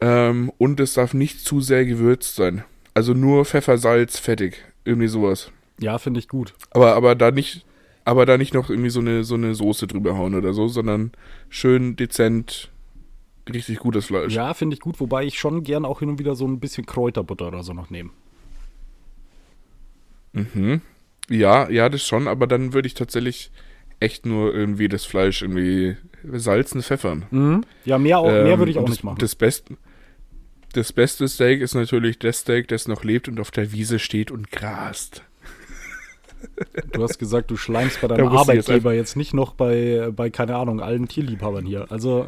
Ähm, 0.00 0.52
und 0.58 0.80
es 0.80 0.94
darf 0.94 1.14
nicht 1.14 1.40
zu 1.40 1.60
sehr 1.60 1.84
gewürzt 1.84 2.34
sein. 2.34 2.64
Also 2.94 3.14
nur 3.14 3.44
Pfeffer, 3.44 3.78
Salz, 3.78 4.18
fettig. 4.18 4.64
Irgendwie 4.84 5.08
sowas. 5.08 5.50
Ja, 5.78 5.98
finde 5.98 6.20
ich 6.20 6.28
gut. 6.28 6.54
Aber, 6.70 6.94
aber 6.94 7.14
da 7.14 7.30
nicht, 7.30 7.64
aber 8.04 8.26
da 8.26 8.36
nicht 8.36 8.54
noch 8.54 8.68
irgendwie 8.68 8.90
so 8.90 9.00
eine, 9.00 9.24
so 9.24 9.34
eine 9.34 9.54
Soße 9.54 9.86
drüber 9.86 10.16
hauen 10.16 10.34
oder 10.34 10.52
so, 10.52 10.68
sondern 10.68 11.12
schön 11.48 11.96
dezent 11.96 12.70
richtig 13.50 13.78
gutes 13.78 14.06
Fleisch. 14.06 14.34
Ja, 14.34 14.54
finde 14.54 14.74
ich 14.74 14.80
gut, 14.80 15.00
wobei 15.00 15.24
ich 15.24 15.38
schon 15.38 15.62
gern 15.62 15.84
auch 15.84 16.00
hin 16.00 16.10
und 16.10 16.18
wieder 16.18 16.34
so 16.34 16.46
ein 16.46 16.60
bisschen 16.60 16.86
Kräuterbutter 16.86 17.48
oder 17.48 17.62
so 17.62 17.72
noch 17.72 17.90
nehme. 17.90 18.10
Mhm. 20.32 20.80
Ja, 21.28 21.68
ja, 21.70 21.88
das 21.88 22.06
schon, 22.06 22.28
aber 22.28 22.46
dann 22.46 22.72
würde 22.72 22.86
ich 22.86 22.94
tatsächlich 22.94 23.50
echt 24.00 24.26
nur 24.26 24.54
irgendwie 24.54 24.88
das 24.88 25.04
Fleisch 25.04 25.42
irgendwie 25.42 25.96
salzen, 26.32 26.82
pfeffern. 26.82 27.24
Mhm. 27.30 27.64
Ja, 27.84 27.98
mehr, 27.98 28.18
ähm, 28.18 28.44
mehr 28.44 28.58
würde 28.58 28.70
ich 28.70 28.78
auch 28.78 28.88
nicht 28.88 29.04
machen. 29.04 29.18
Das 29.18 29.34
Beste, 29.34 29.76
das 30.72 30.92
beste 30.92 31.28
Steak 31.28 31.60
ist 31.60 31.74
natürlich 31.74 32.18
das 32.18 32.38
Steak, 32.38 32.68
das 32.68 32.88
noch 32.88 33.04
lebt 33.04 33.28
und 33.28 33.38
auf 33.40 33.50
der 33.50 33.72
Wiese 33.72 33.98
steht 33.98 34.30
und 34.30 34.50
grast. 34.50 35.22
Du 36.92 37.02
hast 37.02 37.18
gesagt, 37.18 37.50
du 37.50 37.56
schleimst 37.56 38.00
bei 38.00 38.08
deinem 38.08 38.28
Arbeitgeber 38.28 38.92
jetzt, 38.92 39.10
jetzt, 39.10 39.16
nicht 39.16 39.34
noch 39.34 39.54
bei, 39.54 40.10
bei, 40.14 40.30
keine 40.30 40.56
Ahnung, 40.56 40.80
allen 40.80 41.06
Tierliebhabern 41.06 41.64
hier. 41.64 41.90
Also. 41.90 42.26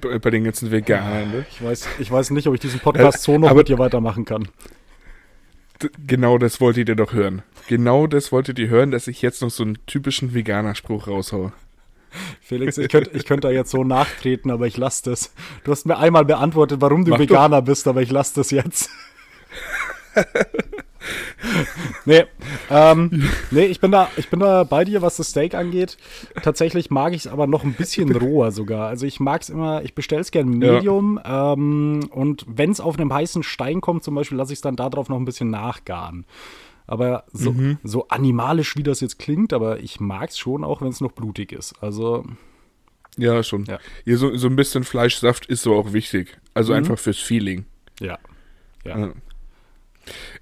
Bei, 0.00 0.30
den 0.30 0.44
ganzen 0.44 0.70
Veganern, 0.70 1.30
ne? 1.30 1.46
Ich 1.50 1.62
weiß, 1.62 1.88
ich 1.98 2.10
weiß 2.10 2.30
nicht, 2.30 2.46
ob 2.48 2.54
ich 2.54 2.60
diesen 2.60 2.80
Podcast 2.80 3.22
so 3.22 3.38
noch 3.38 3.50
aber, 3.50 3.58
mit 3.58 3.68
dir 3.68 3.78
weitermachen 3.78 4.24
kann. 4.24 4.48
Genau 6.06 6.38
das 6.38 6.60
wolltet 6.60 6.88
ihr 6.88 6.96
doch 6.96 7.12
hören. 7.12 7.42
Genau 7.68 8.06
das 8.06 8.32
wolltet 8.32 8.58
ihr 8.58 8.68
hören, 8.68 8.90
dass 8.90 9.06
ich 9.08 9.22
jetzt 9.22 9.42
noch 9.42 9.50
so 9.50 9.62
einen 9.62 9.78
typischen 9.86 10.34
Veganer-Spruch 10.34 11.06
raushaue. 11.06 11.52
Felix, 12.40 12.78
ich 12.78 12.88
könnte 12.88 13.10
ich 13.12 13.26
könnt 13.26 13.44
da 13.44 13.50
jetzt 13.50 13.70
so 13.70 13.84
nachtreten, 13.84 14.50
aber 14.50 14.66
ich 14.66 14.76
lasse 14.76 15.10
das. 15.10 15.34
Du 15.64 15.70
hast 15.70 15.86
mir 15.86 15.98
einmal 15.98 16.24
beantwortet, 16.24 16.80
warum 16.80 17.04
du 17.04 17.10
Mach 17.10 17.18
Veganer 17.18 17.60
doch. 17.60 17.66
bist, 17.66 17.86
aber 17.86 18.02
ich 18.02 18.10
lasse 18.10 18.34
das 18.36 18.50
jetzt. 18.50 18.90
nee, 22.04 22.24
ähm, 22.70 23.28
nee, 23.50 23.66
ich 23.66 23.80
bin 23.80 23.92
da, 23.92 24.10
ich 24.16 24.28
bin 24.28 24.40
da 24.40 24.64
bei 24.64 24.84
dir, 24.84 25.02
was 25.02 25.16
das 25.16 25.30
Steak 25.30 25.54
angeht. 25.54 25.96
Tatsächlich 26.42 26.90
mag 26.90 27.12
ich 27.12 27.26
es 27.26 27.26
aber 27.26 27.46
noch 27.46 27.64
ein 27.64 27.74
bisschen 27.74 28.10
roher 28.16 28.52
sogar. 28.52 28.88
Also 28.88 29.06
ich 29.06 29.20
mag 29.20 29.42
es 29.42 29.50
immer, 29.50 29.82
ich 29.82 29.94
bestelle 29.94 30.20
es 30.20 30.30
gerne 30.30 30.50
Medium 30.50 31.20
ja. 31.22 31.52
ähm, 31.52 32.08
und 32.10 32.44
wenn 32.48 32.70
es 32.70 32.80
auf 32.80 32.98
einem 32.98 33.12
heißen 33.12 33.42
Stein 33.42 33.80
kommt, 33.80 34.04
zum 34.04 34.14
Beispiel, 34.14 34.38
lasse 34.38 34.52
ich 34.52 34.58
es 34.58 34.62
dann 34.62 34.76
darauf 34.76 35.08
noch 35.08 35.16
ein 35.16 35.24
bisschen 35.24 35.50
nachgaren. 35.50 36.26
Aber 36.86 37.24
so, 37.32 37.52
mhm. 37.52 37.78
so 37.82 38.08
animalisch, 38.08 38.76
wie 38.76 38.82
das 38.82 39.00
jetzt 39.00 39.18
klingt, 39.18 39.52
aber 39.52 39.80
ich 39.80 39.98
mag 39.98 40.30
es 40.30 40.38
schon 40.38 40.62
auch, 40.62 40.82
wenn 40.82 40.88
es 40.88 41.00
noch 41.00 41.12
blutig 41.12 41.52
ist. 41.52 41.74
Also. 41.82 42.24
Ja, 43.16 43.42
schon. 43.42 43.64
Ja. 43.64 43.78
Hier 44.04 44.18
so, 44.18 44.36
so 44.36 44.46
ein 44.46 44.56
bisschen 44.56 44.84
Fleischsaft 44.84 45.46
ist 45.46 45.62
so 45.62 45.74
auch 45.74 45.92
wichtig. 45.92 46.38
Also 46.54 46.72
mhm. 46.72 46.78
einfach 46.78 46.98
fürs 46.98 47.18
Feeling. 47.18 47.64
Ja. 48.00 48.18
Ja. 48.84 48.98
ja. 48.98 49.12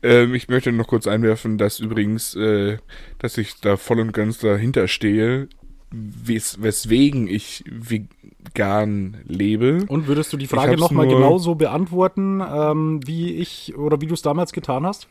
Ähm, 0.03 0.35
ich 0.35 0.49
möchte 0.49 0.73
noch 0.73 0.87
kurz 0.87 1.07
einwerfen, 1.07 1.59
dass 1.59 1.81
übrigens, 1.81 2.35
äh, 2.35 2.79
dass 3.19 3.39
ich 3.39 3.61
da 3.61 3.77
voll 3.77 4.01
und 4.01 4.13
ganz 4.13 4.39
dahinter 4.39 4.89
stehe, 4.89 5.49
wes 5.91 6.61
weswegen 6.61 7.29
ich 7.29 7.65
vegan 7.71 9.19
lebe. 9.25 9.85
Und 9.89 10.07
würdest 10.07 10.33
du 10.33 10.37
die 10.37 10.47
Frage 10.47 10.77
nochmal 10.77 11.07
genauso 11.07 11.55
beantworten, 11.55 12.41
ähm, 12.41 13.01
wie 13.07 13.35
ich 13.37 13.77
oder 13.77 14.01
wie 14.01 14.07
du 14.07 14.15
es 14.15 14.23
damals 14.23 14.53
getan 14.53 14.87
hast? 14.87 15.09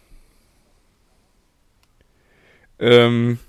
Ähm, 2.80 3.39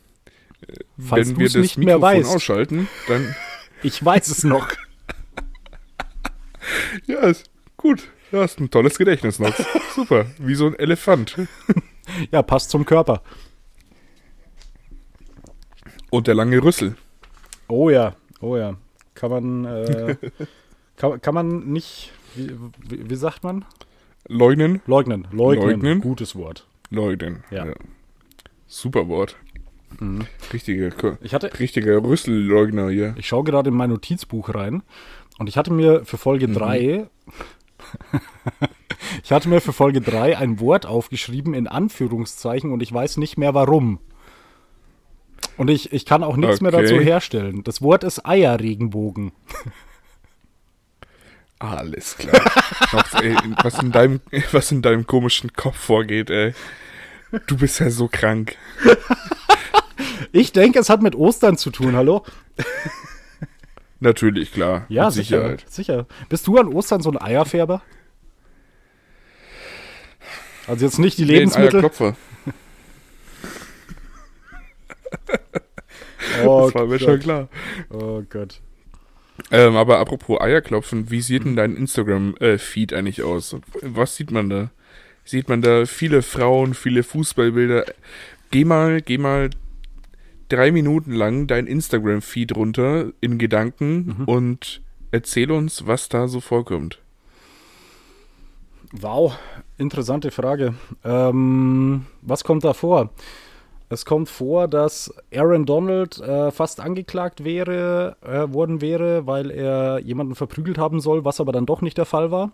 Falls 0.98 1.30
wenn 1.30 1.38
wir 1.38 1.46
das 1.46 1.54
nicht 1.56 1.78
Mikrofon 1.78 2.00
mehr 2.00 2.00
weißt. 2.00 2.34
ausschalten, 2.34 2.88
dann. 3.08 3.34
Ich 3.82 4.02
weiß 4.02 4.28
es 4.28 4.44
noch. 4.44 4.68
ja, 7.06 7.18
ist 7.18 7.50
gut. 7.76 8.08
Du 8.34 8.40
hast 8.40 8.58
ein 8.58 8.68
tolles 8.68 8.98
Gedächtnis, 8.98 9.38
Nox. 9.38 9.64
Super. 9.94 10.26
Wie 10.38 10.56
so 10.56 10.66
ein 10.66 10.74
Elefant. 10.74 11.36
ja, 12.32 12.42
passt 12.42 12.68
zum 12.68 12.84
Körper. 12.84 13.22
Und 16.10 16.26
der 16.26 16.34
lange 16.34 16.60
Rüssel. 16.60 16.96
Oh 17.68 17.90
ja, 17.90 18.16
oh 18.40 18.56
ja. 18.56 18.74
Kann 19.14 19.30
man, 19.30 19.64
äh, 19.64 20.16
kann, 20.96 21.20
kann 21.22 21.32
man 21.32 21.66
nicht, 21.66 22.10
wie, 22.34 22.50
wie, 22.88 23.08
wie, 23.08 23.14
sagt 23.14 23.44
man? 23.44 23.64
Leugnen. 24.26 24.82
Leugnen. 24.84 25.28
Leugnen. 25.30 25.68
Leugnen. 25.68 26.00
Gutes 26.00 26.34
Wort. 26.34 26.66
Leugnen. 26.90 27.44
Ja. 27.52 27.66
ja. 27.66 27.74
Super 28.66 29.06
Wort. 29.06 29.36
Mhm. 30.00 30.26
Richtige, 30.52 30.92
ich 31.22 31.34
hatte, 31.34 31.56
richtiger 31.60 32.02
Rüsselleugner 32.02 32.90
hier. 32.90 33.14
Ich 33.16 33.28
schaue 33.28 33.44
gerade 33.44 33.70
in 33.70 33.76
mein 33.76 33.90
Notizbuch 33.90 34.52
rein 34.52 34.82
und 35.38 35.48
ich 35.48 35.56
hatte 35.56 35.72
mir 35.72 36.04
für 36.04 36.18
Folge 36.18 36.48
3 36.48 37.06
mhm. 37.26 37.32
ich 39.22 39.32
hatte 39.32 39.48
mir 39.48 39.60
für 39.60 39.72
Folge 39.72 40.00
3 40.00 40.38
ein 40.38 40.60
Wort 40.60 40.86
aufgeschrieben 40.86 41.54
in 41.54 41.66
Anführungszeichen 41.66 42.72
und 42.72 42.82
ich 42.82 42.92
weiß 42.92 43.16
nicht 43.16 43.36
mehr 43.38 43.54
warum. 43.54 43.98
Und 45.56 45.70
ich, 45.70 45.92
ich 45.92 46.04
kann 46.04 46.24
auch 46.24 46.36
nichts 46.36 46.56
okay. 46.56 46.64
mehr 46.64 46.72
dazu 46.72 47.00
herstellen. 47.00 47.62
Das 47.64 47.80
Wort 47.80 48.04
ist 48.04 48.26
Eierregenbogen. 48.26 49.32
Alles 51.58 52.16
klar. 52.16 52.40
was, 53.62 53.80
in 53.80 53.92
deinem, 53.92 54.20
was 54.52 54.72
in 54.72 54.82
deinem 54.82 55.06
komischen 55.06 55.52
Kopf 55.52 55.76
vorgeht, 55.76 56.28
ey. 56.30 56.52
Du 57.46 57.56
bist 57.56 57.80
ja 57.80 57.90
so 57.90 58.08
krank. 58.08 58.56
ich 60.32 60.52
denke, 60.52 60.78
es 60.78 60.88
hat 60.88 61.02
mit 61.02 61.14
Ostern 61.14 61.56
zu 61.56 61.70
tun, 61.70 61.96
hallo? 61.96 62.24
Natürlich, 64.00 64.52
klar. 64.52 64.86
Ja, 64.88 65.10
sicher, 65.10 65.56
sicher. 65.66 66.06
Bist 66.28 66.46
du 66.46 66.58
an 66.58 66.68
Ostern 66.68 67.00
so 67.00 67.10
ein 67.10 67.20
Eierfärber? 67.20 67.82
Also 70.66 70.84
jetzt 70.84 70.98
nicht 70.98 71.18
die 71.18 71.24
Lebensmittel. 71.24 71.80
Nee, 71.80 71.86
Eierklopfer. 71.86 72.16
oh, 76.44 76.64
das 76.66 76.74
war 76.74 76.86
mir 76.86 76.98
Gott. 76.98 77.00
schon 77.00 77.20
klar. 77.20 77.48
Oh 77.90 78.22
Gott. 78.28 78.60
Ähm, 79.50 79.76
aber 79.76 79.98
apropos 79.98 80.40
Eierklopfen, 80.40 81.10
wie 81.10 81.20
sieht 81.20 81.44
denn 81.44 81.56
dein 81.56 81.76
Instagram-Feed 81.76 82.92
äh, 82.92 82.96
eigentlich 82.96 83.22
aus? 83.22 83.56
Was 83.82 84.16
sieht 84.16 84.30
man 84.30 84.48
da? 84.48 84.70
Sieht 85.24 85.48
man 85.48 85.60
da 85.62 85.86
viele 85.86 86.22
Frauen, 86.22 86.74
viele 86.74 87.02
Fußballbilder? 87.02 87.84
Geh 88.50 88.64
mal, 88.64 89.00
geh 89.02 89.18
mal 89.18 89.50
drei 90.48 90.70
Minuten 90.70 91.12
lang 91.12 91.46
dein 91.46 91.66
Instagram-Feed 91.66 92.56
runter 92.56 93.12
in 93.20 93.38
Gedanken 93.38 94.16
mhm. 94.18 94.24
und 94.26 94.82
erzähl 95.10 95.50
uns, 95.50 95.86
was 95.86 96.08
da 96.08 96.28
so 96.28 96.40
vorkommt. 96.40 97.00
Wow, 98.92 99.36
interessante 99.76 100.30
Frage. 100.30 100.74
Ähm, 101.04 102.06
was 102.22 102.44
kommt 102.44 102.64
da 102.64 102.74
vor? 102.74 103.10
Es 103.88 104.04
kommt 104.04 104.28
vor, 104.28 104.66
dass 104.66 105.12
Aaron 105.32 105.66
Donald 105.66 106.18
äh, 106.20 106.50
fast 106.50 106.80
angeklagt 106.80 107.44
wäre, 107.44 108.16
äh, 108.22 108.52
worden 108.52 108.80
wäre, 108.80 109.26
weil 109.26 109.50
er 109.50 109.98
jemanden 109.98 110.34
verprügelt 110.34 110.78
haben 110.78 111.00
soll, 111.00 111.24
was 111.24 111.40
aber 111.40 111.52
dann 111.52 111.66
doch 111.66 111.80
nicht 111.80 111.98
der 111.98 112.06
Fall 112.06 112.30
war. 112.30 112.52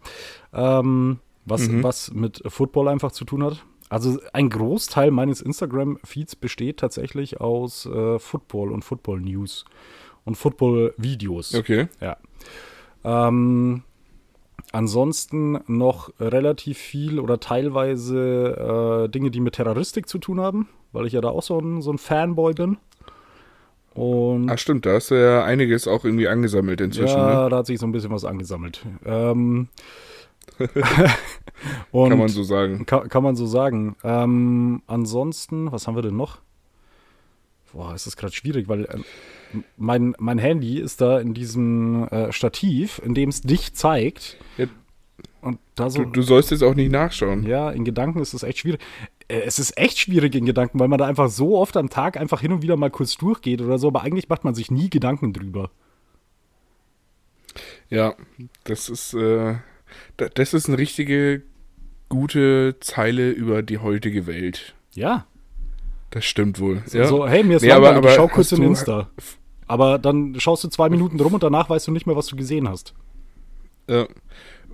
Ähm, 0.52 1.18
was, 1.44 1.68
mhm. 1.68 1.82
was 1.82 2.12
mit 2.12 2.42
Football 2.46 2.88
einfach 2.88 3.12
zu 3.12 3.24
tun 3.24 3.44
hat. 3.44 3.64
Also 3.90 4.20
ein 4.32 4.48
Großteil 4.48 5.10
meines 5.10 5.42
Instagram-Feeds 5.42 6.36
besteht 6.36 6.78
tatsächlich 6.78 7.40
aus 7.40 7.86
äh, 7.86 8.20
Football 8.20 8.70
und 8.70 8.84
Football-News 8.84 9.64
und 10.24 10.36
Football-Videos. 10.36 11.56
Okay. 11.56 11.88
Ja. 12.00 12.16
Ähm, 13.02 13.82
ansonsten 14.70 15.58
noch 15.66 16.12
relativ 16.20 16.78
viel 16.78 17.18
oder 17.18 17.40
teilweise 17.40 19.06
äh, 19.06 19.08
Dinge, 19.08 19.32
die 19.32 19.40
mit 19.40 19.56
Terroristik 19.56 20.08
zu 20.08 20.18
tun 20.18 20.40
haben, 20.40 20.68
weil 20.92 21.06
ich 21.06 21.12
ja 21.12 21.20
da 21.20 21.30
auch 21.30 21.42
so 21.42 21.58
ein, 21.58 21.82
so 21.82 21.92
ein 21.92 21.98
Fanboy 21.98 22.54
bin. 22.54 22.76
Und 23.94 24.50
Ach 24.50 24.58
stimmt, 24.58 24.86
da 24.86 24.92
hast 24.92 25.10
du 25.10 25.16
ja 25.16 25.42
einiges 25.42 25.88
auch 25.88 26.04
irgendwie 26.04 26.28
angesammelt 26.28 26.80
inzwischen. 26.80 27.18
Ja, 27.18 27.44
ne? 27.44 27.50
da 27.50 27.56
hat 27.56 27.66
sich 27.66 27.80
so 27.80 27.86
ein 27.86 27.92
bisschen 27.92 28.12
was 28.12 28.24
angesammelt. 28.24 28.86
Ähm, 29.04 29.66
kann 31.92 32.18
man 32.18 32.28
so 32.28 32.42
sagen. 32.42 32.86
Kann, 32.86 33.08
kann 33.08 33.22
man 33.22 33.36
so 33.36 33.46
sagen. 33.46 33.96
Ähm, 34.04 34.82
ansonsten, 34.86 35.72
was 35.72 35.86
haben 35.86 35.96
wir 35.96 36.02
denn 36.02 36.16
noch? 36.16 36.38
Boah, 37.72 37.94
ist 37.94 38.06
das 38.06 38.16
gerade 38.16 38.32
schwierig, 38.32 38.68
weil 38.68 38.84
äh, 38.84 38.98
mein, 39.76 40.14
mein 40.18 40.38
Handy 40.38 40.78
ist 40.78 41.00
da 41.00 41.20
in 41.20 41.34
diesem 41.34 42.08
äh, 42.08 42.32
Stativ, 42.32 43.00
in 43.04 43.14
dem 43.14 43.28
es 43.28 43.42
dich 43.42 43.74
zeigt. 43.74 44.36
Ja, 44.58 44.66
und 45.42 45.58
da 45.74 45.88
so, 45.88 46.04
du, 46.04 46.10
du, 46.10 46.22
sollst 46.22 46.50
jetzt 46.50 46.62
auch 46.62 46.74
nicht 46.74 46.92
nachschauen. 46.92 47.44
Ja, 47.46 47.70
in 47.70 47.84
Gedanken 47.84 48.20
ist 48.20 48.34
es 48.34 48.42
echt 48.42 48.58
schwierig. 48.58 48.80
Äh, 49.28 49.40
es 49.40 49.58
ist 49.58 49.76
echt 49.78 49.98
schwierig 49.98 50.34
in 50.34 50.44
Gedanken, 50.44 50.78
weil 50.78 50.88
man 50.88 50.98
da 50.98 51.06
einfach 51.06 51.28
so 51.28 51.56
oft 51.58 51.76
am 51.76 51.88
Tag 51.88 52.16
einfach 52.16 52.40
hin 52.40 52.52
und 52.52 52.62
wieder 52.62 52.76
mal 52.76 52.90
kurz 52.90 53.16
durchgeht 53.16 53.62
oder 53.62 53.78
so, 53.78 53.88
aber 53.88 54.02
eigentlich 54.02 54.28
macht 54.28 54.44
man 54.44 54.54
sich 54.54 54.70
nie 54.70 54.90
Gedanken 54.90 55.32
drüber. 55.32 55.70
Ja, 57.88 58.14
das 58.64 58.88
ist, 58.88 59.14
äh, 59.14 59.56
das 60.16 60.54
ist 60.54 60.68
eine 60.68 60.78
richtige 60.78 61.42
gute 62.08 62.76
Zeile 62.80 63.30
über 63.30 63.62
die 63.62 63.78
heutige 63.78 64.26
Welt. 64.26 64.74
Ja. 64.92 65.26
Das 66.10 66.24
stimmt 66.24 66.58
wohl. 66.60 66.82
So, 66.86 66.98
ja. 66.98 67.06
so 67.06 67.26
hey, 67.26 67.44
mir 67.44 67.56
ist 67.56 67.62
nee, 67.62 67.68
langweilig, 67.68 67.98
aber, 67.98 68.08
aber 68.08 68.16
schau 68.16 68.28
kurz 68.28 68.52
in 68.52 68.62
Insta. 68.62 69.10
Aber 69.66 69.98
dann 69.98 70.38
schaust 70.40 70.64
du 70.64 70.68
zwei 70.68 70.88
Minuten 70.88 71.18
rum 71.20 71.34
und 71.34 71.42
danach 71.42 71.70
weißt 71.70 71.86
du 71.86 71.92
nicht 71.92 72.06
mehr, 72.06 72.16
was 72.16 72.26
du 72.26 72.36
gesehen 72.36 72.68
hast. 72.68 72.92
Ja. 73.88 74.08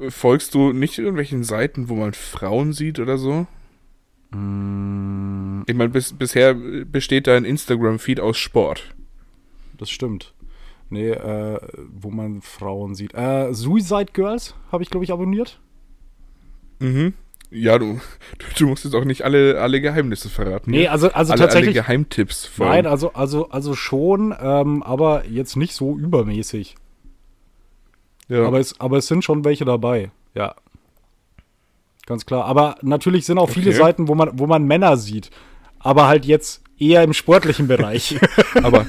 Folgst 0.08 0.54
du 0.54 0.72
nicht 0.72 0.98
irgendwelchen 0.98 1.44
Seiten, 1.44 1.88
wo 1.88 1.94
man 1.94 2.14
Frauen 2.14 2.72
sieht 2.72 2.98
oder 2.98 3.18
so? 3.18 3.46
Mm. 4.30 5.62
Ich 5.66 5.74
meine, 5.74 5.90
bis, 5.90 6.12
bisher 6.12 6.54
besteht 6.54 7.26
dein 7.26 7.44
Instagram-Feed 7.44 8.20
aus 8.20 8.38
Sport. 8.38 8.94
Das 9.78 9.90
stimmt. 9.90 10.32
Nee, 10.88 11.10
äh, 11.10 11.58
wo 11.92 12.10
man 12.10 12.42
Frauen 12.42 12.94
sieht. 12.94 13.12
Äh, 13.14 13.52
Suicide 13.52 14.12
Girls 14.12 14.54
habe 14.70 14.82
ich, 14.82 14.90
glaube 14.90 15.04
ich, 15.04 15.12
abonniert. 15.12 15.60
Mhm. 16.78 17.14
Ja, 17.50 17.78
du, 17.78 18.00
du 18.58 18.66
musst 18.66 18.84
jetzt 18.84 18.94
auch 18.94 19.04
nicht 19.04 19.22
alle, 19.22 19.60
alle 19.60 19.80
Geheimnisse 19.80 20.28
verraten. 20.28 20.70
Nee, 20.70 20.88
also, 20.88 21.10
also 21.12 21.32
alle, 21.32 21.42
tatsächlich. 21.42 21.76
Alle 21.76 21.86
Geheimtipps. 21.86 22.46
Vor 22.46 22.66
nein, 22.66 22.86
also, 22.86 23.12
also, 23.14 23.48
also 23.50 23.74
schon, 23.74 24.34
ähm, 24.40 24.82
aber 24.82 25.26
jetzt 25.26 25.56
nicht 25.56 25.74
so 25.74 25.96
übermäßig. 25.96 26.76
Ja. 28.28 28.44
Aber 28.44 28.58
es, 28.58 28.80
aber 28.80 28.98
es 28.98 29.06
sind 29.06 29.24
schon 29.24 29.44
welche 29.44 29.64
dabei, 29.64 30.10
ja. 30.34 30.54
Ganz 32.06 32.26
klar. 32.26 32.44
Aber 32.44 32.76
natürlich 32.82 33.26
sind 33.26 33.38
auch 33.38 33.44
okay. 33.44 33.60
viele 33.60 33.72
Seiten, 33.72 34.06
wo 34.06 34.14
man, 34.14 34.38
wo 34.38 34.46
man 34.46 34.64
Männer 34.64 34.96
sieht. 34.96 35.30
Aber 35.80 36.06
halt 36.06 36.24
jetzt 36.24 36.62
eher 36.78 37.02
im 37.02 37.12
sportlichen 37.12 37.66
Bereich. 37.66 38.18
aber 38.62 38.86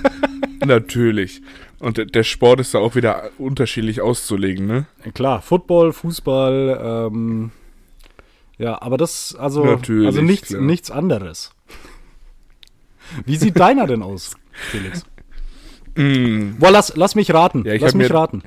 Natürlich. 0.66 1.42
Und 1.80 2.16
der 2.16 2.24
Sport 2.24 2.60
ist 2.60 2.74
da 2.74 2.80
auch 2.80 2.96
wieder 2.96 3.30
unterschiedlich 3.38 4.02
auszulegen, 4.02 4.66
ne? 4.66 4.88
Klar, 5.14 5.42
Football, 5.42 5.94
Fußball, 5.94 7.10
ähm, 7.12 7.52
ja, 8.58 8.82
aber 8.82 8.98
das, 8.98 9.36
also, 9.36 9.64
Natürlich, 9.64 10.08
also 10.08 10.22
nichts, 10.22 10.52
nichts 10.52 10.90
anderes. 10.90 11.52
Wie 13.26 13.38
sieht 13.38 13.60
deiner 13.60 13.86
denn 13.86 14.02
aus, 14.02 14.36
Felix? 14.52 15.06
Mm. 15.96 16.58
Boah, 16.58 16.72
lass, 16.72 16.96
lass 16.96 17.16
mich 17.16 17.34
raten. 17.34 17.64
Ja, 17.66 17.76
lass 17.76 17.94
mich 17.94 18.12
raten. 18.12 18.44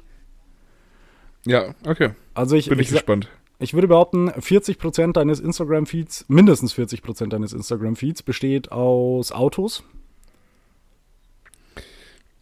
Ja, 1.47 1.75
okay. 1.87 2.11
Also 2.35 2.57
ich 2.57 2.69
bin 2.69 2.79
ich, 2.79 2.89
ich 2.89 2.93
gespannt. 2.93 3.29
Ich 3.59 3.75
würde 3.75 3.89
behaupten, 3.89 4.31
40% 4.31 5.13
deines 5.13 5.41
Instagram-Feeds, 5.41 6.27
mindestens 6.29 6.75
40% 6.75 7.29
deines 7.29 7.53
Instagram-Feeds 7.53 8.23
besteht 8.23 8.73
aus 8.73 9.33
Autos. 9.33 9.85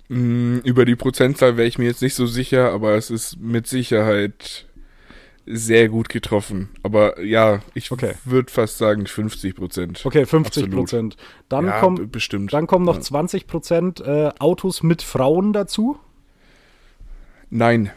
Mm, 0.08 0.58
über 0.64 0.84
die 0.84 0.96
Prozentzahl 0.96 1.56
wäre 1.56 1.68
ich 1.68 1.78
mir 1.78 1.86
jetzt 1.86 2.02
nicht 2.02 2.14
so 2.14 2.26
sicher, 2.26 2.72
aber 2.72 2.94
es 2.94 3.10
ist 3.10 3.38
mit 3.38 3.66
Sicherheit 3.66 4.66
sehr 5.50 5.88
gut 5.88 6.08
getroffen. 6.08 6.68
Aber 6.82 7.20
ja, 7.22 7.60
ich 7.74 7.90
okay. 7.90 8.12
würde 8.24 8.52
fast 8.52 8.78
sagen 8.78 9.06
50 9.06 9.54
Prozent. 9.54 10.04
Okay, 10.04 10.26
50 10.26 10.70
Prozent. 10.70 11.16
Dann, 11.48 11.66
ja, 11.66 11.80
kommen, 11.80 12.10
bestimmt. 12.10 12.52
dann 12.52 12.66
kommen 12.66 12.84
noch 12.84 12.96
ja. 12.96 13.00
20 13.00 13.46
Prozent 13.46 14.00
äh, 14.00 14.30
Autos 14.38 14.82
mit 14.82 15.02
Frauen 15.02 15.52
dazu. 15.52 15.98
Nein. 17.50 17.90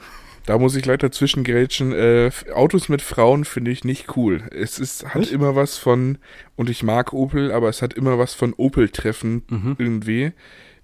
Da 0.45 0.57
muss 0.57 0.75
ich 0.75 0.81
gleich 0.81 0.97
dazwischen 0.97 1.43
grätschen. 1.43 1.93
Äh, 1.93 2.31
Autos 2.53 2.89
mit 2.89 3.01
Frauen 3.01 3.45
finde 3.45 3.69
ich 3.69 3.83
nicht 3.83 4.17
cool. 4.17 4.43
Es 4.51 4.79
ist, 4.79 5.05
hat 5.05 5.21
nicht? 5.21 5.31
immer 5.31 5.55
was 5.55 5.77
von, 5.77 6.17
und 6.55 6.69
ich 6.69 6.81
mag 6.81 7.13
Opel, 7.13 7.51
aber 7.51 7.69
es 7.69 7.81
hat 7.81 7.93
immer 7.93 8.17
was 8.17 8.33
von 8.33 8.53
Opel-Treffen 8.53 9.43
mhm. 9.47 9.75
irgendwie. 9.77 10.31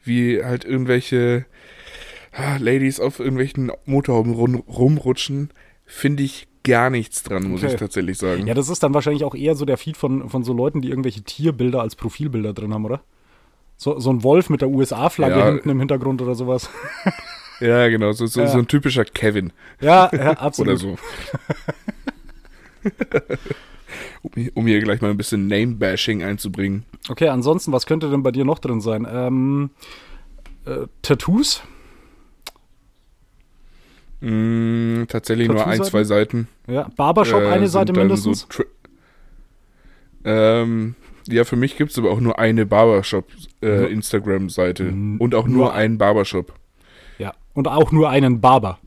Wie 0.07 0.43
halt 0.43 0.65
irgendwelche 0.65 1.45
ah, 2.31 2.57
Ladies 2.57 2.99
auf 2.99 3.19
irgendwelchen 3.19 3.71
Motorhauben 3.85 4.33
rum, 4.33 4.55
rumrutschen. 4.67 5.51
Finde 5.85 6.23
ich 6.23 6.47
gar 6.63 6.89
nichts 6.89 7.23
dran, 7.23 7.43
muss 7.49 7.63
okay. 7.63 7.73
ich 7.73 7.79
tatsächlich 7.79 8.17
sagen. 8.17 8.45
Ja, 8.45 8.53
das 8.53 8.69
ist 8.69 8.83
dann 8.83 8.93
wahrscheinlich 8.93 9.23
auch 9.23 9.35
eher 9.35 9.55
so 9.55 9.65
der 9.65 9.77
Feed 9.77 9.95
von, 9.95 10.29
von 10.29 10.43
so 10.43 10.53
Leuten, 10.53 10.81
die 10.81 10.89
irgendwelche 10.89 11.21
Tierbilder 11.21 11.81
als 11.81 11.95
Profilbilder 11.95 12.53
drin 12.53 12.73
haben, 12.73 12.85
oder? 12.85 13.01
So, 13.77 13.99
so 13.99 14.09
ein 14.09 14.23
Wolf 14.23 14.49
mit 14.49 14.61
der 14.61 14.69
USA-Flagge 14.69 15.39
ja. 15.39 15.45
hinten 15.45 15.69
im 15.69 15.79
Hintergrund 15.79 16.21
oder 16.21 16.35
sowas. 16.35 16.69
Ja, 17.59 17.87
genau, 17.87 18.11
so, 18.11 18.27
so, 18.27 18.41
ja. 18.41 18.47
so 18.47 18.59
ein 18.59 18.67
typischer 18.67 19.03
Kevin. 19.03 19.51
Ja, 19.81 20.11
ja 20.13 20.33
absolut. 20.33 20.73
Oder 20.73 20.77
so. 20.77 20.97
um, 24.53 24.67
hier 24.67 24.79
gleich 24.79 25.01
mal 25.01 25.09
ein 25.09 25.17
bisschen 25.17 25.47
Name-Bashing 25.47 26.23
einzubringen. 26.23 26.85
Okay, 27.09 27.29
ansonsten, 27.29 27.71
was 27.71 27.85
könnte 27.85 28.09
denn 28.09 28.23
bei 28.23 28.31
dir 28.31 28.43
noch 28.45 28.57
drin 28.59 28.81
sein? 28.81 29.07
Ähm, 29.09 29.69
äh, 30.65 30.87
Tattoos? 31.01 31.63
Mm, 34.21 35.03
tatsächlich 35.07 35.47
nur 35.47 35.65
ein, 35.65 35.81
zwei 35.83 36.03
Seiten. 36.03 36.49
Ja, 36.67 36.89
Barbershop 36.95 37.41
äh, 37.43 37.49
eine 37.49 37.67
Seite 37.67 37.93
mindestens. 37.93 38.47
So 38.49 38.63
ähm, 40.25 40.95
ja, 41.27 41.43
für 41.43 41.55
mich 41.55 41.77
gibt 41.77 41.91
es 41.91 41.99
aber 41.99 42.11
auch 42.11 42.19
nur 42.19 42.39
eine 42.39 42.65
Barbershop-Instagram-Seite. 42.65 44.85
Äh, 44.85 45.17
und 45.19 45.35
auch 45.35 45.47
nur, 45.47 45.57
nur 45.57 45.73
einen 45.73 45.97
Barbershop. 45.97 46.53
Und 47.57 47.67
auch 47.67 47.91
nur 47.91 48.11
einen 48.11 48.39
Barber. 48.39 48.77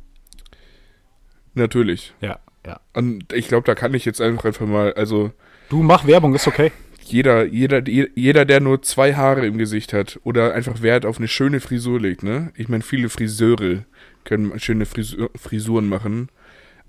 Natürlich. 1.54 2.14
Ja, 2.20 2.38
ja. 2.70 2.80
Und 2.94 3.32
ich 3.32 3.48
glaube, 3.48 3.66
da 3.66 3.74
kann 3.74 3.94
ich 3.94 4.04
jetzt 4.04 4.20
einfach, 4.20 4.44
einfach 4.44 4.66
mal, 4.66 4.92
also. 4.94 5.32
Du 5.68 5.82
mach 5.82 6.06
Werbung, 6.06 6.34
ist 6.34 6.46
okay. 6.46 6.72
Jeder, 7.02 7.44
jeder, 7.44 7.82
jeder, 7.88 8.44
der 8.44 8.60
nur 8.60 8.82
zwei 8.82 9.14
Haare 9.14 9.44
im 9.44 9.58
Gesicht 9.58 9.92
hat 9.92 10.20
oder 10.22 10.54
einfach 10.54 10.80
Wert 10.82 11.04
auf 11.04 11.18
eine 11.18 11.26
schöne 11.26 11.60
Frisur 11.60 11.98
legt, 11.98 12.22
ne? 12.22 12.52
Ich 12.56 12.68
meine, 12.68 12.84
viele 12.84 13.08
Friseure 13.08 13.84
können 14.24 14.56
schöne 14.60 14.86
Frisur, 14.86 15.30
Frisuren 15.34 15.88
machen, 15.88 16.28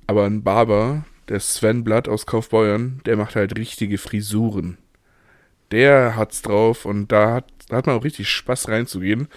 aber 0.06 0.26
ein 0.26 0.44
Barber, 0.44 1.06
der 1.28 1.40
Sven 1.40 1.84
Blatt 1.84 2.08
aus 2.08 2.28
Kaufbeuern, 2.28 3.02
der 3.06 3.18
macht 3.18 3.36
halt 3.36 3.58
richtige 3.58 3.98
Frisuren. 3.98 4.78
Der 5.72 6.16
hat's 6.16 6.44
drauf 6.44 6.86
und 6.86 7.12
da 7.12 7.34
hat, 7.34 7.46
da 7.70 7.78
hat 7.78 7.88
man 7.88 7.96
auch 7.96 8.04
richtig 8.04 8.30
Spaß 8.30 8.68
reinzugehen. 8.68 9.28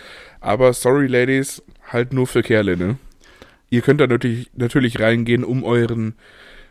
Aber 0.40 0.74
sorry, 0.74 1.06
Ladies, 1.06 1.62
halt 1.88 2.12
nur 2.12 2.26
für 2.26 2.42
Kerle, 2.42 2.76
ne? 2.76 2.98
Ihr 3.70 3.82
könnt 3.82 4.00
da 4.00 4.06
natürlich, 4.06 4.50
natürlich 4.54 5.00
reingehen, 5.00 5.44
um 5.44 5.64
euren, 5.64 6.14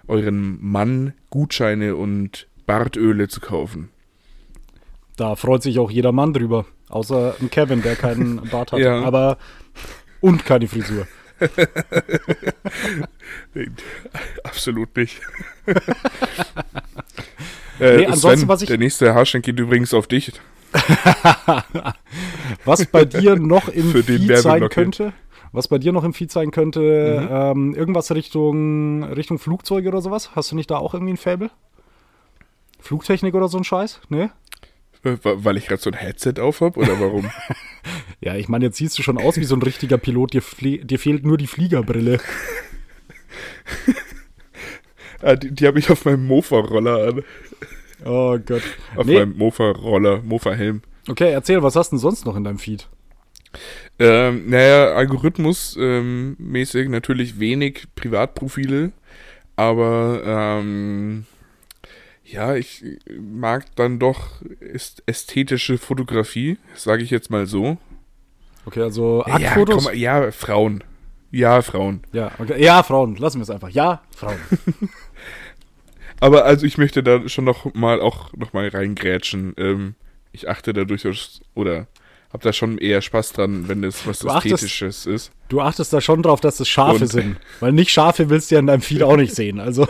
euren 0.07 0.57
Mann 0.61 1.13
Gutscheine 1.29 1.95
und 1.95 2.47
Bartöle 2.65 3.27
zu 3.27 3.41
kaufen. 3.41 3.89
Da 5.17 5.35
freut 5.35 5.61
sich 5.63 5.79
auch 5.79 5.91
jeder 5.91 6.11
Mann 6.11 6.33
drüber. 6.33 6.65
Außer 6.89 7.35
ein 7.39 7.49
Kevin, 7.49 7.81
der 7.81 7.95
keinen 7.95 8.35
Bart 8.51 8.71
hat. 8.71 8.79
Ja. 8.79 9.01
Aber. 9.03 9.37
Und 10.21 10.45
keine 10.45 10.67
Frisur. 10.67 11.07
absolut 14.43 14.95
nicht. 14.95 15.19
äh, 17.79 17.97
nee, 17.97 18.05
ansonsten, 18.05 18.39
Sven, 18.41 18.47
was 18.47 18.61
ich 18.61 18.69
der 18.69 18.77
nächste 18.77 19.13
Haarschenk 19.13 19.43
geht 19.43 19.59
übrigens 19.59 19.93
auf 19.93 20.07
dich. 20.07 20.31
was 22.63 22.85
bei 22.85 23.03
dir 23.05 23.35
noch 23.35 23.67
im 23.67 23.91
Feed 23.91 24.37
sein 24.37 24.69
könnte, 24.69 25.13
was 25.53 25.67
bei 25.67 25.77
dir 25.77 25.93
noch 25.93 26.03
im 26.03 26.13
Feed 26.13 26.31
sein 26.31 26.51
könnte, 26.51 27.21
mhm. 27.21 27.27
ähm, 27.31 27.75
irgendwas 27.75 28.11
Richtung, 28.11 29.03
Richtung 29.03 29.39
Flugzeuge 29.39 29.87
oder 29.87 30.01
sowas? 30.01 30.35
Hast 30.35 30.51
du 30.51 30.55
nicht 30.55 30.69
da 30.69 30.77
auch 30.77 30.93
irgendwie 30.93 31.13
ein 31.13 31.17
Fable? 31.17 31.51
Flugtechnik 32.79 33.33
oder 33.33 33.47
so 33.47 33.57
ein 33.57 33.63
Scheiß? 33.63 34.01
Nee? 34.09 34.29
Weil 35.03 35.57
ich 35.57 35.67
gerade 35.67 35.81
so 35.81 35.89
ein 35.89 35.97
Headset 35.97 36.35
auf 36.39 36.61
habe 36.61 36.79
oder 36.79 36.99
warum? 36.99 37.29
ja, 38.21 38.35
ich 38.35 38.49
meine, 38.49 38.65
jetzt 38.65 38.77
siehst 38.77 38.97
du 38.97 39.03
schon 39.03 39.17
aus 39.17 39.37
wie 39.37 39.43
so 39.43 39.55
ein 39.55 39.61
richtiger 39.61 39.97
Pilot. 39.97 40.33
Dir, 40.33 40.41
dir 40.83 40.99
fehlt 40.99 41.25
nur 41.25 41.37
die 41.37 41.47
Fliegerbrille. 41.47 42.19
ah, 45.21 45.35
die, 45.35 45.51
die 45.51 45.67
habe 45.67 45.79
ich 45.79 45.89
auf 45.91 46.05
meinem 46.05 46.25
Mofa-Roller 46.25 47.07
an. 47.07 47.23
Oh 48.05 48.37
Gott. 48.45 48.63
Auf 48.95 49.05
nee. 49.05 49.19
meinem 49.19 49.37
Mofa-Roller, 49.37 50.21
Mofa-Helm. 50.23 50.81
Okay, 51.09 51.31
erzähl, 51.31 51.61
was 51.61 51.75
hast 51.75 51.91
du 51.91 51.97
denn 51.97 52.01
sonst 52.01 52.25
noch 52.25 52.37
in 52.37 52.45
deinem 52.45 52.59
Feed? 52.59 52.87
Ähm, 53.99 54.49
naja, 54.49 54.95
Algorithmus-mäßig 54.95 56.85
ähm, 56.85 56.91
natürlich 56.91 57.39
wenig 57.39 57.87
Privatprofile, 57.95 58.91
aber 59.55 60.21
ähm, 60.25 61.25
ja, 62.25 62.55
ich 62.55 62.83
mag 63.19 63.75
dann 63.75 63.99
doch 63.99 64.41
ästhetische 65.05 65.77
Fotografie, 65.77 66.57
sage 66.73 67.03
ich 67.03 67.11
jetzt 67.11 67.29
mal 67.29 67.45
so. 67.45 67.77
Okay, 68.65 68.81
also 68.81 69.23
Aktfotos? 69.25 69.85
Ja, 69.93 70.23
ja, 70.23 70.31
Frauen. 70.31 70.83
Ja, 71.31 71.61
Frauen. 71.61 72.01
Ja, 72.13 72.31
okay. 72.39 72.63
ja, 72.63 72.83
Frauen. 72.83 73.15
Lassen 73.15 73.39
wir 73.39 73.43
es 73.43 73.49
einfach. 73.49 73.69
Ja, 73.69 74.03
Frauen. 74.15 74.37
Aber 76.19 76.45
also 76.45 76.65
ich 76.65 76.77
möchte 76.77 77.03
da 77.03 77.27
schon 77.27 77.43
noch 77.43 77.73
mal 77.73 77.99
auch 77.99 78.31
noch 78.33 78.53
mal 78.53 78.67
reingrätschen. 78.67 79.53
Ähm, 79.57 79.95
ich 80.31 80.47
achte 80.47 80.73
da 80.73 80.85
durchaus 80.85 81.41
oder 81.53 81.87
habe 82.33 82.43
da 82.43 82.51
schon 82.51 82.79
eher 82.79 83.01
Spaß 83.01 83.33
dran, 83.33 83.67
wenn 83.67 83.83
es 83.83 84.07
was 84.07 84.19
du 84.19 84.27
Ästhetisches 84.27 85.01
achtest, 85.01 85.07
ist. 85.07 85.31
Du 85.49 85.61
achtest 85.61 85.93
da 85.93 86.01
schon 86.01 86.23
drauf, 86.23 86.41
dass 86.41 86.59
es 86.59 86.67
Schafe 86.67 87.03
Und, 87.03 87.07
sind. 87.07 87.37
Weil 87.59 87.73
nicht 87.73 87.91
Schafe 87.91 88.31
willst 88.31 88.49
du 88.49 88.55
ja 88.55 88.59
in 88.59 88.65
deinem 88.65 88.81
Feed 88.81 89.03
auch 89.03 89.15
nicht 89.15 89.35
sehen. 89.35 89.59
Also 89.59 89.87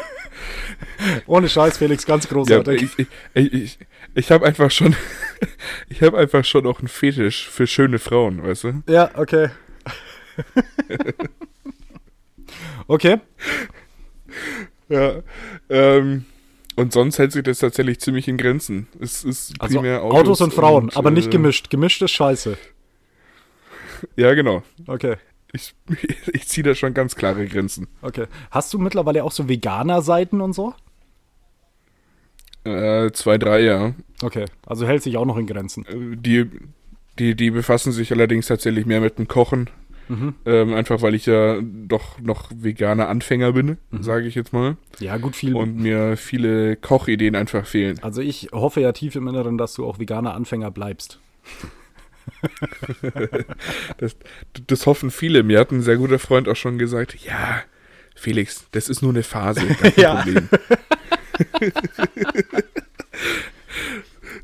ohne 1.25 1.47
Scheiß, 1.47 1.77
Felix, 1.77 2.05
ganz 2.05 2.27
großartig. 2.27 2.81
Ja, 2.81 2.87
ich 2.97 3.07
ich, 3.33 3.53
ich, 3.53 3.79
ich 4.13 4.31
habe 4.31 4.45
einfach 4.45 4.71
schon, 4.71 4.93
ich 5.89 6.01
habe 6.01 6.17
einfach 6.17 6.43
schon 6.43 6.67
auch 6.67 6.79
einen 6.79 6.89
Fetisch 6.89 7.47
für 7.47 7.65
schöne 7.65 7.97
Frauen, 7.97 8.43
weißt 8.43 8.65
du? 8.65 8.83
Ja, 8.89 9.09
okay. 9.15 9.49
okay. 12.87 13.21
Ja. 14.89 15.21
Ähm, 15.69 16.25
und 16.75 16.93
sonst 16.93 17.19
hält 17.19 17.31
sich 17.31 17.43
das 17.43 17.59
tatsächlich 17.59 17.99
ziemlich 17.99 18.27
in 18.27 18.37
Grenzen. 18.37 18.87
Es 18.99 19.23
ist 19.23 19.53
also 19.59 19.79
primär 19.79 20.03
Autos, 20.03 20.19
Autos 20.19 20.41
und 20.41 20.53
Frauen, 20.53 20.83
und, 20.85 20.97
aber 20.97 21.11
nicht 21.11 21.27
äh, 21.27 21.31
gemischt. 21.31 21.69
Gemischt 21.69 22.01
ist 22.01 22.11
scheiße. 22.11 22.57
Ja, 24.17 24.33
genau. 24.33 24.63
Okay. 24.85 25.15
Ich, 25.53 25.73
ich 26.33 26.45
ziehe 26.45 26.61
da 26.61 26.75
schon 26.75 26.93
ganz 26.93 27.15
klare 27.15 27.47
Grenzen. 27.47 27.87
Okay. 28.01 28.25
Hast 28.51 28.73
du 28.73 28.79
mittlerweile 28.79 29.23
auch 29.23 29.31
so 29.31 29.47
Veganer-Seiten 29.47 30.41
und 30.41 30.51
so? 30.51 30.73
Äh, 32.65 33.11
zwei, 33.11 33.37
drei, 33.37 33.61
ja. 33.61 33.93
Okay, 34.21 34.45
also 34.65 34.87
hält 34.87 35.03
sich 35.03 35.17
auch 35.17 35.25
noch 35.25 35.37
in 35.37 35.47
Grenzen. 35.47 35.85
Äh, 35.85 36.17
die, 36.17 36.49
die, 37.19 37.35
die 37.35 37.51
befassen 37.51 37.91
sich 37.91 38.11
allerdings 38.11 38.47
tatsächlich 38.47 38.85
mehr 38.85 39.01
mit 39.01 39.19
dem 39.19 39.27
Kochen 39.27 39.69
Mhm. 40.09 40.35
Ähm, 40.45 40.73
einfach 40.73 41.01
weil 41.01 41.15
ich 41.15 41.25
ja 41.25 41.59
doch 41.61 42.19
noch 42.19 42.51
veganer 42.53 43.07
Anfänger 43.07 43.53
bin, 43.53 43.77
mhm. 43.91 44.03
sage 44.03 44.27
ich 44.27 44.35
jetzt 44.35 44.53
mal. 44.53 44.77
Ja, 44.99 45.17
gut, 45.17 45.35
viel. 45.35 45.55
Und 45.55 45.77
mir 45.77 46.17
viele 46.17 46.75
Kochideen 46.75 47.35
einfach 47.35 47.65
fehlen. 47.65 47.99
Also 48.01 48.21
ich 48.21 48.49
hoffe 48.51 48.81
ja 48.81 48.91
tief 48.91 49.15
im 49.15 49.27
Inneren, 49.27 49.57
dass 49.57 49.73
du 49.73 49.85
auch 49.85 49.99
veganer 49.99 50.33
Anfänger 50.33 50.71
bleibst. 50.71 51.19
das, 53.97 54.15
das, 54.67 54.85
hoffen 54.85 55.11
viele. 55.11 55.43
Mir 55.43 55.59
hat 55.59 55.71
ein 55.71 55.81
sehr 55.81 55.97
guter 55.97 56.19
Freund 56.19 56.47
auch 56.47 56.55
schon 56.55 56.77
gesagt, 56.77 57.15
ja, 57.25 57.61
Felix, 58.15 58.65
das 58.71 58.89
ist 58.89 59.01
nur 59.01 59.11
eine 59.11 59.23
Phase, 59.23 59.65
kein 59.65 59.93
ja. 59.97 60.15
Problem. 60.15 60.49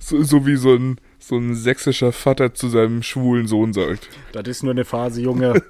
so, 0.10 0.24
so, 0.24 0.46
wie 0.46 0.56
so 0.56 0.76
ein, 0.76 1.00
so 1.20 1.38
ein 1.38 1.56
sächsischer 1.56 2.12
Vater 2.12 2.54
zu 2.54 2.68
seinem 2.68 3.04
schwulen 3.04 3.48
Sohn 3.48 3.74
sagt. 3.74 4.10
Das 4.32 4.48
ist 4.48 4.64
nur 4.64 4.72
eine 4.72 4.86
Phase, 4.86 5.22
Junge. 5.22 5.62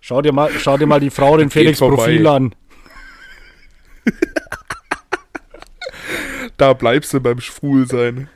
Schau 0.00 0.20
dir 0.20 0.32
mal, 0.32 0.50
schau 0.58 0.76
dir 0.76 0.86
mal 0.86 1.00
die 1.00 1.10
Frau 1.10 1.36
den 1.36 1.50
Felix 1.50 1.78
Profil 1.78 2.26
an. 2.26 2.54
da 6.58 6.74
bleibst 6.74 7.14
du 7.14 7.20
beim 7.20 7.40
Schwulsein. 7.40 8.28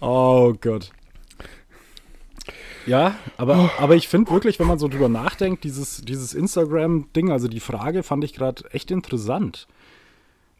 Oh 0.00 0.54
Gott. 0.60 0.90
Ja, 2.86 3.16
aber, 3.36 3.70
aber 3.78 3.96
ich 3.96 4.08
finde 4.08 4.30
wirklich, 4.30 4.58
wenn 4.60 4.66
man 4.66 4.78
so 4.78 4.88
drüber 4.88 5.08
nachdenkt, 5.08 5.64
dieses, 5.64 6.02
dieses 6.02 6.34
Instagram-Ding, 6.34 7.30
also 7.30 7.48
die 7.48 7.60
Frage 7.60 8.02
fand 8.02 8.24
ich 8.24 8.34
gerade 8.34 8.64
echt 8.72 8.90
interessant. 8.90 9.66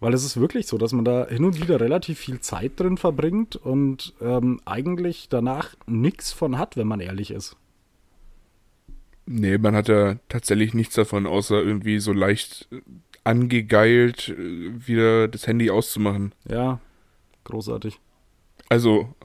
Weil 0.05 0.12
es 0.12 0.22
ist 0.22 0.38
wirklich 0.38 0.66
so, 0.66 0.76
dass 0.76 0.92
man 0.92 1.07
da 1.07 1.26
hin 1.28 1.46
und 1.46 1.59
wieder 1.59 1.80
relativ 1.80 2.18
viel 2.18 2.38
Zeit 2.38 2.78
drin 2.78 2.98
verbringt 2.98 3.57
und 3.57 4.12
ähm, 4.20 4.61
eigentlich 4.66 5.30
danach 5.30 5.76
nichts 5.86 6.30
von 6.30 6.59
hat, 6.59 6.76
wenn 6.76 6.86
man 6.86 7.00
ehrlich 7.00 7.30
ist. 7.30 7.57
Nee, 9.24 9.57
man 9.57 9.74
hat 9.74 9.88
ja 9.88 10.16
tatsächlich 10.28 10.74
nichts 10.74 10.94
davon, 10.94 11.26
außer 11.26 11.55
irgendwie 11.55 12.00
so 12.00 12.12
leicht 12.12 12.68
angegeilt, 13.24 14.28
äh, 14.28 14.86
wieder 14.86 15.26
das 15.26 15.46
Handy 15.46 15.70
auszumachen. 15.70 16.34
Ja, 16.50 16.80
großartig. 17.44 17.98
Also. 18.68 19.09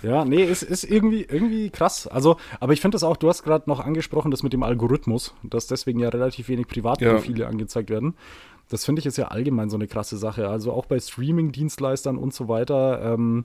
Ja, 0.00 0.24
nee, 0.24 0.44
es 0.44 0.62
ist, 0.62 0.84
ist 0.84 0.92
irgendwie, 0.92 1.22
irgendwie 1.22 1.70
krass. 1.70 2.06
Also, 2.06 2.36
aber 2.60 2.72
ich 2.72 2.80
finde 2.80 2.94
das 2.94 3.02
auch, 3.02 3.16
du 3.16 3.28
hast 3.28 3.42
gerade 3.42 3.68
noch 3.68 3.80
angesprochen, 3.80 4.30
das 4.30 4.44
mit 4.44 4.52
dem 4.52 4.62
Algorithmus, 4.62 5.34
dass 5.42 5.66
deswegen 5.66 5.98
ja 5.98 6.08
relativ 6.08 6.48
wenig 6.48 6.68
Privatprofile 6.68 7.40
ja. 7.40 7.48
angezeigt 7.48 7.90
werden. 7.90 8.14
Das 8.68 8.84
finde 8.84 9.00
ich 9.00 9.06
ist 9.06 9.16
ja 9.16 9.28
allgemein 9.28 9.70
so 9.70 9.76
eine 9.76 9.86
krasse 9.86 10.18
Sache. 10.18 10.48
Also 10.48 10.72
auch 10.72 10.86
bei 10.86 11.00
Streaming-Dienstleistern 11.00 12.18
und 12.18 12.34
so 12.34 12.48
weiter. 12.48 13.14
Ähm, 13.14 13.44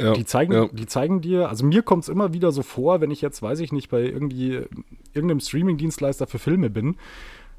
ja, 0.00 0.12
die, 0.12 0.24
zeigen, 0.24 0.52
ja. 0.52 0.68
die 0.72 0.86
zeigen 0.86 1.20
dir, 1.20 1.48
also 1.48 1.66
mir 1.66 1.82
kommt 1.82 2.04
es 2.04 2.08
immer 2.08 2.32
wieder 2.32 2.52
so 2.52 2.62
vor, 2.62 3.00
wenn 3.00 3.10
ich 3.10 3.20
jetzt, 3.20 3.42
weiß 3.42 3.60
ich 3.60 3.72
nicht, 3.72 3.88
bei 3.88 4.02
irgendwie 4.02 4.62
irgendeinem 5.12 5.40
Streaming-Dienstleister 5.40 6.26
für 6.26 6.38
Filme 6.38 6.70
bin, 6.70 6.96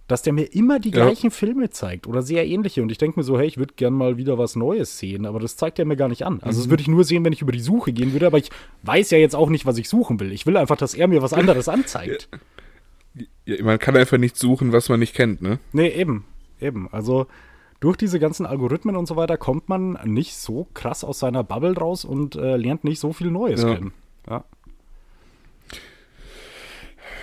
dass 0.10 0.24
der 0.24 0.34
mir 0.34 0.46
immer 0.56 0.80
die 0.80 0.92
gleichen 0.92 1.28
ja. 1.28 1.30
Filme 1.30 1.70
zeigt 1.70 2.08
oder 2.08 2.24
sehr 2.24 2.48
ähnliche. 2.48 2.82
Und 2.82 2.92
ich 2.92 2.98
denke 2.98 3.20
mir 3.20 3.24
so, 3.24 3.38
hey, 3.38 3.46
ich 3.46 3.58
würde 3.58 3.76
gern 3.76 3.94
mal 3.94 4.18
wieder 4.18 4.38
was 4.38 4.56
Neues 4.56 4.98
sehen, 4.98 5.26
aber 5.26 5.40
das 5.40 5.56
zeigt 5.56 5.78
er 5.78 5.86
mir 5.86 5.98
gar 5.98 6.08
nicht 6.08 6.26
an. 6.26 6.40
Also, 6.42 6.60
mhm. 6.60 6.64
das 6.64 6.70
würde 6.72 6.82
ich 6.82 6.88
nur 6.88 7.04
sehen, 7.04 7.24
wenn 7.24 7.34
ich 7.34 7.44
über 7.44 7.52
die 7.52 7.60
Suche 7.60 7.94
gehen 7.94 8.12
würde, 8.14 8.26
aber 8.26 8.40
ich 8.40 8.50
weiß 8.84 9.12
ja 9.12 9.20
jetzt 9.20 9.36
auch 9.36 9.50
nicht, 9.50 9.68
was 9.68 9.78
ich 9.78 9.88
suchen 9.88 10.20
will. 10.20 10.32
Ich 10.32 10.48
will 10.48 10.58
einfach, 10.58 10.78
dass 10.78 10.96
er 10.96 11.08
mir 11.08 11.22
was 11.22 11.34
anderes 11.34 11.68
anzeigt. 11.70 12.30
Man 13.62 13.78
kann 13.78 13.96
einfach 13.96 14.18
nicht 14.18 14.38
suchen, 14.38 14.72
was 14.72 14.90
man 14.90 15.00
nicht 15.00 15.14
kennt, 15.14 15.42
ne? 15.42 15.60
Nee, 15.74 15.90
eben. 15.90 16.26
Eben. 16.60 16.88
Also, 16.92 17.28
durch 17.80 17.98
diese 17.98 18.20
ganzen 18.20 18.46
Algorithmen 18.46 18.96
und 18.96 19.08
so 19.08 19.16
weiter 19.16 19.38
kommt 19.38 19.70
man 19.70 19.98
nicht 20.04 20.36
so 20.36 20.68
krass 20.74 21.04
aus 21.04 21.20
seiner 21.20 21.44
Bubble 21.44 21.78
raus 21.78 22.04
und 22.06 22.36
äh, 22.36 22.58
lernt 22.58 22.84
nicht 22.84 23.00
so 23.00 23.14
viel 23.14 23.32
Neues 23.32 23.62
ja. 23.62 23.74
kennen. 23.74 23.94
Ja. 24.30 24.44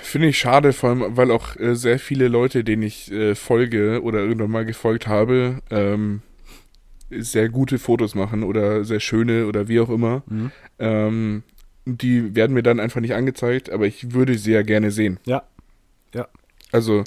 Finde 0.03 0.28
ich 0.28 0.39
schade, 0.39 0.72
vor 0.72 0.91
allem, 0.91 1.16
weil 1.16 1.30
auch 1.30 1.57
äh, 1.57 1.74
sehr 1.74 1.99
viele 1.99 2.28
Leute, 2.28 2.64
denen 2.64 2.82
ich 2.82 3.11
äh, 3.12 3.34
folge 3.34 4.03
oder 4.03 4.20
irgendwann 4.20 4.51
mal 4.51 4.64
gefolgt 4.64 5.09
habe, 5.09 5.61
ähm, 5.68 6.22
sehr 7.11 7.49
gute 7.49 7.78
Fotos 7.78 8.14
machen 8.14 8.43
oder 8.43 8.84
sehr 8.84 9.01
schöne 9.01 9.47
oder 9.47 9.68
wie 9.68 9.80
auch 9.80 9.91
immer. 9.91 10.22
Mhm. 10.26 10.53
Ähm, 10.78 11.43
die 11.84 12.34
werden 12.34 12.55
mir 12.55 12.62
dann 12.62 12.80
einfach 12.80 13.01
nicht 13.01 13.14
angezeigt, 13.14 13.70
aber 13.70 13.87
ich 13.87 14.12
würde 14.12 14.39
sie 14.39 14.53
ja 14.53 14.62
gerne 14.62 14.91
sehen. 14.91 15.18
Ja. 15.26 15.43
Ja. 16.14 16.28
Also, 16.72 17.05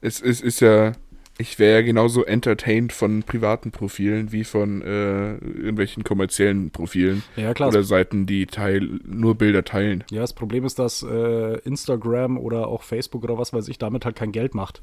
es, 0.00 0.20
es 0.20 0.40
ist 0.40 0.60
ja 0.60 0.92
ich 1.38 1.58
wäre 1.58 1.80
ja 1.80 1.82
genauso 1.82 2.24
entertained 2.24 2.92
von 2.92 3.22
privaten 3.22 3.70
Profilen 3.70 4.32
wie 4.32 4.44
von 4.44 4.82
äh, 4.82 5.34
irgendwelchen 5.36 6.04
kommerziellen 6.04 6.70
Profilen. 6.70 7.22
Ja, 7.36 7.54
klar. 7.54 7.70
Oder 7.70 7.82
Seiten, 7.82 8.26
die 8.26 8.46
teil, 8.46 9.00
nur 9.04 9.34
Bilder 9.34 9.64
teilen. 9.64 10.04
Ja, 10.10 10.20
das 10.20 10.34
Problem 10.34 10.64
ist, 10.64 10.78
dass 10.78 11.02
äh, 11.02 11.58
Instagram 11.60 12.38
oder 12.38 12.68
auch 12.68 12.82
Facebook 12.82 13.24
oder 13.24 13.38
was 13.38 13.52
weiß 13.52 13.68
ich 13.68 13.78
damit 13.78 14.04
halt 14.04 14.16
kein 14.16 14.32
Geld 14.32 14.54
macht. 14.54 14.82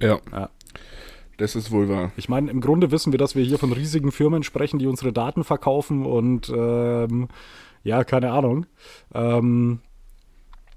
Ja. 0.00 0.20
ja. 0.32 0.50
Das 1.38 1.54
ist 1.54 1.70
wohl 1.70 1.88
wahr. 1.88 2.12
Ich 2.16 2.28
meine, 2.28 2.50
im 2.50 2.60
Grunde 2.60 2.90
wissen 2.90 3.12
wir, 3.12 3.18
dass 3.18 3.36
wir 3.36 3.44
hier 3.44 3.58
von 3.58 3.72
riesigen 3.72 4.12
Firmen 4.12 4.42
sprechen, 4.42 4.78
die 4.78 4.86
unsere 4.86 5.12
Daten 5.12 5.44
verkaufen 5.44 6.04
und 6.04 6.52
ähm, 6.54 7.28
ja, 7.84 8.04
keine 8.04 8.32
Ahnung. 8.32 8.66
Ähm, 9.14 9.80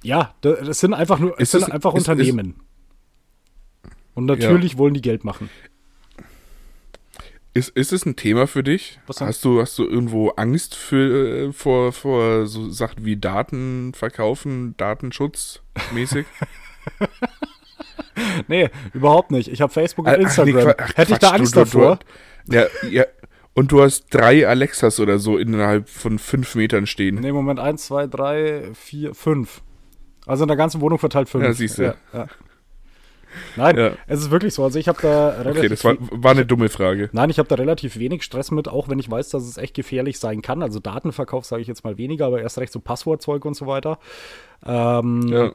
ja, 0.03 0.33
das 0.41 0.79
sind 0.79 0.93
einfach 0.93 1.19
nur, 1.19 1.39
es 1.39 1.51
sind 1.51 1.71
einfach 1.71 1.93
ist, 1.93 2.07
Unternehmen. 2.07 2.51
Ist, 2.51 2.70
und 4.14 4.26
natürlich 4.26 4.74
ja. 4.74 4.78
wollen 4.78 4.93
die 4.93 5.01
Geld 5.01 5.24
machen. 5.24 5.49
Ist, 7.53 7.70
ist 7.70 7.91
es 7.91 8.05
ein 8.05 8.16
Thema 8.16 8.47
für 8.47 8.64
dich? 8.64 8.99
hast 9.20 9.43
du, 9.43 9.59
hast 9.59 9.78
du 9.78 9.86
irgendwo 9.86 10.30
Angst 10.30 10.74
für, 10.74 11.47
äh, 11.49 11.51
vor, 11.51 11.91
vor 11.91 12.45
so 12.47 12.70
Sachen 12.70 13.03
wie 13.03 13.18
Daten 13.18 13.93
verkaufen, 13.93 14.76
Datenschutz 14.78 15.62
mäßig? 15.93 16.26
nee, 18.47 18.70
überhaupt 18.93 19.32
nicht. 19.32 19.49
Ich 19.49 19.59
habe 19.62 19.72
Facebook 19.72 20.07
und 20.07 20.14
Instagram. 20.14 20.68
Nee, 20.68 20.74
Ach, 20.78 20.95
Hätte 20.95 21.14
ich 21.14 21.20
da 21.20 21.32
Angst 21.32 21.55
du, 21.55 21.59
davor? 21.59 21.99
Du, 22.45 22.55
ja, 22.55 22.68
ja. 22.89 23.03
Und 23.53 23.74
du 23.74 23.82
hast 23.82 24.05
drei 24.14 24.47
Alexas 24.47 25.01
oder 25.01 25.20
so 25.20 25.38
innerhalb 25.38 25.89
von 25.89 26.20
fünf 26.20 26.55
Metern 26.55 26.88
stehen. 26.88 27.16
Nee, 27.16 27.34
Moment, 27.34 27.59
eins, 27.59 27.86
zwei, 27.86 28.07
drei, 28.07 28.70
vier, 28.74 29.14
fünf. 29.14 29.62
Also 30.26 30.45
in 30.45 30.47
der 30.47 30.55
ganzen 30.55 30.80
Wohnung 30.80 30.99
verteilt 30.99 31.28
fünf. 31.28 31.43
Ja, 31.43 31.51
siehst 31.51 31.80
du. 31.80 31.84
Ja, 31.84 31.95
ja. 32.14 32.28
Nein, 33.55 33.77
ja. 33.77 33.91
es 34.07 34.19
ist 34.19 34.32
wirklich 34.32 34.53
so. 34.53 34.63
Also 34.63 34.79
ich 34.79 34.88
habe 34.88 34.99
da 35.01 35.29
relativ 35.29 35.57
Okay, 35.57 35.69
das 35.69 35.84
war, 35.84 35.95
war 35.99 36.32
eine 36.32 36.45
dumme 36.45 36.69
Frage. 36.69 37.09
Nein, 37.11 37.29
ich 37.29 37.39
habe 37.39 37.49
da 37.49 37.55
relativ 37.55 37.97
wenig 37.97 38.23
Stress 38.23 38.51
mit, 38.51 38.67
auch 38.67 38.89
wenn 38.89 38.99
ich 38.99 39.09
weiß, 39.09 39.29
dass 39.29 39.43
es 39.43 39.57
echt 39.57 39.73
gefährlich 39.73 40.19
sein 40.19 40.41
kann. 40.41 40.61
Also 40.61 40.79
Datenverkauf 40.79 41.45
sage 41.45 41.61
ich 41.61 41.67
jetzt 41.67 41.84
mal 41.84 41.97
weniger, 41.97 42.27
aber 42.27 42.41
erst 42.41 42.57
recht 42.57 42.73
so 42.73 42.79
Passwortzeug 42.79 43.45
und 43.45 43.55
so 43.55 43.67
weiter. 43.67 43.99
Ähm, 44.65 45.27
ja. 45.27 45.51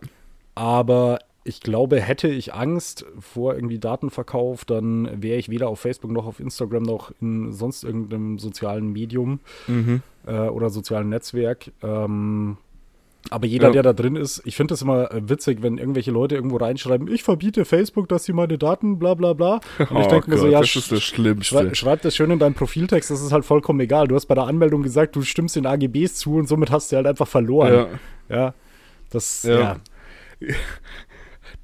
Aber 0.55 1.19
ich 1.47 1.61
glaube, 1.61 2.01
hätte 2.01 2.29
ich 2.29 2.55
Angst 2.55 3.07
vor 3.21 3.55
irgendwie 3.55 3.79
Datenverkauf, 3.79 4.65
dann 4.65 5.23
wäre 5.23 5.39
ich 5.39 5.49
weder 5.49 5.69
auf 5.69 5.79
Facebook 5.79 6.11
noch 6.11 6.27
auf 6.27 6.41
Instagram 6.41 6.83
noch 6.83 7.13
in 7.21 7.53
sonst 7.53 7.85
irgendeinem 7.85 8.39
sozialen 8.39 8.93
Medium 8.93 9.39
mhm. 9.69 10.03
äh, 10.27 10.49
oder 10.49 10.71
sozialen 10.71 11.09
Netzwerk. 11.09 11.71
Ähm, 11.83 12.57
aber 13.31 13.47
jeder, 13.47 13.69
ja. 13.69 13.73
der 13.73 13.83
da 13.83 13.93
drin 13.93 14.17
ist, 14.17 14.43
ich 14.45 14.57
finde 14.57 14.73
das 14.73 14.83
immer 14.83 15.11
äh, 15.13 15.29
witzig, 15.29 15.63
wenn 15.63 15.79
irgendwelche 15.79 16.11
Leute 16.11 16.35
irgendwo 16.35 16.57
reinschreiben, 16.57 17.09
ich 17.09 17.23
verbiete 17.23 17.65
Facebook, 17.65 18.09
dass 18.09 18.25
sie 18.25 18.33
meine 18.33 18.59
Daten, 18.59 18.99
bla 18.99 19.15
bla 19.15 19.33
bla. 19.33 19.61
Und 19.79 19.97
oh 19.97 20.01
ich 20.01 20.07
denke 20.07 20.31
mir 20.31 20.39
so, 20.39 20.47
ja, 20.47 20.61
das 20.61 20.77
ist 20.77 20.93
das 20.93 21.03
Schlimmste. 21.03 21.45
Schrei, 21.45 21.75
schreib 21.75 22.03
das 22.03 22.15
schön 22.15 22.31
in 22.31 22.39
deinen 22.39 22.55
Profiltext, 22.55 23.11
das 23.11 23.23
ist 23.23 23.33
halt 23.33 23.45
vollkommen 23.45 23.81
egal. 23.81 24.09
Du 24.09 24.15
hast 24.15 24.27
bei 24.27 24.35
der 24.35 24.45
Anmeldung 24.45 24.83
gesagt, 24.83 25.17
du 25.17 25.23
stimmst 25.23 25.57
den 25.57 25.67
AGBs 25.67 26.17
zu 26.17 26.37
und 26.37 26.49
somit 26.49 26.71
hast 26.71 26.93
du 26.93 26.97
halt 26.97 27.07
einfach 27.07 27.29
verloren. 27.29 27.89
Ja. 28.29 28.37
ja 28.37 28.55
das, 29.11 29.43
ja. 29.43 29.79
ja. 30.41 30.55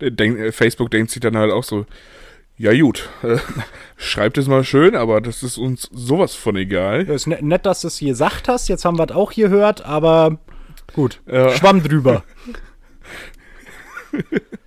Denk, 0.11 0.53
Facebook 0.53 0.91
denkt 0.91 1.11
sich 1.11 1.21
dann 1.21 1.37
halt 1.37 1.53
auch 1.53 1.63
so, 1.63 1.87
ja 2.57 2.79
gut, 2.81 3.09
äh, 3.23 3.39
schreibt 3.97 4.39
es 4.39 4.47
mal 4.47 4.65
schön, 4.65 4.95
aber 4.95 5.21
das 5.21 5.43
ist 5.43 5.59
uns 5.59 5.89
sowas 5.93 6.35
von 6.35 6.57
egal. 6.57 7.07
Ja, 7.07 7.15
ist 7.15 7.27
ne-, 7.27 7.39
nett, 7.41 7.67
dass 7.67 7.81
du 7.83 7.89
es 7.89 7.99
gesagt 7.99 8.49
hast, 8.49 8.69
jetzt 8.69 8.85
haben 8.85 8.99
wir 8.99 9.05
es 9.05 9.13
auch 9.13 9.33
hier 9.33 9.49
gehört, 9.49 9.85
aber 9.85 10.39
Gut. 10.95 11.21
Ja. 11.27 11.51
Schwamm 11.51 11.83
drüber. 11.83 12.25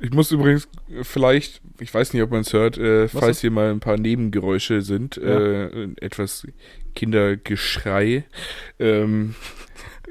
Ich 0.00 0.12
muss 0.12 0.30
übrigens 0.30 0.68
vielleicht, 1.02 1.60
ich 1.80 1.92
weiß 1.92 2.12
nicht, 2.12 2.22
ob 2.22 2.30
man 2.30 2.42
es 2.42 2.52
hört, 2.52 2.78
äh, 2.78 3.08
falls 3.08 3.40
hier 3.40 3.50
mal 3.50 3.70
ein 3.70 3.80
paar 3.80 3.96
Nebengeräusche 3.96 4.82
sind, 4.82 5.16
ja. 5.16 5.66
äh, 5.66 5.88
etwas 6.00 6.46
Kindergeschrei. 6.94 8.24
Ähm, 8.78 9.34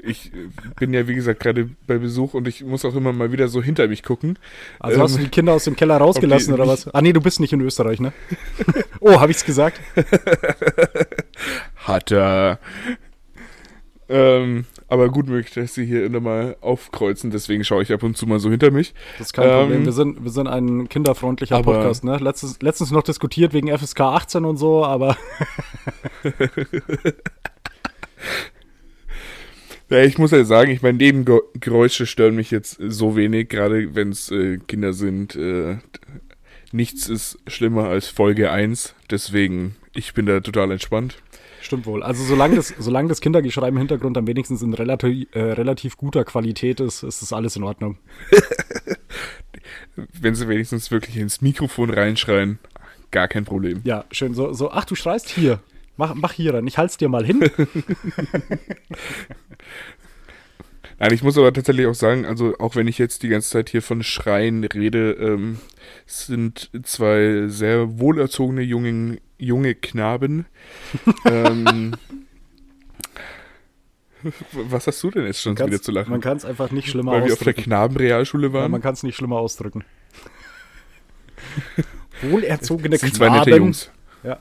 ich 0.02 0.30
bin 0.78 0.92
ja, 0.92 1.08
wie 1.08 1.14
gesagt, 1.14 1.40
gerade 1.40 1.70
bei 1.86 1.98
Besuch 1.98 2.34
und 2.34 2.46
ich 2.46 2.62
muss 2.62 2.84
auch 2.84 2.94
immer 2.94 3.12
mal 3.12 3.32
wieder 3.32 3.48
so 3.48 3.62
hinter 3.62 3.88
mich 3.88 4.02
gucken. 4.02 4.38
Also 4.78 4.96
ähm, 4.96 5.02
hast 5.02 5.16
du 5.16 5.20
die 5.20 5.28
Kinder 5.28 5.54
aus 5.54 5.64
dem 5.64 5.74
Keller 5.74 5.96
rausgelassen 5.96 6.52
oder 6.52 6.66
was? 6.66 6.86
Ah 6.94 7.00
nee, 7.00 7.12
du 7.12 7.20
bist 7.20 7.40
nicht 7.40 7.52
in 7.52 7.60
Österreich, 7.62 8.00
ne? 8.00 8.12
oh, 9.00 9.18
habe 9.20 9.32
ich's 9.32 9.44
gesagt? 9.44 9.80
Hat 11.76 12.12
er. 12.12 12.60
Ähm, 14.08 14.66
aber 14.88 15.10
gut 15.10 15.28
möglich, 15.28 15.54
dass 15.54 15.74
sie 15.74 15.84
hier 15.84 16.04
immer 16.04 16.20
mal 16.20 16.56
aufkreuzen, 16.60 17.30
deswegen 17.30 17.62
schaue 17.62 17.82
ich 17.82 17.92
ab 17.92 18.02
und 18.02 18.16
zu 18.16 18.26
mal 18.26 18.38
so 18.38 18.50
hinter 18.50 18.70
mich. 18.70 18.94
Das 19.18 19.28
ist 19.28 19.34
kein 19.34 19.48
ähm, 19.48 19.60
Problem. 19.60 19.84
Wir 19.84 19.92
sind, 19.92 20.24
wir 20.24 20.30
sind 20.30 20.48
ein 20.48 20.88
kinderfreundlicher 20.88 21.62
Podcast, 21.62 22.04
ne? 22.04 22.16
Letztens, 22.16 22.60
letztens 22.62 22.90
noch 22.90 23.02
diskutiert 23.02 23.52
wegen 23.52 23.68
FSK 23.76 24.00
18 24.00 24.46
und 24.46 24.56
so, 24.56 24.84
aber. 24.84 25.18
ja, 29.90 30.02
ich 30.02 30.16
muss 30.16 30.30
ja 30.30 30.42
sagen, 30.44 30.70
ich 30.70 30.80
meine, 30.80 30.96
Nebengeräusche 30.96 32.06
stören 32.06 32.34
mich 32.34 32.50
jetzt 32.50 32.78
so 32.80 33.14
wenig, 33.14 33.50
gerade 33.50 33.94
wenn 33.94 34.08
es 34.10 34.30
äh, 34.30 34.56
Kinder 34.66 34.94
sind. 34.94 35.36
Äh, 35.36 35.76
nichts 36.72 37.08
ist 37.08 37.38
schlimmer 37.46 37.88
als 37.88 38.08
Folge 38.08 38.50
1, 38.50 38.94
deswegen, 39.10 39.76
ich 39.94 40.14
bin 40.14 40.24
da 40.24 40.40
total 40.40 40.70
entspannt. 40.70 41.18
Stimmt 41.68 41.84
wohl. 41.84 42.02
Also 42.02 42.24
solange 42.24 42.56
das, 42.56 42.72
solange 42.78 43.10
das 43.10 43.20
Kindergeschrei 43.20 43.68
im 43.68 43.76
Hintergrund 43.76 44.16
dann 44.16 44.26
wenigstens 44.26 44.62
in 44.62 44.72
relativ, 44.72 45.28
äh, 45.34 45.52
relativ 45.52 45.98
guter 45.98 46.24
Qualität 46.24 46.80
ist, 46.80 47.02
ist 47.02 47.20
das 47.20 47.30
alles 47.34 47.56
in 47.56 47.62
Ordnung. 47.62 47.98
Wenn 49.94 50.34
sie 50.34 50.48
wenigstens 50.48 50.90
wirklich 50.90 51.18
ins 51.18 51.42
Mikrofon 51.42 51.90
reinschreien, 51.90 52.58
gar 53.10 53.28
kein 53.28 53.44
Problem. 53.44 53.82
Ja, 53.84 54.06
schön. 54.10 54.32
So, 54.32 54.54
so 54.54 54.70
ach, 54.70 54.86
du 54.86 54.94
schreist 54.94 55.28
hier. 55.28 55.60
Mach, 55.98 56.14
mach 56.14 56.32
hier 56.32 56.54
rein, 56.54 56.66
ich 56.66 56.78
halt's 56.78 56.96
dir 56.96 57.10
mal 57.10 57.26
hin. 57.26 57.38
Nein, 61.00 61.12
ich 61.12 61.22
muss 61.22 61.38
aber 61.38 61.52
tatsächlich 61.52 61.86
auch 61.86 61.94
sagen, 61.94 62.26
also 62.26 62.56
auch 62.58 62.74
wenn 62.74 62.88
ich 62.88 62.98
jetzt 62.98 63.22
die 63.22 63.28
ganze 63.28 63.50
Zeit 63.50 63.68
hier 63.68 63.82
von 63.82 64.02
Schreien 64.02 64.64
rede, 64.64 65.12
ähm, 65.12 65.58
sind 66.06 66.70
zwei 66.82 67.44
sehr 67.46 68.00
wohlerzogene 68.00 68.62
jungen, 68.62 69.20
junge 69.38 69.76
Knaben. 69.76 70.46
ähm, 71.24 71.94
was 74.52 74.88
hast 74.88 75.00
du 75.04 75.12
denn 75.12 75.26
jetzt 75.26 75.40
schon 75.40 75.56
wieder 75.56 75.80
zu 75.80 75.92
lachen? 75.92 76.10
Man 76.10 76.20
kann 76.20 76.36
es 76.36 76.44
einfach 76.44 76.72
nicht 76.72 76.88
schlimmer 76.88 77.12
Weil 77.12 77.22
ausdrücken. 77.22 77.40
Weil 77.40 77.46
wir 77.46 77.50
auf 77.52 77.56
der 77.56 77.64
Knabenrealschule 77.64 78.52
waren? 78.52 78.62
Ja, 78.62 78.68
man 78.68 78.82
kann 78.82 78.94
es 78.94 79.04
nicht 79.04 79.14
schlimmer 79.14 79.36
ausdrücken. 79.36 79.84
Wohlerzogene 82.22 82.90
das 82.90 83.02
sind 83.02 83.14
Knaben. 83.14 83.34
Zwei 83.34 83.38
nette 83.38 83.56
Jungs. 83.56 83.90
Ja. 84.24 84.40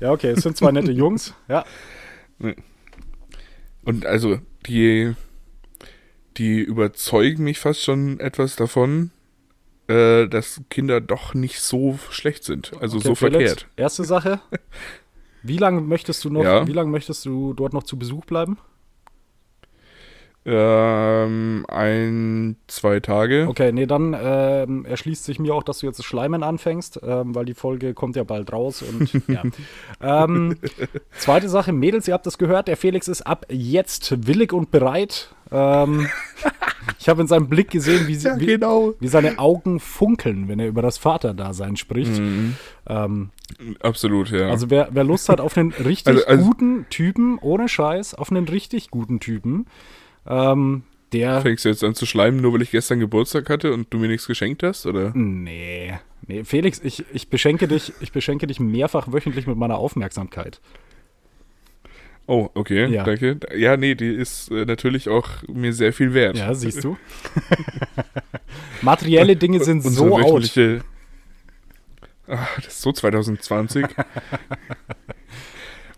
ja, 0.00 0.12
okay, 0.12 0.30
es 0.30 0.42
sind 0.42 0.56
zwei 0.56 0.72
nette 0.72 0.92
Jungs. 0.92 1.34
Ja. 1.48 1.66
Und 3.84 4.06
also, 4.06 4.38
die 4.66 5.14
die 6.36 6.60
überzeugen 6.60 7.44
mich 7.44 7.58
fast 7.58 7.82
schon 7.82 8.20
etwas 8.20 8.56
davon, 8.56 9.10
äh, 9.88 10.28
dass 10.28 10.60
Kinder 10.70 11.00
doch 11.00 11.34
nicht 11.34 11.60
so 11.60 11.98
schlecht 12.10 12.44
sind, 12.44 12.72
also 12.80 12.98
okay, 12.98 13.08
so 13.08 13.14
Felix, 13.14 13.36
verkehrt. 13.36 13.66
Erste 13.76 14.04
Sache. 14.04 14.40
Wie 15.42 15.58
lange 15.58 15.80
möchtest 15.80 16.24
du 16.24 16.30
noch, 16.30 16.44
ja. 16.44 16.66
wie 16.68 16.72
lange 16.72 16.90
möchtest 16.90 17.24
du 17.26 17.52
dort 17.52 17.72
noch 17.72 17.82
zu 17.82 17.98
Besuch 17.98 18.24
bleiben? 18.24 18.58
Ähm, 20.44 21.64
ein, 21.68 22.56
zwei 22.66 22.98
Tage. 22.98 23.46
Okay, 23.48 23.70
nee, 23.70 23.86
dann 23.86 24.16
ähm, 24.20 24.84
erschließt 24.84 25.24
sich 25.24 25.38
mir 25.38 25.54
auch, 25.54 25.62
dass 25.62 25.78
du 25.78 25.86
jetzt 25.86 25.98
das 25.98 26.06
Schleimen 26.06 26.42
anfängst, 26.42 27.00
ähm, 27.04 27.34
weil 27.34 27.44
die 27.44 27.54
Folge 27.54 27.94
kommt 27.94 28.16
ja 28.16 28.24
bald 28.24 28.52
raus 28.52 28.82
und 28.82 29.12
ja. 29.28 29.42
ähm, 30.00 30.56
zweite 31.12 31.48
Sache, 31.48 31.72
Mädels, 31.72 32.08
ihr 32.08 32.14
habt 32.14 32.26
das 32.26 32.38
gehört, 32.38 32.66
der 32.66 32.76
Felix 32.76 33.06
ist 33.06 33.22
ab 33.22 33.46
jetzt 33.50 34.26
willig 34.26 34.52
und 34.52 34.72
bereit. 34.72 35.32
Ähm, 35.52 36.08
ich 36.98 37.08
habe 37.08 37.22
in 37.22 37.26
seinem 37.26 37.48
Blick 37.48 37.70
gesehen, 37.70 38.06
wie, 38.06 38.14
sie, 38.14 38.28
ja, 38.28 38.36
genau. 38.36 38.94
wie, 38.98 39.04
wie, 39.04 39.08
seine 39.08 39.38
Augen 39.38 39.80
funkeln, 39.80 40.48
wenn 40.48 40.58
er 40.58 40.68
über 40.68 40.82
das 40.82 40.98
Vaterdasein 40.98 41.76
spricht. 41.76 42.18
Mhm. 42.18 42.56
Ähm, 42.88 43.30
Absolut, 43.80 44.30
ja. 44.30 44.48
Also 44.48 44.70
wer, 44.70 44.88
wer 44.92 45.04
Lust 45.04 45.28
hat 45.28 45.40
auf 45.40 45.56
einen 45.56 45.72
richtig 45.84 46.14
also, 46.14 46.26
also, 46.26 46.44
guten 46.44 46.86
Typen, 46.90 47.38
ohne 47.38 47.68
Scheiß, 47.68 48.14
auf 48.14 48.30
einen 48.30 48.48
richtig 48.48 48.90
guten 48.90 49.20
Typen, 49.20 49.66
ähm, 50.26 50.84
der. 51.12 51.40
Fängst 51.42 51.64
du 51.64 51.68
jetzt 51.68 51.84
an 51.84 51.94
zu 51.94 52.06
schleimen, 52.06 52.40
nur 52.40 52.54
weil 52.54 52.62
ich 52.62 52.70
gestern 52.70 53.00
Geburtstag 53.00 53.50
hatte 53.50 53.72
und 53.72 53.92
du 53.92 53.98
mir 53.98 54.08
nichts 54.08 54.26
geschenkt 54.26 54.62
hast, 54.62 54.86
oder? 54.86 55.12
Nee. 55.14 55.94
Nee, 56.26 56.44
Felix, 56.44 56.80
ich, 56.82 57.04
ich, 57.12 57.28
beschenke 57.28 57.66
dich, 57.66 57.92
ich 58.00 58.12
beschenke 58.12 58.46
dich 58.46 58.60
mehrfach 58.60 59.12
wöchentlich 59.12 59.46
mit 59.46 59.56
meiner 59.56 59.76
Aufmerksamkeit. 59.76 60.60
Oh, 62.26 62.48
okay, 62.54 62.86
ja. 62.86 63.04
danke. 63.04 63.38
Ja, 63.56 63.76
nee, 63.76 63.94
die 63.94 64.14
ist 64.14 64.50
äh, 64.50 64.64
natürlich 64.64 65.08
auch 65.08 65.28
mir 65.48 65.72
sehr 65.72 65.92
viel 65.92 66.14
wert. 66.14 66.36
Ja, 66.36 66.54
siehst 66.54 66.84
du. 66.84 66.96
Materielle 68.82 69.36
Dinge 69.36 69.62
sind 69.62 69.82
so 69.82 70.16
out. 70.16 70.50
Ach, 72.28 72.56
das 72.56 72.68
ist 72.68 72.82
so 72.82 72.92
2020. 72.92 73.86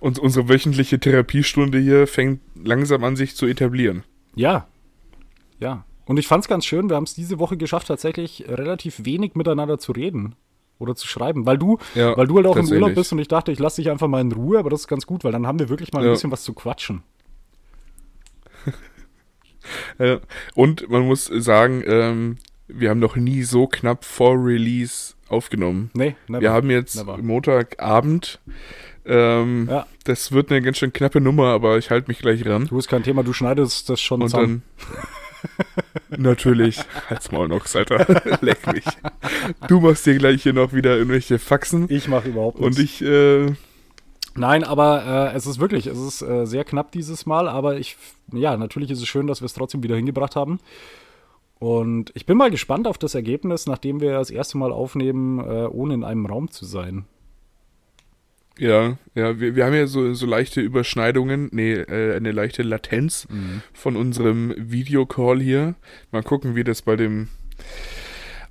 Und 0.01 0.18
unsere 0.18 0.49
wöchentliche 0.49 0.99
Therapiestunde 0.99 1.79
hier 1.79 2.07
fängt 2.07 2.41
langsam 2.62 3.05
an, 3.05 3.16
sich 3.16 3.37
zu 3.37 3.47
etablieren. 3.47 4.05
Ja, 4.35 4.66
ja. 5.61 5.85
Und 6.07 6.18
ich 6.18 6.27
fand 6.27 6.45
es 6.45 6.49
ganz 6.49 6.66
schön, 6.66 6.91
wir 6.91 6.97
haben 6.97 7.05
es 7.05 7.14
diese 7.14 7.39
Woche 7.39 7.57
geschafft, 7.57 7.89
tatsächlich 7.89 8.45
relativ 8.49 9.05
wenig 9.05 9.35
miteinander 9.35 9.79
zu 9.79 9.93
reden 9.93 10.37
oder 10.79 10.95
zu 10.95 11.07
schreiben, 11.07 11.47
weil 11.47 11.59
du, 11.59 11.79
ja, 11.95 12.16
weil 12.16 12.27
du 12.27 12.37
halt 12.37 12.47
auch 12.47 12.57
im 12.57 12.68
Urlaub 12.68 12.95
bist 12.95 13.12
und 13.12 13.18
ich 13.18 13.29
dachte, 13.29 13.53
ich 13.53 13.59
lasse 13.59 13.81
dich 13.81 13.91
einfach 13.91 14.09
mal 14.09 14.20
in 14.20 14.33
Ruhe, 14.33 14.59
aber 14.59 14.70
das 14.70 14.81
ist 14.81 14.89
ganz 14.89 15.07
gut, 15.07 15.25
weil 15.25 15.33
dann 15.33 15.47
haben 15.47 15.59
wir 15.59 15.68
wirklich 15.68 15.93
mal 15.93 16.01
ein 16.01 16.07
ja. 16.07 16.12
bisschen 16.12 16.31
was 16.31 16.43
zu 16.43 16.53
quatschen. 16.53 17.03
ja. 19.99 20.20
Und 20.55 20.89
man 20.91 21.03
muss 21.07 21.27
sagen, 21.27 21.83
ähm, 21.87 22.37
wir 22.66 22.91
haben 22.91 23.01
noch 23.01 23.16
nie 23.16 23.43
so 23.43 23.66
knapp 23.66 24.05
vor 24.05 24.35
Release 24.37 25.14
aufgenommen. 25.29 25.91
Nee, 25.95 26.16
never. 26.29 26.41
Wir 26.41 26.53
haben 26.53 26.70
jetzt 26.70 26.97
never. 26.97 27.18
Montagabend. 27.18 28.41
Ähm, 29.07 29.68
ja. 29.70 29.87
Das 30.05 30.33
wird 30.33 30.51
eine 30.51 30.62
ganz 30.62 30.79
schön 30.79 30.93
knappe 30.93 31.20
Nummer, 31.20 31.49
aber 31.49 31.77
ich 31.77 31.91
halte 31.91 32.09
mich 32.09 32.18
gleich 32.18 32.45
ran. 32.47 32.66
Du 32.66 32.77
hast 32.77 32.89
kein 32.89 33.03
Thema, 33.03 33.22
du 33.22 33.33
schneidest 33.33 33.91
das 33.91 34.01
schon 34.01 34.22
und 34.22 34.31
zusammen. 34.31 34.62
Dann, 34.79 35.05
natürlich. 36.09 36.80
Halt's 37.09 37.30
Maul 37.32 37.49
noch, 37.49 37.66
Alter. 37.74 38.38
Leck 38.40 38.66
mich. 38.72 38.84
Du 39.68 39.80
machst 39.80 40.07
dir 40.07 40.16
gleich 40.18 40.42
hier 40.42 40.53
noch 40.53 40.72
wieder 40.72 40.97
irgendwelche 40.97 41.38
Faxen. 41.38 41.86
Ich 41.88 42.09
mache 42.09 42.28
überhaupt 42.28 42.61
nichts. 42.61 42.76
Und 42.76 42.84
ich, 42.84 43.03
äh, 43.03 43.53
Nein, 44.36 44.64
aber 44.64 45.32
äh, 45.32 45.36
es 45.36 45.47
ist 45.47 45.61
wirklich, 45.61 45.86
es 45.86 45.99
ist 45.99 46.22
äh, 46.22 46.45
sehr 46.45 46.64
knapp 46.64 46.90
dieses 46.90 47.24
Mal, 47.24 47.49
aber 47.49 47.78
ich, 47.78 47.97
ja, 48.32 48.57
natürlich 48.57 48.90
ist 48.90 49.01
es 49.01 49.07
schön, 49.07 49.28
dass 49.28 49.40
wir 49.40 49.47
es 49.47 49.55
trotzdem 49.55 49.82
wieder 49.82 49.95
hingebracht 49.95 50.34
haben. 50.34 50.59
Und 51.61 52.11
ich 52.14 52.26
bin 52.26 52.36
mal 52.36 52.51
gespannt 52.51 52.88
auf 52.88 52.99
das 52.99 53.14
Ergebnis, 53.14 53.66
nachdem 53.66 54.01
wir 54.01 54.12
das 54.14 54.30
erste 54.30 54.59
Mal 54.59 54.72
aufnehmen, 54.72 55.38
äh, 55.38 55.66
ohne 55.66 55.95
in 55.95 56.05
einem 56.05 56.26
Raum 56.26 56.51
zu 56.51 56.64
sein. 56.64 57.05
Ja, 58.59 58.98
ja, 59.14 59.40
wir, 59.40 59.57
wir 59.57 59.64
haben 59.64 59.74
ja 59.74 59.86
so, 59.86 60.14
so 60.14 60.26
leichte 60.26 60.61
Überschneidungen, 60.61 61.48
nee, 61.52 61.72
äh, 61.72 62.14
eine 62.14 62.30
leichte 62.30 62.62
Latenz 62.62 63.26
mhm. 63.28 63.62
von 63.72 63.96
unserem 63.96 64.55
Videocall 64.57 65.40
hier. 65.40 65.74
Mal 66.12 66.22
gucken, 66.22 66.55
wie 66.55 66.62
das 66.62 66.82
bei 66.82 66.94
dem 66.94 67.28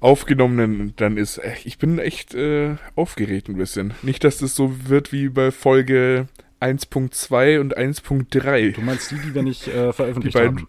aufgenommenen 0.01 0.93
dann 0.97 1.15
ist. 1.15 1.37
Äh, 1.37 1.55
ich 1.63 1.77
bin 1.77 1.99
echt 1.99 2.35
äh, 2.35 2.75
aufgeregt 2.95 3.47
ein 3.47 3.55
bisschen. 3.55 3.93
Nicht, 4.01 4.25
dass 4.25 4.39
das 4.39 4.55
so 4.55 4.89
wird 4.89 5.13
wie 5.13 5.29
bei 5.29 5.51
Folge 5.51 6.27
1.2 6.59 7.59
und 7.59 7.77
1.3. 7.77 8.73
Du 8.73 8.81
meinst 8.81 9.11
die, 9.11 9.15
die 9.15 9.33
wir 9.33 9.43
nicht 9.43 9.67
äh, 9.69 9.93
veröffentlicht 9.93 10.35
die 10.35 10.39
beiden, 10.39 10.57
haben? 10.57 10.67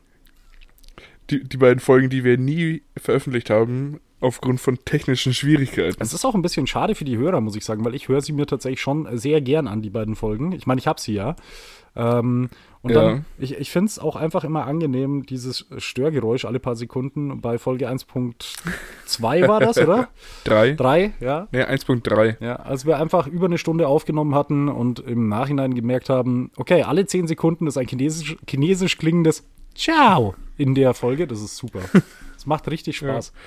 Die, 1.30 1.42
die 1.42 1.56
beiden 1.56 1.80
Folgen, 1.80 2.08
die 2.08 2.22
wir 2.22 2.38
nie 2.38 2.82
veröffentlicht 2.96 3.50
haben, 3.50 4.00
aufgrund 4.24 4.60
von 4.60 4.78
technischen 4.84 5.34
Schwierigkeiten. 5.34 5.96
Es 6.00 6.12
ist 6.12 6.24
auch 6.24 6.34
ein 6.34 6.42
bisschen 6.42 6.66
schade 6.66 6.94
für 6.94 7.04
die 7.04 7.16
Hörer, 7.16 7.40
muss 7.40 7.56
ich 7.56 7.64
sagen, 7.64 7.84
weil 7.84 7.94
ich 7.94 8.08
höre 8.08 8.20
sie 8.20 8.32
mir 8.32 8.46
tatsächlich 8.46 8.80
schon 8.80 9.06
sehr 9.16 9.40
gern 9.40 9.68
an, 9.68 9.82
die 9.82 9.90
beiden 9.90 10.16
Folgen. 10.16 10.52
Ich 10.52 10.66
meine, 10.66 10.80
ich 10.80 10.86
habe 10.86 11.00
sie 11.00 11.14
ja. 11.14 11.36
Ähm, 11.96 12.48
und 12.82 12.90
ja. 12.90 13.00
dann, 13.00 13.24
ich, 13.38 13.56
ich 13.56 13.70
finde 13.70 13.88
es 13.88 13.98
auch 13.98 14.14
einfach 14.14 14.44
immer 14.44 14.66
angenehm, 14.66 15.24
dieses 15.24 15.66
Störgeräusch 15.78 16.44
alle 16.44 16.60
paar 16.60 16.76
Sekunden. 16.76 17.40
Bei 17.40 17.56
Folge 17.56 17.88
1.2 17.88 19.48
war 19.48 19.60
das, 19.60 19.78
oder? 19.78 20.08
Drei. 20.44 20.72
Drei, 20.72 21.12
ja. 21.20 21.48
Ne, 21.52 21.70
1.3. 21.70 22.44
Ja, 22.44 22.56
als 22.56 22.84
wir 22.84 22.98
einfach 22.98 23.26
über 23.26 23.46
eine 23.46 23.56
Stunde 23.56 23.88
aufgenommen 23.88 24.34
hatten 24.34 24.68
und 24.68 24.98
im 25.00 25.28
Nachhinein 25.28 25.74
gemerkt 25.74 26.10
haben, 26.10 26.50
okay, 26.56 26.82
alle 26.82 27.06
zehn 27.06 27.26
Sekunden 27.26 27.66
ist 27.66 27.78
ein 27.78 27.86
chinesisch, 27.86 28.36
chinesisch 28.46 28.98
klingendes 28.98 29.44
Ciao 29.74 30.34
in 30.58 30.74
der 30.74 30.92
Folge. 30.94 31.26
Das 31.26 31.40
ist 31.40 31.56
super. 31.56 31.80
Es 32.36 32.46
macht 32.46 32.68
richtig 32.68 32.98
Spaß. 32.98 33.32
Ja. 33.32 33.40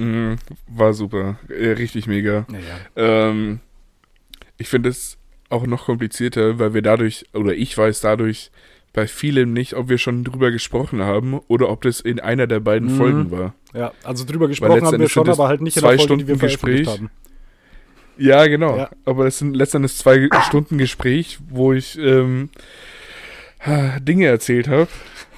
Mhm, 0.00 0.36
war 0.66 0.94
super. 0.94 1.38
richtig 1.48 2.06
mega. 2.06 2.46
Ja, 2.50 2.58
ja. 2.58 3.28
Ähm, 3.28 3.60
ich 4.56 4.68
finde 4.68 4.88
es 4.88 5.18
auch 5.50 5.66
noch 5.66 5.86
komplizierter, 5.86 6.58
weil 6.58 6.74
wir 6.74 6.82
dadurch, 6.82 7.26
oder 7.34 7.54
ich 7.54 7.76
weiß 7.76 8.00
dadurch 8.00 8.50
bei 8.92 9.06
vielen 9.06 9.52
nicht, 9.52 9.74
ob 9.74 9.88
wir 9.88 9.98
schon 9.98 10.24
drüber 10.24 10.50
gesprochen 10.50 11.02
haben 11.02 11.38
oder 11.48 11.68
ob 11.68 11.82
das 11.82 12.00
in 12.00 12.18
einer 12.18 12.46
der 12.46 12.60
beiden 12.60 12.92
mhm. 12.92 12.96
Folgen 12.96 13.30
war. 13.30 13.54
Ja, 13.74 13.92
also 14.02 14.24
drüber 14.24 14.48
gesprochen 14.48 14.84
haben 14.84 14.98
wir 14.98 15.08
schon, 15.08 15.28
aber 15.28 15.48
halt 15.48 15.60
nicht 15.60 15.76
in 15.76 15.82
der 15.82 15.90
Folge, 15.90 16.02
Stunden 16.02 16.26
die 16.26 16.28
wir 16.28 16.36
Gespräch. 16.36 16.86
haben. 16.86 17.10
Ja, 18.16 18.46
genau. 18.46 18.76
Ja. 18.76 18.90
Aber 19.04 19.24
das 19.24 19.38
sind 19.38 19.54
letztendlich 19.54 19.96
zwei 19.96 20.28
Stunden 20.46 20.78
Gespräch, 20.78 21.38
wo 21.48 21.72
ich 21.72 21.98
ähm, 21.98 22.50
Dinge 24.00 24.26
erzählt 24.26 24.68
habe, 24.68 24.88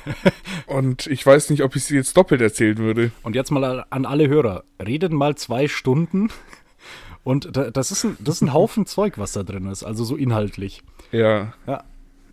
und 0.66 1.06
ich 1.06 1.24
weiß 1.24 1.50
nicht, 1.50 1.62
ob 1.62 1.76
ich 1.76 1.84
sie 1.84 1.96
jetzt 1.96 2.16
doppelt 2.16 2.40
erzählen 2.40 2.78
würde. 2.78 3.12
Und 3.22 3.34
jetzt 3.34 3.50
mal 3.50 3.84
an 3.90 4.06
alle 4.06 4.28
Hörer. 4.28 4.64
Redet 4.84 5.12
mal 5.12 5.36
zwei 5.36 5.68
Stunden. 5.68 6.30
Und 7.24 7.50
das 7.56 7.92
ist 7.92 8.04
ein, 8.04 8.16
das 8.20 8.36
ist 8.36 8.42
ein 8.42 8.52
Haufen 8.52 8.86
Zeug, 8.86 9.18
was 9.18 9.32
da 9.32 9.42
drin 9.42 9.66
ist. 9.66 9.84
Also 9.84 10.04
so 10.04 10.16
inhaltlich. 10.16 10.82
Ja. 11.12 11.54
Ja. 11.66 11.84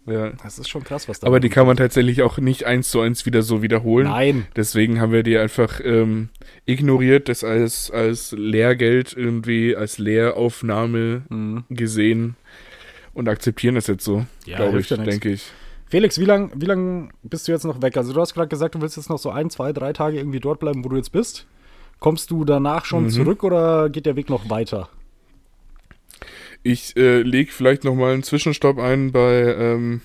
Ja. 0.05 0.31
Das 0.43 0.57
ist 0.57 0.69
schon 0.69 0.83
krass, 0.83 1.07
was 1.07 1.19
da 1.19 1.27
Aber 1.27 1.39
die 1.39 1.49
kann 1.49 1.67
man 1.67 1.77
tatsächlich 1.77 2.23
auch 2.23 2.39
nicht 2.39 2.65
eins 2.65 2.89
zu 2.89 2.99
eins 2.99 3.25
wieder 3.25 3.43
so 3.43 3.61
wiederholen. 3.61 4.07
Nein. 4.07 4.47
Deswegen 4.55 4.99
haben 4.99 5.11
wir 5.11 5.21
die 5.21 5.37
einfach 5.37 5.79
ähm, 5.83 6.29
ignoriert, 6.65 7.29
das 7.29 7.43
als, 7.43 7.91
als 7.91 8.31
Lehrgeld 8.31 9.13
irgendwie, 9.15 9.75
als 9.75 9.99
Lehraufnahme 9.99 11.23
mhm. 11.29 11.63
gesehen 11.69 12.35
und 13.13 13.29
akzeptieren 13.29 13.75
das 13.75 13.87
jetzt 13.87 14.03
so, 14.03 14.25
ja, 14.45 14.57
glaube 14.57 14.79
ich, 14.79 14.89
ja 14.89 14.97
denke 14.97 15.29
ich. 15.29 15.51
Felix, 15.89 16.19
wie 16.19 16.25
lange 16.25 16.51
wie 16.53 16.67
lang 16.67 17.11
bist 17.23 17.47
du 17.47 17.51
jetzt 17.51 17.65
noch 17.65 17.81
weg? 17.81 17.97
Also 17.97 18.13
du 18.13 18.21
hast 18.21 18.35
gerade 18.35 18.47
gesagt, 18.47 18.75
du 18.75 18.81
willst 18.81 18.95
jetzt 18.95 19.09
noch 19.09 19.17
so 19.17 19.31
ein, 19.31 19.49
zwei, 19.49 19.73
drei 19.73 19.91
Tage 19.91 20.17
irgendwie 20.17 20.39
dort 20.39 20.59
bleiben, 20.59 20.85
wo 20.85 20.89
du 20.89 20.97
jetzt 20.97 21.11
bist. 21.11 21.47
Kommst 21.99 22.29
du 22.29 22.45
danach 22.45 22.85
schon 22.85 23.05
mhm. 23.05 23.09
zurück 23.09 23.43
oder 23.43 23.89
geht 23.89 24.05
der 24.05 24.15
Weg 24.15 24.29
noch 24.29 24.49
weiter? 24.51 24.87
Ich 26.61 26.95
äh, 26.95 27.21
lege 27.21 27.51
vielleicht 27.51 27.85
noch 27.85 27.95
mal 27.95 28.13
einen 28.13 28.21
Zwischenstopp 28.21 28.77
ein 28.77 29.11
bei 29.11 29.55
ähm, 29.57 30.01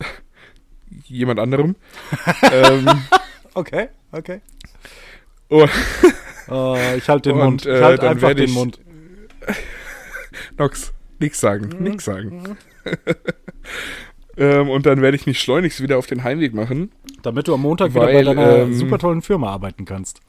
jemand 1.04 1.38
anderem. 1.38 1.76
ähm, 2.52 2.88
okay, 3.54 3.88
okay. 4.10 4.40
Oh. 5.48 5.68
oh 6.48 6.76
ich 6.96 7.08
halte 7.08 7.30
den 7.30 7.38
Und, 7.38 7.44
Mund. 7.44 7.66
Ich 7.66 7.72
äh, 7.72 7.82
halte 7.82 8.10
einfach 8.10 8.34
den 8.34 8.50
Mund. 8.50 8.80
Nox, 10.58 10.92
nix 11.20 11.38
sagen, 11.38 11.70
mhm. 11.78 11.84
nix 11.84 12.04
sagen. 12.04 12.56
Ähm, 14.36 14.68
und 14.70 14.86
dann 14.86 15.02
werde 15.02 15.16
ich 15.16 15.26
mich 15.26 15.40
schleunigst 15.40 15.82
wieder 15.82 15.98
auf 15.98 16.06
den 16.06 16.24
Heimweg 16.24 16.54
machen. 16.54 16.90
Damit 17.22 17.48
du 17.48 17.54
am 17.54 17.62
Montag 17.62 17.94
weil, 17.94 18.20
wieder 18.20 18.34
bei 18.34 18.42
deiner 18.42 18.58
ähm, 18.64 18.74
super 18.74 18.98
tollen 18.98 19.22
Firma 19.22 19.50
arbeiten 19.50 19.84
kannst. 19.84 20.20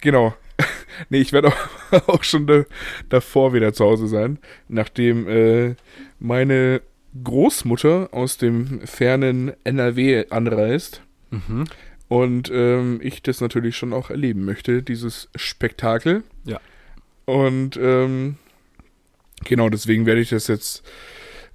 Genau. 0.00 0.34
nee, 1.08 1.20
ich 1.20 1.32
werde 1.32 1.48
auch, 1.48 2.08
auch 2.08 2.24
schon 2.24 2.46
da, 2.46 2.64
davor 3.08 3.52
wieder 3.52 3.72
zu 3.72 3.84
Hause 3.84 4.08
sein, 4.08 4.38
nachdem 4.68 5.28
äh, 5.28 5.74
meine 6.18 6.82
Großmutter 7.22 8.08
aus 8.12 8.36
dem 8.36 8.80
fernen 8.86 9.52
NRW 9.64 10.26
anreist. 10.30 11.02
Mhm. 11.30 11.64
Und 12.08 12.50
ähm, 12.52 13.00
ich 13.02 13.22
das 13.22 13.40
natürlich 13.40 13.76
schon 13.76 13.92
auch 13.92 14.10
erleben 14.10 14.44
möchte, 14.44 14.82
dieses 14.82 15.28
Spektakel. 15.34 16.22
Ja. 16.44 16.58
Und 17.26 17.76
ähm, 17.76 18.36
genau 19.44 19.68
deswegen 19.68 20.06
werde 20.06 20.22
ich 20.22 20.30
das 20.30 20.46
jetzt 20.46 20.82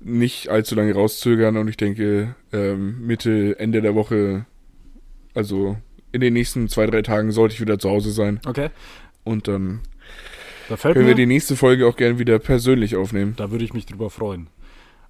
nicht 0.04 0.50
allzu 0.50 0.76
lange 0.76 0.94
rauszögern 0.94 1.58
und 1.58 1.68
ich 1.68 1.78
denke, 1.78 2.36
ähm, 2.52 3.06
Mitte, 3.06 3.58
Ende 3.60 3.82
der 3.82 3.96
Woche, 3.96 4.46
also 5.34 5.78
in 6.12 6.22
den 6.22 6.34
nächsten 6.34 6.68
zwei, 6.70 6.86
drei 6.86 7.02
Tagen 7.02 7.32
sollte 7.32 7.56
ich 7.56 7.62
wieder 7.62 7.80
zu 7.80 7.90
Hause 7.90 8.12
sein. 8.12 8.40
Okay. 8.46 8.70
Und 9.24 9.48
dann 9.48 9.82
da 10.70 10.76
können 10.76 11.02
mir, 11.02 11.08
wir 11.08 11.16
die 11.16 11.26
nächste 11.26 11.56
Folge 11.56 11.88
auch 11.88 11.96
gerne 11.96 12.20
wieder 12.20 12.40
persönlich 12.40 12.96
aufnehmen. 12.96 13.34
Da 13.38 13.52
würde 13.52 13.66
ich 13.66 13.74
mich 13.74 13.86
drüber 13.86 14.10
freuen. 14.10 14.48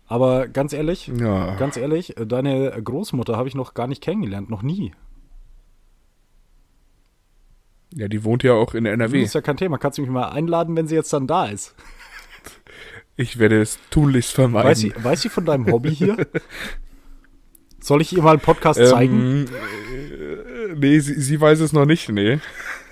Aber 0.08 0.48
ganz 0.48 0.74
ehrlich, 0.74 1.08
ja. 1.08 1.56
ganz 1.56 1.78
ehrlich, 1.78 2.16
deine 2.18 2.72
Großmutter 2.84 3.38
habe 3.38 3.48
ich 3.48 3.56
noch 3.56 3.74
gar 3.74 3.88
nicht 3.88 4.02
kennengelernt, 4.02 4.50
noch 4.50 4.62
nie. 4.62 4.94
Ja, 7.96 8.08
die 8.08 8.24
wohnt 8.24 8.44
ja 8.44 8.54
auch 8.54 8.74
in 8.74 8.86
NRW. 8.86 9.20
Das 9.20 9.30
ist 9.30 9.36
ja 9.36 9.41
kein 9.41 9.58
Thema. 9.58 9.78
Kannst 9.78 9.98
du 9.98 10.02
mich 10.02 10.12
mal 10.12 10.30
einladen, 10.30 10.76
wenn 10.76 10.88
sie 10.88 10.96
jetzt 10.96 11.14
dann 11.14 11.28
da 11.28 11.46
ist? 11.46 11.76
Ich 13.16 13.38
werde 13.38 13.61
es 13.61 13.78
tunlichst 13.89 14.32
vermeiden. 14.32 14.70
Weiß 14.70 14.80
sie, 14.80 14.93
weiß 14.95 15.22
sie 15.22 15.30
von 15.30 15.45
deinem 15.45 15.72
Hobby 15.72 15.93
hier? 15.93 16.18
Soll 17.80 18.01
ich 18.01 18.14
ihr 18.14 18.24
mal 18.24 18.32
einen 18.32 18.39
Podcast 18.39 18.80
ähm, 18.80 18.88
zeigen? 18.88 19.45
Äh, 19.45 20.76
nee, 20.76 20.99
sie, 20.99 21.20
sie 21.20 21.39
weiß 21.39 21.59
es 21.59 21.74
noch 21.74 21.86
nicht, 21.86 22.09
nee. 22.09 22.39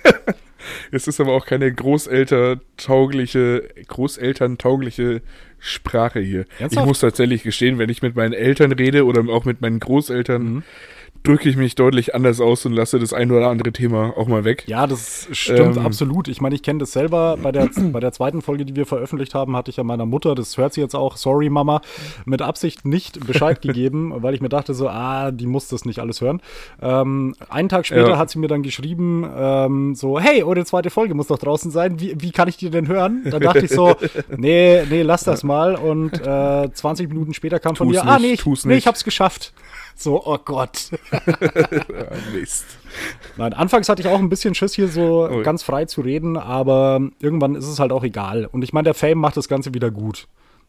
es 0.92 1.08
ist 1.08 1.20
aber 1.20 1.32
auch 1.32 1.46
keine 1.46 1.72
großeltertaugliche, 1.72 3.68
großelterntaugliche 3.88 5.22
Sprache 5.58 6.20
hier. 6.20 6.44
Ernsthaft? 6.58 6.72
Ich 6.72 6.86
muss 6.86 7.00
tatsächlich 7.00 7.42
gestehen, 7.42 7.78
wenn 7.78 7.88
ich 7.88 8.02
mit 8.02 8.14
meinen 8.14 8.34
Eltern 8.34 8.72
rede 8.72 9.06
oder 9.06 9.28
auch 9.28 9.44
mit 9.44 9.60
meinen 9.60 9.80
Großeltern, 9.80 10.42
mhm 10.42 10.62
drücke 11.22 11.48
ich 11.48 11.56
mich 11.56 11.74
deutlich 11.74 12.14
anders 12.14 12.40
aus 12.40 12.66
und 12.66 12.72
lasse 12.72 12.98
das 12.98 13.12
ein 13.12 13.30
oder 13.30 13.48
andere 13.48 13.72
Thema 13.72 14.16
auch 14.16 14.26
mal 14.26 14.44
weg. 14.44 14.64
Ja, 14.66 14.86
das 14.86 15.28
stimmt 15.32 15.76
ähm, 15.76 15.86
absolut. 15.86 16.28
Ich 16.28 16.40
meine, 16.40 16.54
ich 16.54 16.62
kenne 16.62 16.80
das 16.80 16.92
selber. 16.92 17.38
Bei 17.40 17.52
der, 17.52 17.68
bei 17.92 18.00
der 18.00 18.12
zweiten 18.12 18.42
Folge, 18.42 18.64
die 18.64 18.74
wir 18.74 18.86
veröffentlicht 18.86 19.34
haben, 19.34 19.56
hatte 19.56 19.70
ich 19.70 19.76
ja 19.76 19.84
meiner 19.84 20.06
Mutter, 20.06 20.34
das 20.34 20.56
hört 20.56 20.74
sie 20.74 20.80
jetzt 20.80 20.94
auch, 20.94 21.16
sorry 21.16 21.48
Mama, 21.48 21.80
mit 22.24 22.42
Absicht 22.42 22.84
nicht 22.84 23.24
Bescheid 23.26 23.62
gegeben, 23.62 24.12
weil 24.16 24.34
ich 24.34 24.40
mir 24.40 24.48
dachte 24.48 24.74
so, 24.74 24.88
ah, 24.88 25.30
die 25.30 25.46
muss 25.46 25.68
das 25.68 25.84
nicht 25.84 26.00
alles 26.00 26.20
hören. 26.20 26.40
Ähm, 26.80 27.34
einen 27.48 27.68
Tag 27.68 27.86
später 27.86 28.10
ja. 28.10 28.18
hat 28.18 28.30
sie 28.30 28.38
mir 28.38 28.48
dann 28.48 28.62
geschrieben, 28.62 29.28
ähm, 29.36 29.94
so, 29.94 30.18
hey, 30.18 30.42
eure 30.42 30.64
zweite 30.64 30.90
Folge 30.90 31.14
muss 31.14 31.28
doch 31.28 31.38
draußen 31.38 31.70
sein. 31.70 32.00
Wie, 32.00 32.20
wie 32.20 32.32
kann 32.32 32.48
ich 32.48 32.56
die 32.56 32.70
denn 32.70 32.88
hören? 32.88 33.22
Da 33.30 33.38
dachte 33.38 33.60
ich 33.60 33.70
so, 33.70 33.94
nee, 34.36 34.82
nee, 34.90 35.02
lass 35.02 35.24
das 35.24 35.44
mal. 35.44 35.76
Und 35.76 36.20
äh, 36.20 36.72
20 36.72 37.08
Minuten 37.08 37.32
später 37.32 37.60
kam 37.60 37.76
von 37.76 37.88
mir, 37.88 38.04
ah, 38.04 38.18
nee, 38.18 38.32
ich, 38.32 38.64
nee, 38.64 38.76
ich 38.76 38.86
hab's 38.86 39.04
geschafft. 39.04 39.52
So, 39.94 40.24
oh 40.24 40.38
Gott. 40.44 40.90
Mist. 42.32 42.64
Nein, 43.36 43.52
anfangs 43.52 43.88
hatte 43.88 44.02
ich 44.02 44.08
auch 44.08 44.18
ein 44.18 44.28
bisschen 44.28 44.54
Schiss, 44.54 44.74
hier 44.74 44.88
so 44.88 45.28
oh. 45.30 45.42
ganz 45.42 45.62
frei 45.62 45.84
zu 45.84 46.00
reden, 46.00 46.36
aber 46.36 47.00
irgendwann 47.20 47.54
ist 47.54 47.66
es 47.66 47.78
halt 47.78 47.92
auch 47.92 48.04
egal. 48.04 48.46
Und 48.46 48.62
ich 48.62 48.72
meine, 48.72 48.84
der 48.84 48.94
Fame 48.94 49.18
macht 49.18 49.36
das 49.36 49.48
Ganze 49.48 49.74
wieder 49.74 49.90
gut. 49.90 50.28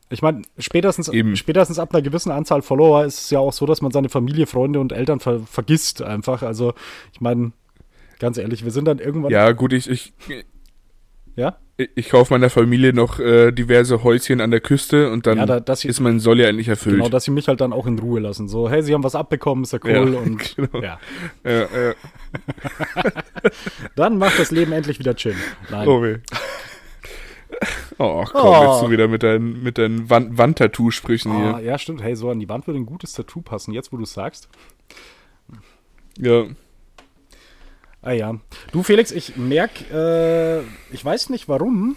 Ich 0.09 0.21
meine, 0.21 0.43
spätestens, 0.59 1.09
spätestens 1.33 1.79
ab 1.79 1.93
einer 1.93 2.01
gewissen 2.01 2.31
Anzahl 2.31 2.61
Follower 2.61 3.05
ist 3.05 3.19
es 3.23 3.29
ja 3.31 3.39
auch 3.39 3.53
so, 3.53 3.65
dass 3.65 3.81
man 3.81 3.91
seine 3.91 4.09
Familie, 4.09 4.45
Freunde 4.45 4.79
und 4.79 4.91
Eltern 4.91 5.19
ver 5.19 5.39
vergisst 5.39 6.01
einfach. 6.01 6.43
Also, 6.43 6.73
ich 7.13 7.21
meine, 7.21 7.51
ganz 8.19 8.37
ehrlich, 8.37 8.63
wir 8.63 8.71
sind 8.71 8.85
dann 8.85 8.99
irgendwann. 8.99 9.31
Ja, 9.31 9.51
gut, 9.53 9.73
ich, 9.73 9.89
ich, 9.89 10.13
ja? 11.35 11.57
Ich 11.95 12.09
kaufe 12.09 12.31
meiner 12.33 12.51
Familie 12.51 12.93
noch 12.93 13.19
äh, 13.19 13.51
diverse 13.51 14.03
Häuschen 14.03 14.41
an 14.41 14.51
der 14.51 14.59
Küste 14.59 15.09
und 15.11 15.25
dann 15.25 15.39
ja, 15.39 15.59
da, 15.59 15.75
sie, 15.75 15.87
ist 15.87 15.99
mein 15.99 16.19
Soll 16.19 16.39
ja 16.39 16.47
endlich 16.47 16.67
erfüllt. 16.67 16.97
Genau, 16.97 17.09
dass 17.09 17.23
sie 17.23 17.31
mich 17.31 17.47
halt 17.47 17.61
dann 17.61 17.73
auch 17.73 17.87
in 17.87 17.97
Ruhe 17.97 18.19
lassen. 18.19 18.47
So, 18.47 18.69
hey, 18.69 18.83
sie 18.83 18.93
haben 18.93 19.03
was 19.03 19.15
abbekommen, 19.15 19.63
ist 19.63 19.73
ja 19.73 19.79
cool. 19.83 19.91
Ja, 19.91 20.19
und 20.19 20.55
genau. 20.55 20.81
ja. 20.81 20.99
ja, 21.43 21.93
dann 23.95 24.19
macht 24.19 24.37
das 24.37 24.51
Leben 24.51 24.71
endlich 24.71 24.99
wieder 24.99 25.15
chill. 25.15 25.35
Nein. 25.71 25.87
Oh, 25.87 26.03
weh. 26.03 26.17
Oh, 27.97 28.23
komm, 28.31 28.41
oh. 28.45 28.71
jetzt 28.71 28.83
du 28.83 28.91
wieder 28.91 29.07
mit 29.07 29.23
deinen, 29.23 29.63
mit 29.63 29.77
deinen 29.77 30.09
Wand 30.09 30.37
Wandtattoo-Sprüchen 30.37 31.31
oh, 31.31 31.57
hier. 31.57 31.59
Ja, 31.65 31.77
stimmt. 31.77 32.03
Hey, 32.03 32.15
so 32.15 32.29
an 32.29 32.39
die 32.39 32.49
Wand 32.49 32.67
würde 32.67 32.79
ein 32.79 32.85
gutes 32.85 33.13
Tattoo 33.13 33.41
passen, 33.41 33.73
jetzt 33.73 33.91
wo 33.91 33.97
du 33.97 34.03
es 34.03 34.13
sagst. 34.13 34.47
Ja. 36.19 36.45
Ah 38.03 38.11
ja. 38.11 38.35
Du, 38.71 38.83
Felix, 38.83 39.11
ich 39.11 39.37
merke, 39.37 39.85
äh, 39.91 40.93
ich 40.93 41.03
weiß 41.03 41.29
nicht 41.29 41.47
warum. 41.47 41.95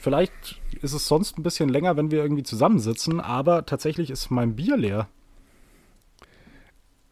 Vielleicht 0.00 0.60
ist 0.82 0.92
es 0.92 1.08
sonst 1.08 1.38
ein 1.38 1.42
bisschen 1.42 1.70
länger, 1.70 1.96
wenn 1.96 2.10
wir 2.10 2.22
irgendwie 2.22 2.42
zusammensitzen, 2.42 3.20
aber 3.20 3.66
tatsächlich 3.66 4.10
ist 4.10 4.30
mein 4.30 4.54
Bier 4.54 4.76
leer. 4.76 5.08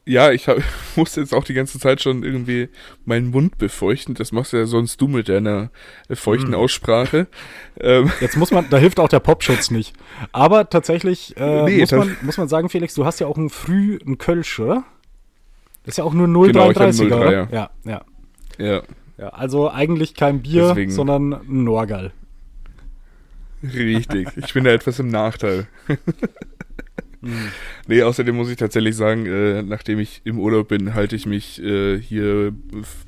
Ja, 0.06 0.30
ich 0.30 0.46
hab, 0.48 0.58
musste 0.96 1.20
jetzt 1.22 1.34
auch 1.34 1.44
die 1.44 1.54
ganze 1.54 1.78
Zeit 1.78 2.02
schon 2.02 2.22
irgendwie 2.22 2.68
meinen 3.06 3.30
Mund 3.30 3.56
befeuchten. 3.56 4.14
Das 4.14 4.32
machst 4.32 4.52
ja 4.52 4.66
sonst 4.66 5.00
du 5.00 5.08
mit 5.08 5.30
deiner 5.30 5.70
äh, 6.10 6.14
feuchten 6.14 6.52
hm. 6.52 6.54
Aussprache. 6.54 7.26
Ähm. 7.80 8.12
Jetzt 8.20 8.36
muss 8.36 8.50
man, 8.50 8.68
da 8.68 8.76
hilft 8.76 9.00
auch 9.00 9.08
der 9.08 9.20
Popschutz 9.20 9.70
nicht. 9.70 9.96
Aber 10.32 10.68
tatsächlich 10.68 11.34
äh, 11.38 11.64
nee, 11.64 11.80
muss, 11.80 11.92
man, 11.92 12.16
muss 12.20 12.36
man 12.36 12.48
sagen, 12.48 12.68
Felix, 12.68 12.92
du 12.92 13.06
hast 13.06 13.18
ja 13.20 13.26
auch 13.26 13.38
ein 13.38 13.48
früh 13.48 13.98
ein 14.06 14.18
Kölsch, 14.18 14.60
oder? 14.60 14.84
Das 15.84 15.94
ist 15.94 15.96
ja 15.98 16.04
auch 16.04 16.14
nur 16.14 16.28
0,33er, 16.28 16.98
genau, 17.02 17.18
03, 17.20 17.32
ja. 17.32 17.48
ja, 17.50 17.70
ja. 17.84 18.04
Ja. 18.58 18.82
ja 19.18 19.28
also 19.28 19.70
eigentlich 19.70 20.14
kein 20.14 20.42
Bier, 20.42 20.68
Deswegen. 20.68 20.90
sondern 20.90 21.32
ein 21.32 21.64
Norgal. 21.64 22.12
Richtig. 23.62 24.28
Ich 24.36 24.52
bin 24.52 24.64
da 24.64 24.70
etwas 24.70 24.98
im 24.98 25.08
Nachteil. 25.08 25.66
Nee, 27.86 28.02
außerdem 28.02 28.36
muss 28.36 28.50
ich 28.50 28.56
tatsächlich 28.56 28.96
sagen, 28.96 29.26
äh, 29.26 29.62
nachdem 29.62 29.98
ich 29.98 30.20
im 30.24 30.38
Urlaub 30.38 30.68
bin, 30.68 30.94
halte 30.94 31.16
ich 31.16 31.26
mich 31.26 31.62
äh, 31.62 31.98
hier 31.98 32.52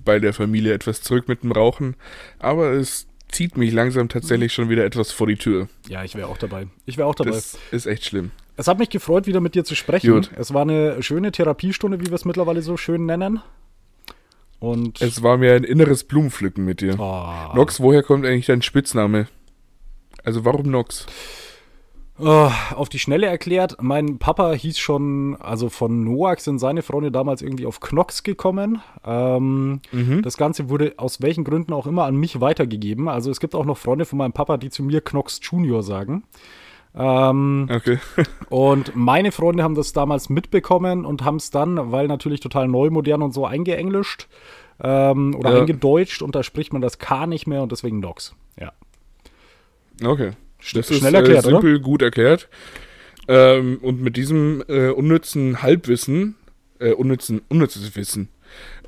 bei 0.04 0.18
der 0.18 0.32
Familie 0.32 0.72
etwas 0.72 1.02
zurück 1.02 1.28
mit 1.28 1.42
dem 1.42 1.52
Rauchen. 1.52 1.96
Aber 2.38 2.72
es 2.72 3.06
zieht 3.28 3.56
mich 3.56 3.72
langsam 3.72 4.08
tatsächlich 4.08 4.52
schon 4.52 4.68
wieder 4.68 4.84
etwas 4.84 5.12
vor 5.12 5.26
die 5.26 5.36
Tür. 5.36 5.68
Ja, 5.88 6.04
ich 6.04 6.14
wäre 6.14 6.28
auch 6.28 6.38
dabei. 6.38 6.68
Ich 6.86 6.96
wäre 6.96 7.08
auch 7.08 7.14
dabei. 7.14 7.32
Das 7.32 7.58
ist 7.70 7.86
echt 7.86 8.04
schlimm. 8.04 8.30
Es 8.56 8.68
hat 8.68 8.78
mich 8.78 8.88
gefreut, 8.88 9.26
wieder 9.26 9.40
mit 9.40 9.54
dir 9.54 9.64
zu 9.64 9.74
sprechen. 9.74 10.10
Gut. 10.10 10.30
Es 10.36 10.54
war 10.54 10.62
eine 10.62 11.02
schöne 11.02 11.30
Therapiestunde, 11.30 12.00
wie 12.00 12.06
wir 12.06 12.14
es 12.14 12.24
mittlerweile 12.24 12.62
so 12.62 12.76
schön 12.76 13.04
nennen. 13.04 13.40
Und 14.58 15.00
es 15.02 15.22
war 15.22 15.36
mir 15.36 15.54
ein 15.54 15.64
inneres 15.64 16.04
Blumenpflücken 16.04 16.64
mit 16.64 16.80
dir. 16.80 16.98
Oh. 16.98 17.54
Nox, 17.54 17.80
woher 17.80 18.02
kommt 18.02 18.24
eigentlich 18.24 18.46
dein 18.46 18.62
Spitzname? 18.62 19.28
Also 20.24 20.44
warum 20.44 20.70
Nox? 20.70 21.06
Oh, 22.18 22.50
auf 22.74 22.88
die 22.88 22.98
Schnelle 22.98 23.26
erklärt, 23.26 23.76
mein 23.80 24.18
Papa 24.18 24.52
hieß 24.52 24.78
schon, 24.78 25.36
also 25.38 25.68
von 25.68 26.02
Noax 26.02 26.44
sind 26.44 26.58
seine 26.58 26.80
Freunde 26.80 27.12
damals 27.12 27.42
irgendwie 27.42 27.66
auf 27.66 27.80
Knox 27.80 28.22
gekommen. 28.22 28.80
Ähm, 29.04 29.82
mhm. 29.92 30.22
Das 30.22 30.38
Ganze 30.38 30.70
wurde 30.70 30.94
aus 30.96 31.20
welchen 31.20 31.44
Gründen 31.44 31.74
auch 31.74 31.86
immer 31.86 32.04
an 32.04 32.16
mich 32.16 32.40
weitergegeben. 32.40 33.08
Also 33.08 33.30
es 33.30 33.38
gibt 33.38 33.54
auch 33.54 33.66
noch 33.66 33.76
Freunde 33.76 34.06
von 34.06 34.16
meinem 34.16 34.32
Papa, 34.32 34.56
die 34.56 34.70
zu 34.70 34.82
mir 34.82 35.02
Knox 35.02 35.40
Junior 35.42 35.82
sagen. 35.82 36.24
Ähm, 36.96 37.68
okay. 37.70 37.98
und 38.48 38.96
meine 38.96 39.32
Freunde 39.32 39.62
haben 39.62 39.74
das 39.74 39.92
damals 39.92 40.28
mitbekommen 40.28 41.04
und 41.04 41.24
haben 41.24 41.36
es 41.36 41.50
dann, 41.50 41.92
weil 41.92 42.08
natürlich 42.08 42.40
total 42.40 42.68
neu, 42.68 42.90
modern 42.90 43.22
und 43.22 43.32
so 43.32 43.44
eingeenglischt 43.44 44.28
ähm, 44.80 45.34
oder 45.34 45.52
ja. 45.52 45.60
eingedeutscht 45.60 46.22
und 46.22 46.34
da 46.34 46.42
spricht 46.42 46.72
man 46.72 46.82
das 46.82 46.98
K 46.98 47.26
nicht 47.26 47.46
mehr 47.46 47.62
und 47.62 47.72
deswegen 47.72 48.00
Docs. 48.00 48.34
Ja. 48.58 48.72
Okay. 50.02 50.32
Das 50.72 50.90
ist 50.90 50.98
schnell 50.98 51.14
erklärt, 51.14 51.44
äh, 51.44 51.50
simpel, 51.50 51.74
oder? 51.76 51.82
gut 51.82 52.02
erklärt. 52.02 52.48
Ähm, 53.28 53.78
und 53.82 54.00
mit 54.00 54.16
diesem 54.16 54.62
äh, 54.68 54.88
unnützen 54.88 55.62
Halbwissen, 55.62 56.36
äh, 56.78 56.92
unnützen, 56.92 57.42
unnützes 57.48 57.94
Wissen, 57.96 58.28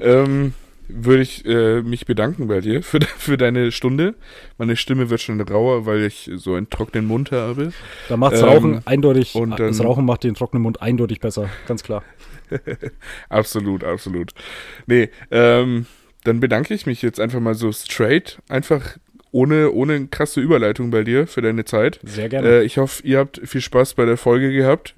ähm, 0.01 0.55
würde 0.89 1.23
ich 1.23 1.45
äh, 1.45 1.83
mich 1.83 2.07
bedanken 2.07 2.49
bei 2.49 2.61
dir 2.61 2.83
für, 2.83 3.01
für 3.19 3.37
deine 3.37 3.73
Stunde. 3.73 4.15
Meine 4.57 4.77
Stimme 4.77 5.11
wird 5.11 5.21
schon 5.21 5.41
rauer, 5.41 5.87
weil 5.87 6.05
ich 6.05 6.31
so 6.35 6.55
einen 6.55 6.71
trockenen 6.71 7.07
Mund 7.07 7.31
habe. 7.33 7.73
Da 8.09 8.17
macht 8.17 8.35
das 8.35 8.43
Rauchen 8.43 8.75
ähm, 8.75 8.83
eindeutig, 8.85 9.35
und 9.35 9.59
dann, 9.59 9.69
das 9.69 9.83
Rauchen 9.83 10.05
macht 10.05 10.25
den 10.25 10.35
trockenen 10.35 10.63
Mund 10.63 10.83
eindeutig 10.83 11.21
besser, 11.21 11.49
ganz 11.67 11.83
klar. 11.83 12.03
absolut, 13.29 13.85
absolut. 13.85 14.33
Nee, 14.87 15.11
ähm, 15.31 15.87
dann 16.25 16.41
bedanke 16.41 16.75
ich 16.75 16.87
mich 16.87 17.03
jetzt 17.03 17.21
einfach 17.21 17.41
mal 17.41 17.55
so 17.55 17.71
straight, 17.73 18.39
einfach 18.49 18.97
ohne, 19.31 19.71
ohne 19.73 20.07
krasse 20.09 20.41
Überleitung 20.41 20.91
bei 20.91 21.05
dir 21.05 21.27
für 21.27 21.43
deine 21.43 21.65
Zeit. 21.65 22.01
Sehr 22.03 22.29
gerne. 22.29 22.49
Äh, 22.49 22.65
ich 22.65 22.79
hoffe, 22.79 23.07
ihr 23.07 23.19
habt 23.19 23.41
viel 23.45 23.61
Spaß 23.61 23.95
bei 23.95 24.05
der 24.05 24.17
Folge 24.17 24.53
gehabt 24.53 24.95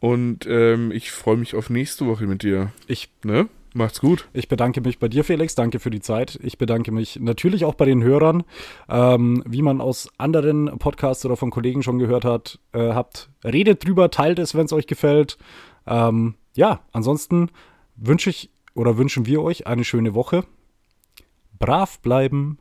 und 0.00 0.46
ähm, 0.48 0.90
ich 0.92 1.10
freue 1.10 1.36
mich 1.36 1.54
auf 1.54 1.70
nächste 1.70 2.06
Woche 2.06 2.26
mit 2.26 2.42
dir. 2.42 2.72
Ich 2.86 3.10
ne? 3.24 3.48
Macht's 3.76 4.00
gut. 4.00 4.26
Ich 4.32 4.48
bedanke 4.48 4.80
mich 4.80 4.98
bei 4.98 5.08
dir, 5.08 5.22
Felix. 5.22 5.54
Danke 5.54 5.80
für 5.80 5.90
die 5.90 6.00
Zeit. 6.00 6.38
Ich 6.42 6.56
bedanke 6.56 6.92
mich 6.92 7.20
natürlich 7.20 7.66
auch 7.66 7.74
bei 7.74 7.84
den 7.84 8.02
Hörern. 8.02 8.42
Ähm, 8.88 9.42
wie 9.46 9.60
man 9.60 9.82
aus 9.82 10.08
anderen 10.16 10.78
Podcasts 10.78 11.26
oder 11.26 11.36
von 11.36 11.50
Kollegen 11.50 11.82
schon 11.82 11.98
gehört 11.98 12.24
hat, 12.24 12.58
äh, 12.72 12.94
habt, 12.94 13.28
redet 13.44 13.84
drüber, 13.84 14.10
teilt 14.10 14.38
es, 14.38 14.54
wenn 14.54 14.64
es 14.64 14.72
euch 14.72 14.86
gefällt. 14.86 15.36
Ähm, 15.86 16.36
ja, 16.54 16.80
ansonsten 16.92 17.50
wünsche 17.96 18.30
ich 18.30 18.48
oder 18.74 18.96
wünschen 18.96 19.26
wir 19.26 19.42
euch 19.42 19.66
eine 19.66 19.84
schöne 19.84 20.14
Woche. 20.14 20.44
Brav 21.58 22.00
bleiben, 22.00 22.56